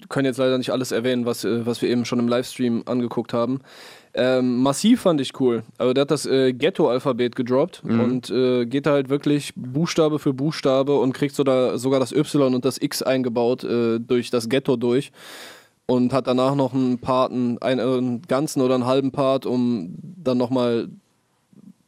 können 0.09 0.27
jetzt 0.27 0.39
leider 0.39 0.59
nicht 0.59 0.71
alles 0.71 0.93
erwähnen, 0.93 1.27
was, 1.27 1.45
äh, 1.45 1.67
was 1.67 1.83
wir 1.83 1.89
eben 1.89 2.05
schon 2.05 2.19
im 2.19 2.29
Livestream 2.29 2.83
angeguckt 2.87 3.33
haben. 3.33 3.61
Ähm, 4.15 4.63
massiv 4.63 5.01
fand 5.01 5.21
ich 5.21 5.41
cool. 5.41 5.63
Also 5.79 5.95
der 5.95 6.03
hat 6.03 6.11
das 6.11 6.27
äh, 6.27 6.53
Ghetto-Alphabet 6.53 7.35
gedroppt 7.35 7.83
mhm. 7.83 8.01
und 8.01 8.31
äh, 8.31 8.67
geht 8.67 8.87
halt 8.87 9.09
wirklich 9.09 9.55
Buchstabe 9.57 10.19
für 10.19 10.35
Buchstabe 10.35 10.99
und 10.99 11.15
kriegt 11.15 11.35
so 11.35 11.45
da, 11.45 11.79
sogar 11.79 11.99
das 11.99 12.13
Y 12.13 12.55
und 12.55 12.65
das 12.65 12.81
X 12.81 13.03
eingebaut 13.03 13.65
äh, 13.65 13.99
durch 13.99 14.31
das 14.31 14.49
Ghetto 14.49 14.77
durch. 14.77 15.13
Und 15.87 16.13
hat 16.13 16.27
danach 16.27 16.55
noch 16.55 16.75
einen 16.75 16.99
Part, 16.99 17.33
einen, 17.33 17.59
einen 17.61 18.23
ganzen 18.23 18.63
oder 18.63 18.75
einen 18.75 18.87
halben 18.87 19.11
Part, 19.11 19.47
um 19.47 19.97
dann 20.01 20.39
nochmal 20.39 20.89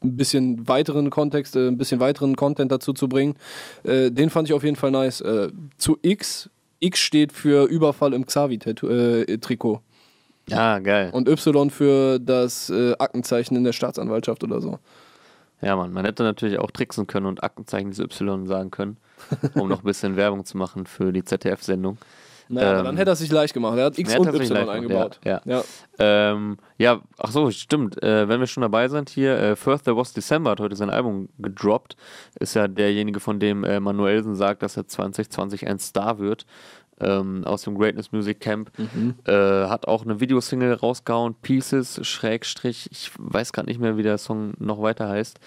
ein 0.03 0.17
bisschen 0.17 0.67
weiteren 0.67 1.11
Kontext, 1.11 1.57
äh, 1.57 1.69
ein 1.69 1.79
bisschen 1.79 2.01
weiteren 2.01 2.37
Content 2.37 2.73
dazu 2.73 2.95
zu 2.95 3.09
bringen. 3.09 3.37
Äh, 3.83 4.11
den 4.11 4.31
fand 4.31 4.49
ich 4.49 4.55
auf 4.55 4.65
jeden 4.65 4.77
Fall 4.77 4.91
nice. 4.91 5.23
Zu 5.79 5.99
X, 6.03 6.51
X 6.85 7.01
steht 7.01 7.33
für 7.33 7.67
Überfall 7.67 8.13
im 8.13 8.27
Xavi-Trikot. 8.27 9.81
Ja, 10.49 10.79
geil. 10.79 11.11
Und 11.13 11.29
Y 11.29 11.71
für 11.71 12.19
das 12.19 12.69
äh, 12.69 12.95
Aktenzeichen 12.99 13.57
in 13.57 13.65
der 13.65 13.73
Staatsanwaltschaft 13.73 14.45
oder 14.45 14.61
so. 14.61 14.79
Ja, 15.63 15.77
Mann, 15.77 15.93
man 15.93 16.05
hätte 16.05 16.23
natürlich 16.23 16.59
auch 16.59 16.71
tricksen 16.71 17.07
können 17.07 17.27
und 17.27 17.43
Aktenzeichen 17.43 17.91
des 17.91 17.99
Y 17.99 18.47
sagen 18.47 18.71
können, 18.71 18.99
um 19.55 19.69
noch 19.69 19.79
ein 19.79 19.85
bisschen 19.85 20.17
Werbung 20.17 20.45
zu 20.45 20.59
machen 20.59 20.85
für 20.85 21.13
die 21.13 21.25
ZDF-Sendung. 21.25 21.97
Naja, 22.49 22.79
ähm, 22.79 22.85
dann 22.85 22.97
hätte 22.97 23.11
er 23.11 23.17
sich 23.17 23.31
leicht 23.31 23.55
gemacht. 23.55 23.79
Er 23.79 23.87
hat 23.87 23.99
X 23.99 24.17
und 24.17 24.27
Y 24.35 24.69
eingebaut. 24.69 25.21
Ja, 25.25 25.41
ja. 25.45 25.63
Ja. 25.99 26.33
Ähm, 26.33 26.59
ja, 26.79 27.01
ach 27.19 27.31
so, 27.31 27.51
stimmt. 27.51 28.03
Äh, 28.03 28.29
wenn 28.29 28.41
wir 28.41 28.47
schon 28.47 28.61
dabei 28.63 28.89
sind 28.89 29.11
hier, 29.11 29.39
äh, 29.39 29.57
First 29.57 29.85
There 29.85 29.97
Was 29.97 30.13
December 30.13 30.51
hat 30.51 30.61
heute 30.61 30.77
sein 30.77 30.91
Album 30.91 31.29
gedroppt. 31.39 31.97
Ist 32.39 32.55
ja 32.55 32.69
derjenige, 32.69 33.21
von 33.21 33.41
dem 33.41 33.65
äh, 33.65 33.81
Manuelsen 33.81 34.35
sagt, 34.35 34.63
dass 34.63 34.77
er 34.77 34.87
2020 34.87 35.67
ein 35.67 35.79
Star 35.79 36.19
wird 36.19 36.47
ähm, 37.01 37.45
aus 37.45 37.63
dem 37.63 37.77
Greatness 37.77 38.13
Music 38.13 38.41
Camp. 38.41 38.71
Mhm. 38.79 39.15
Äh, 39.25 39.33
hat 39.69 39.89
auch 39.89 40.05
eine 40.05 40.21
Videosingle 40.21 40.75
rausgehauen, 40.75 41.35
Pieces, 41.35 42.01
Schrägstrich, 42.07 42.89
ich 42.91 43.11
weiß 43.19 43.53
gerade 43.53 43.69
nicht 43.69 43.81
mehr, 43.81 43.97
wie 43.97 44.03
der 44.03 44.19
Song 44.19 44.55
noch 44.59 44.81
weiter 44.81 45.09
heißt. 45.09 45.39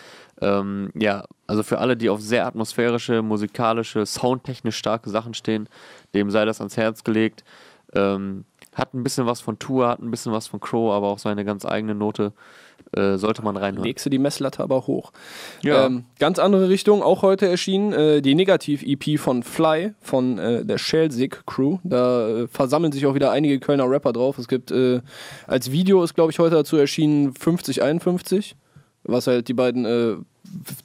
Ähm, 0.41 0.91
ja, 0.95 1.23
also 1.47 1.63
für 1.63 1.79
alle, 1.79 1.97
die 1.97 2.09
auf 2.09 2.21
sehr 2.21 2.45
atmosphärische, 2.45 3.21
musikalische, 3.21 4.05
soundtechnisch 4.05 4.77
starke 4.77 5.09
Sachen 5.09 5.33
stehen, 5.33 5.69
dem 6.13 6.29
sei 6.29 6.45
das 6.45 6.59
ans 6.59 6.77
Herz 6.77 7.03
gelegt. 7.03 7.43
Ähm, 7.93 8.45
hat 8.75 8.93
ein 8.93 9.03
bisschen 9.03 9.25
was 9.25 9.41
von 9.41 9.57
Tour, 9.57 9.87
hat 9.87 9.99
ein 9.99 10.11
bisschen 10.11 10.31
was 10.31 10.47
von 10.47 10.59
Crow, 10.59 10.93
aber 10.93 11.07
auch 11.07 11.19
seine 11.19 11.45
ganz 11.45 11.65
eigene 11.65 11.95
Note. 11.95 12.33
Äh, 12.97 13.17
sollte 13.17 13.43
man 13.43 13.55
reinhören. 13.57 13.85
Legst 13.85 14.05
du 14.05 14.09
die 14.09 14.17
Messlatte 14.17 14.63
aber 14.63 14.87
hoch. 14.87 15.11
Ja. 15.61 15.85
Ähm, 15.85 16.05
ganz 16.19 16.39
andere 16.39 16.67
Richtung, 16.67 17.03
auch 17.03 17.21
heute 17.21 17.47
erschienen 17.47 17.93
äh, 17.93 18.21
die 18.21 18.33
Negativ-EP 18.33 19.19
von 19.19 19.43
Fly, 19.43 19.93
von 20.01 20.39
äh, 20.39 20.65
der 20.65 20.79
Shellsick 20.79 21.45
Crew. 21.45 21.77
Da 21.83 22.27
äh, 22.27 22.47
versammeln 22.47 22.91
sich 22.91 23.05
auch 23.05 23.13
wieder 23.13 23.31
einige 23.31 23.59
Kölner 23.59 23.87
Rapper 23.87 24.13
drauf. 24.13 24.39
Es 24.39 24.47
gibt 24.47 24.71
äh, 24.71 25.01
als 25.45 25.71
Video 25.71 26.03
ist, 26.03 26.15
glaube 26.15 26.31
ich, 26.31 26.39
heute 26.39 26.55
dazu 26.55 26.75
erschienen 26.77 27.33
5051, 27.33 28.55
was 29.03 29.27
halt 29.27 29.47
die 29.47 29.53
beiden 29.53 30.25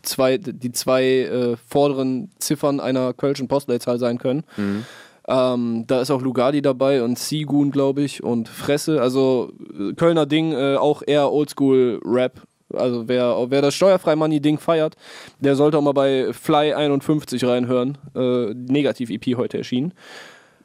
zwei, 0.02 0.38
die 0.38 0.72
zwei 0.72 1.56
vorderen 1.66 2.30
Ziffern 2.38 2.78
einer 2.78 3.14
kölschen 3.14 3.48
Postleitzahl 3.48 3.98
sein 3.98 4.18
können. 4.18 4.44
Mhm. 4.56 4.84
Ähm, 5.32 5.84
da 5.86 6.02
ist 6.02 6.10
auch 6.10 6.20
Lugardi 6.20 6.60
dabei 6.60 7.02
und 7.02 7.18
Sigun, 7.18 7.70
glaube 7.70 8.02
ich, 8.02 8.22
und 8.22 8.48
Fresse. 8.50 9.00
Also 9.00 9.52
äh, 9.78 9.94
Kölner 9.94 10.26
Ding, 10.26 10.52
äh, 10.52 10.76
auch 10.76 11.02
eher 11.06 11.32
Oldschool-Rap. 11.32 12.42
Also 12.74 13.08
wer, 13.08 13.46
wer 13.48 13.62
das 13.62 13.74
steuerfrei 13.74 14.14
Money-Ding 14.14 14.58
feiert, 14.58 14.96
der 15.40 15.56
sollte 15.56 15.78
auch 15.78 15.82
mal 15.82 15.92
bei 15.92 16.32
Fly 16.32 16.74
51 16.74 17.44
reinhören. 17.44 17.96
Äh, 18.14 18.52
Negativ-EP 18.54 19.36
heute 19.38 19.58
erschienen. 19.58 19.94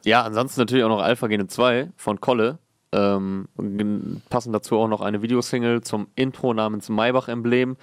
Ja, 0.04 0.22
ansonsten 0.22 0.60
natürlich 0.60 0.84
auch 0.84 0.90
noch 0.90 1.02
Alpha 1.02 1.26
Gene 1.28 1.46
2 1.46 1.90
von 1.96 2.20
Kolle. 2.20 2.58
Ähm, 2.90 3.48
passend 4.30 4.54
dazu 4.54 4.78
auch 4.78 4.88
noch 4.88 5.02
eine 5.02 5.20
Videosingle 5.20 5.82
zum 5.82 6.08
Intro 6.14 6.54
namens 6.54 6.88
Maybach-Emblem. 6.88 7.76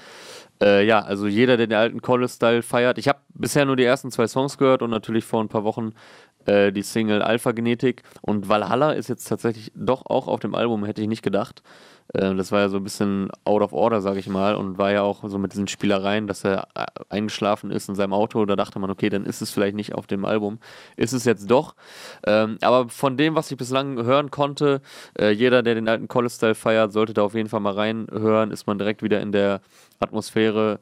Äh, 0.61 0.85
ja, 0.85 1.01
also 1.01 1.27
jeder, 1.27 1.57
der 1.57 1.67
den 1.67 1.77
alten 1.77 2.01
College-Style 2.01 2.63
feiert. 2.63 2.97
Ich 2.97 3.07
habe 3.07 3.19
bisher 3.33 3.65
nur 3.65 3.75
die 3.75 3.83
ersten 3.83 4.09
zwei 4.09 4.27
Songs 4.27 4.57
gehört 4.57 4.81
und 4.81 4.89
natürlich 4.89 5.25
vor 5.25 5.41
ein 5.41 5.49
paar 5.49 5.63
Wochen 5.63 5.93
äh, 6.47 6.71
die 6.71 6.81
Single 6.81 7.21
Alpha 7.21 7.51
Genetik. 7.51 8.03
Und 8.21 8.49
Valhalla 8.49 8.91
ist 8.91 9.09
jetzt 9.09 9.27
tatsächlich 9.27 9.71
doch 9.75 10.05
auch 10.05 10.27
auf 10.27 10.39
dem 10.39 10.55
Album, 10.55 10.85
hätte 10.85 11.01
ich 11.01 11.07
nicht 11.07 11.23
gedacht. 11.23 11.63
Äh, 12.13 12.35
das 12.35 12.51
war 12.51 12.61
ja 12.61 12.69
so 12.69 12.77
ein 12.77 12.83
bisschen 12.83 13.29
out 13.43 13.61
of 13.61 13.73
order, 13.73 14.01
sage 14.01 14.19
ich 14.19 14.27
mal, 14.27 14.55
und 14.55 14.77
war 14.77 14.91
ja 14.91 15.01
auch 15.01 15.27
so 15.27 15.37
mit 15.37 15.53
diesen 15.53 15.67
Spielereien, 15.67 16.27
dass 16.27 16.43
er 16.43 16.67
äh, 16.75 16.85
eingeschlafen 17.09 17.71
ist 17.71 17.89
in 17.89 17.95
seinem 17.95 18.13
Auto. 18.13 18.45
Da 18.45 18.55
dachte 18.55 18.79
man, 18.79 18.89
okay, 18.89 19.09
dann 19.09 19.25
ist 19.25 19.41
es 19.41 19.51
vielleicht 19.51 19.75
nicht 19.75 19.95
auf 19.95 20.07
dem 20.07 20.25
Album. 20.25 20.59
Ist 20.95 21.13
es 21.13 21.25
jetzt 21.25 21.49
doch. 21.49 21.75
Ähm, 22.25 22.57
aber 22.61 22.89
von 22.89 23.17
dem, 23.17 23.35
was 23.35 23.51
ich 23.51 23.57
bislang 23.57 24.03
hören 24.03 24.31
konnte, 24.31 24.81
äh, 25.19 25.31
jeder, 25.31 25.63
der 25.63 25.75
den 25.75 25.87
alten 25.87 26.07
College-Style 26.07 26.55
feiert, 26.55 26.93
sollte 26.93 27.13
da 27.13 27.23
auf 27.23 27.33
jeden 27.33 27.49
Fall 27.49 27.59
mal 27.59 27.73
reinhören. 27.73 28.51
Ist 28.51 28.67
man 28.67 28.77
direkt 28.77 29.03
wieder 29.03 29.21
in 29.21 29.31
der 29.31 29.61
Atmosphäre 29.99 30.79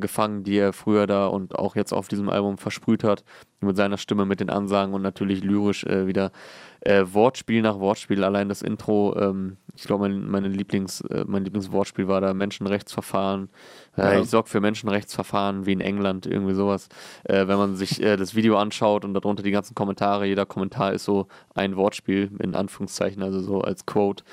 gefangen, 0.00 0.42
die 0.42 0.56
er 0.56 0.72
früher 0.72 1.06
da 1.06 1.26
und 1.26 1.58
auch 1.58 1.76
jetzt 1.76 1.92
auf 1.92 2.08
diesem 2.08 2.30
Album 2.30 2.56
versprüht 2.56 3.04
hat. 3.04 3.22
Mit 3.60 3.76
seiner 3.76 3.98
Stimme, 3.98 4.24
mit 4.24 4.40
den 4.40 4.48
Ansagen 4.48 4.94
und 4.94 5.02
natürlich 5.02 5.44
lyrisch 5.44 5.84
wieder 5.84 6.32
Wortspiel 6.82 7.62
nach 7.62 7.78
Wortspiel. 7.78 8.24
Allein 8.24 8.48
das 8.48 8.62
Intro, 8.62 9.14
ähm, 9.18 9.58
ich 9.74 9.84
glaube, 9.84 10.08
mein, 10.08 10.26
meine 10.26 10.48
Lieblings, 10.56 11.00
äh, 11.02 11.24
mein 11.26 11.44
Lieblingswortspiel 11.44 12.08
war 12.08 12.20
da 12.20 12.34
Menschenrechtsverfahren. 12.34 13.48
Äh, 13.96 14.02
ja. 14.02 14.20
Ich 14.20 14.30
sorge 14.30 14.48
für 14.48 14.60
Menschenrechtsverfahren 14.60 15.66
wie 15.66 15.72
in 15.72 15.80
England, 15.80 16.26
irgendwie 16.26 16.54
sowas. 16.54 16.88
Äh, 17.24 17.46
wenn 17.46 17.58
man 17.58 17.76
sich 17.76 17.98
das 17.98 18.34
Video 18.34 18.58
anschaut 18.58 19.04
und 19.04 19.14
darunter 19.14 19.42
die 19.42 19.50
ganzen 19.50 19.74
Kommentare, 19.74 20.26
jeder 20.26 20.46
Kommentar 20.46 20.92
ist 20.92 21.04
so 21.04 21.28
ein 21.54 21.76
Wortspiel, 21.76 22.30
in 22.38 22.54
Anführungszeichen, 22.54 23.22
also 23.22 23.40
so 23.40 23.60
als 23.60 23.86
Quote. 23.86 24.24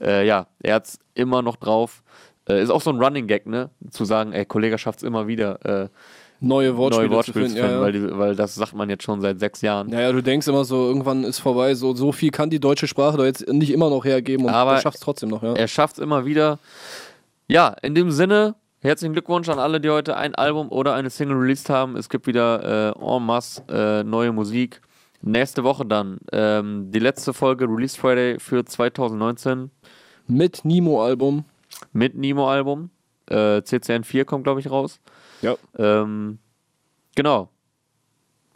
ja, 0.00 0.46
er 0.60 0.74
hat 0.74 0.86
es 0.86 0.98
immer 1.14 1.42
noch 1.42 1.56
drauf. 1.56 2.02
ist 2.46 2.70
auch 2.70 2.80
so 2.80 2.90
ein 2.90 3.02
Running 3.02 3.26
Gag, 3.26 3.46
ne? 3.46 3.70
Zu 3.90 4.04
sagen, 4.04 4.32
ey, 4.32 4.44
Kollege 4.44 4.78
schafft 4.78 4.98
es 4.98 5.02
immer 5.02 5.26
wieder 5.26 5.90
neue 6.40 6.76
Wortspiele, 6.76 7.08
neue 7.08 7.16
Wortspiele 7.16 7.46
zu 7.46 7.54
finden, 7.54 7.66
ja, 7.66 7.76
ja. 7.76 7.80
Weil, 7.80 7.92
die, 7.92 8.18
weil, 8.18 8.36
das 8.36 8.54
sagt 8.54 8.74
man 8.74 8.88
jetzt 8.88 9.02
schon 9.02 9.20
seit 9.20 9.40
sechs 9.40 9.60
Jahren. 9.60 9.88
Ja, 9.90 10.00
ja, 10.00 10.12
du 10.12 10.22
denkst 10.22 10.46
immer 10.46 10.64
so, 10.64 10.86
irgendwann 10.86 11.24
ist 11.24 11.38
vorbei, 11.38 11.74
so, 11.74 11.94
so 11.94 12.12
viel 12.12 12.30
kann 12.30 12.50
die 12.50 12.60
deutsche 12.60 12.86
Sprache 12.86 13.16
doch 13.16 13.24
jetzt 13.24 13.48
nicht 13.48 13.70
immer 13.70 13.90
noch 13.90 14.04
hergeben 14.04 14.46
und 14.46 14.52
Aber 14.52 14.74
er 14.74 14.80
schafft 14.80 14.98
es 14.98 15.02
trotzdem 15.02 15.28
noch, 15.28 15.42
ja. 15.42 15.54
Er 15.54 15.68
schafft 15.68 15.98
es 15.98 16.02
immer 16.02 16.24
wieder. 16.24 16.58
Ja, 17.48 17.74
in 17.82 17.94
dem 17.94 18.10
Sinne, 18.10 18.54
herzlichen 18.80 19.12
Glückwunsch 19.12 19.48
an 19.48 19.58
alle, 19.58 19.80
die 19.80 19.90
heute 19.90 20.16
ein 20.16 20.34
Album 20.34 20.70
oder 20.70 20.94
eine 20.94 21.10
Single 21.10 21.36
released 21.36 21.70
haben. 21.70 21.96
Es 21.96 22.08
gibt 22.08 22.26
wieder 22.26 22.94
äh, 22.94 23.16
en 23.16 23.22
masse 23.24 23.62
äh, 23.68 24.04
neue 24.04 24.32
Musik. 24.32 24.80
Nächste 25.20 25.64
Woche 25.64 25.84
dann 25.84 26.18
ähm, 26.30 26.92
die 26.92 27.00
letzte 27.00 27.32
Folge 27.32 27.64
Release 27.64 27.98
Friday 27.98 28.38
für 28.38 28.64
2019. 28.64 29.70
Mit 30.28 30.64
Nemo-Album. 30.64 31.44
Mit 31.92 32.14
Nemo-Album. 32.14 32.90
Äh, 33.26 33.62
CCN 33.62 34.04
4 34.04 34.24
kommt, 34.24 34.44
glaube 34.44 34.60
ich, 34.60 34.70
raus. 34.70 35.00
Ja. 35.42 35.56
Ähm, 35.76 36.38
genau. 37.14 37.50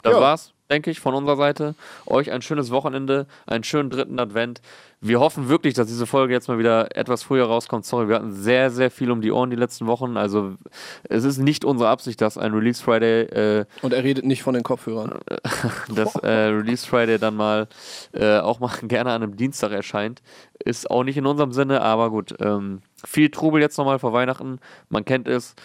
Das 0.03 0.13
ja. 0.13 0.21
war's, 0.21 0.53
denke 0.69 0.91
ich, 0.91 0.99
von 0.99 1.15
unserer 1.15 1.37
Seite. 1.37 1.75
Euch 2.05 2.31
ein 2.31 2.41
schönes 2.41 2.71
Wochenende, 2.71 3.25
einen 3.47 3.63
schönen 3.63 3.89
dritten 3.89 4.19
Advent. 4.19 4.61
Wir 4.99 5.19
hoffen 5.19 5.47
wirklich, 5.49 5.73
dass 5.73 5.87
diese 5.87 6.05
Folge 6.05 6.33
jetzt 6.33 6.47
mal 6.49 6.59
wieder 6.59 6.95
etwas 6.95 7.23
früher 7.23 7.45
rauskommt. 7.45 7.85
Sorry, 7.85 8.09
wir 8.09 8.15
hatten 8.15 8.33
sehr, 8.33 8.69
sehr 8.69 8.91
viel 8.91 9.11
um 9.11 9.21
die 9.21 9.31
Ohren 9.31 9.49
die 9.49 9.55
letzten 9.55 9.87
Wochen. 9.87 10.17
Also 10.17 10.55
es 11.03 11.23
ist 11.23 11.37
nicht 11.37 11.63
unsere 11.63 11.89
Absicht, 11.89 12.19
dass 12.21 12.37
ein 12.37 12.53
Release 12.53 12.83
Friday 12.83 13.23
äh, 13.23 13.65
und 13.81 13.93
er 13.93 14.03
redet 14.03 14.25
nicht 14.25 14.43
von 14.43 14.53
den 14.53 14.63
Kopfhörern, 14.63 15.19
dass 15.95 16.15
äh, 16.15 16.29
Release 16.29 16.85
Friday 16.85 17.17
dann 17.17 17.35
mal 17.35 17.67
äh, 18.11 18.39
auch 18.39 18.59
mal 18.59 18.71
gerne 18.83 19.11
an 19.11 19.23
einem 19.23 19.37
Dienstag 19.37 19.71
erscheint, 19.71 20.21
ist 20.59 20.91
auch 20.91 21.03
nicht 21.03 21.17
in 21.17 21.25
unserem 21.25 21.53
Sinne. 21.53 21.81
Aber 21.81 22.09
gut, 22.09 22.35
ähm, 22.39 22.81
viel 23.05 23.29
Trubel 23.29 23.61
jetzt 23.61 23.77
nochmal 23.77 23.99
vor 23.99 24.11
Weihnachten. 24.11 24.59
Man 24.89 25.05
kennt 25.05 25.27
es. 25.29 25.55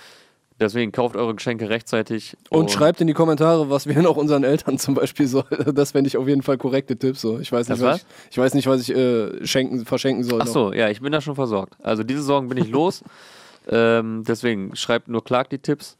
Deswegen 0.60 0.90
kauft 0.90 1.16
eure 1.16 1.34
Geschenke 1.34 1.68
rechtzeitig. 1.68 2.36
Und, 2.50 2.62
und, 2.62 2.70
schreibt 2.70 3.00
in 3.00 3.06
die 3.06 3.12
Kommentare, 3.12 3.70
was 3.70 3.86
wir 3.86 4.02
noch 4.02 4.16
unseren 4.16 4.42
Eltern 4.42 4.78
zum 4.78 4.94
Beispiel 4.94 5.28
soll. 5.28 5.44
Das 5.72 5.92
fände 5.92 6.08
ich 6.08 6.16
auf 6.16 6.26
jeden 6.26 6.42
Fall 6.42 6.58
korrekte 6.58 6.96
Tipps. 6.96 7.20
So. 7.20 7.38
Ich, 7.38 7.52
weiß 7.52 7.68
nicht, 7.68 7.80
was 7.80 7.98
ich, 7.98 8.06
ich 8.30 8.38
weiß 8.38 8.54
nicht, 8.54 8.66
was 8.66 8.88
ich 8.88 8.94
äh, 8.94 9.46
schenken, 9.46 9.84
verschenken 9.86 10.24
soll. 10.24 10.42
Achso, 10.42 10.72
ja, 10.72 10.88
ich 10.88 11.00
bin 11.00 11.12
da 11.12 11.20
schon 11.20 11.36
versorgt. 11.36 11.76
Also 11.82 12.02
diese 12.02 12.22
Sorgen 12.22 12.48
bin 12.48 12.58
ich 12.58 12.68
los. 12.68 13.04
ähm, 13.68 14.24
deswegen 14.26 14.74
schreibt 14.74 15.08
nur 15.08 15.22
Clark 15.22 15.50
die 15.50 15.58
Tipps. 15.58 15.96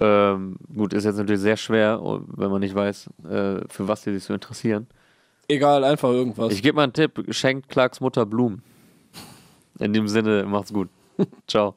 Ähm, 0.00 0.56
gut, 0.74 0.92
ist 0.92 1.04
jetzt 1.04 1.16
natürlich 1.16 1.40
sehr 1.40 1.56
schwer, 1.56 2.00
wenn 2.02 2.50
man 2.50 2.60
nicht 2.60 2.74
weiß, 2.74 3.08
äh, 3.24 3.60
für 3.68 3.88
was 3.88 4.02
die 4.02 4.12
sich 4.12 4.24
so 4.24 4.32
interessieren. 4.32 4.86
Egal, 5.48 5.84
einfach 5.84 6.10
irgendwas. 6.10 6.52
Ich 6.52 6.62
gebe 6.62 6.76
mal 6.76 6.84
einen 6.84 6.92
Tipp: 6.92 7.24
schenkt 7.30 7.68
Clarks 7.68 8.00
Mutter 8.00 8.26
Blumen. 8.26 8.62
In 9.78 9.92
dem 9.92 10.08
Sinne, 10.08 10.44
macht's 10.44 10.72
gut. 10.72 10.88
Ciao. 11.46 11.74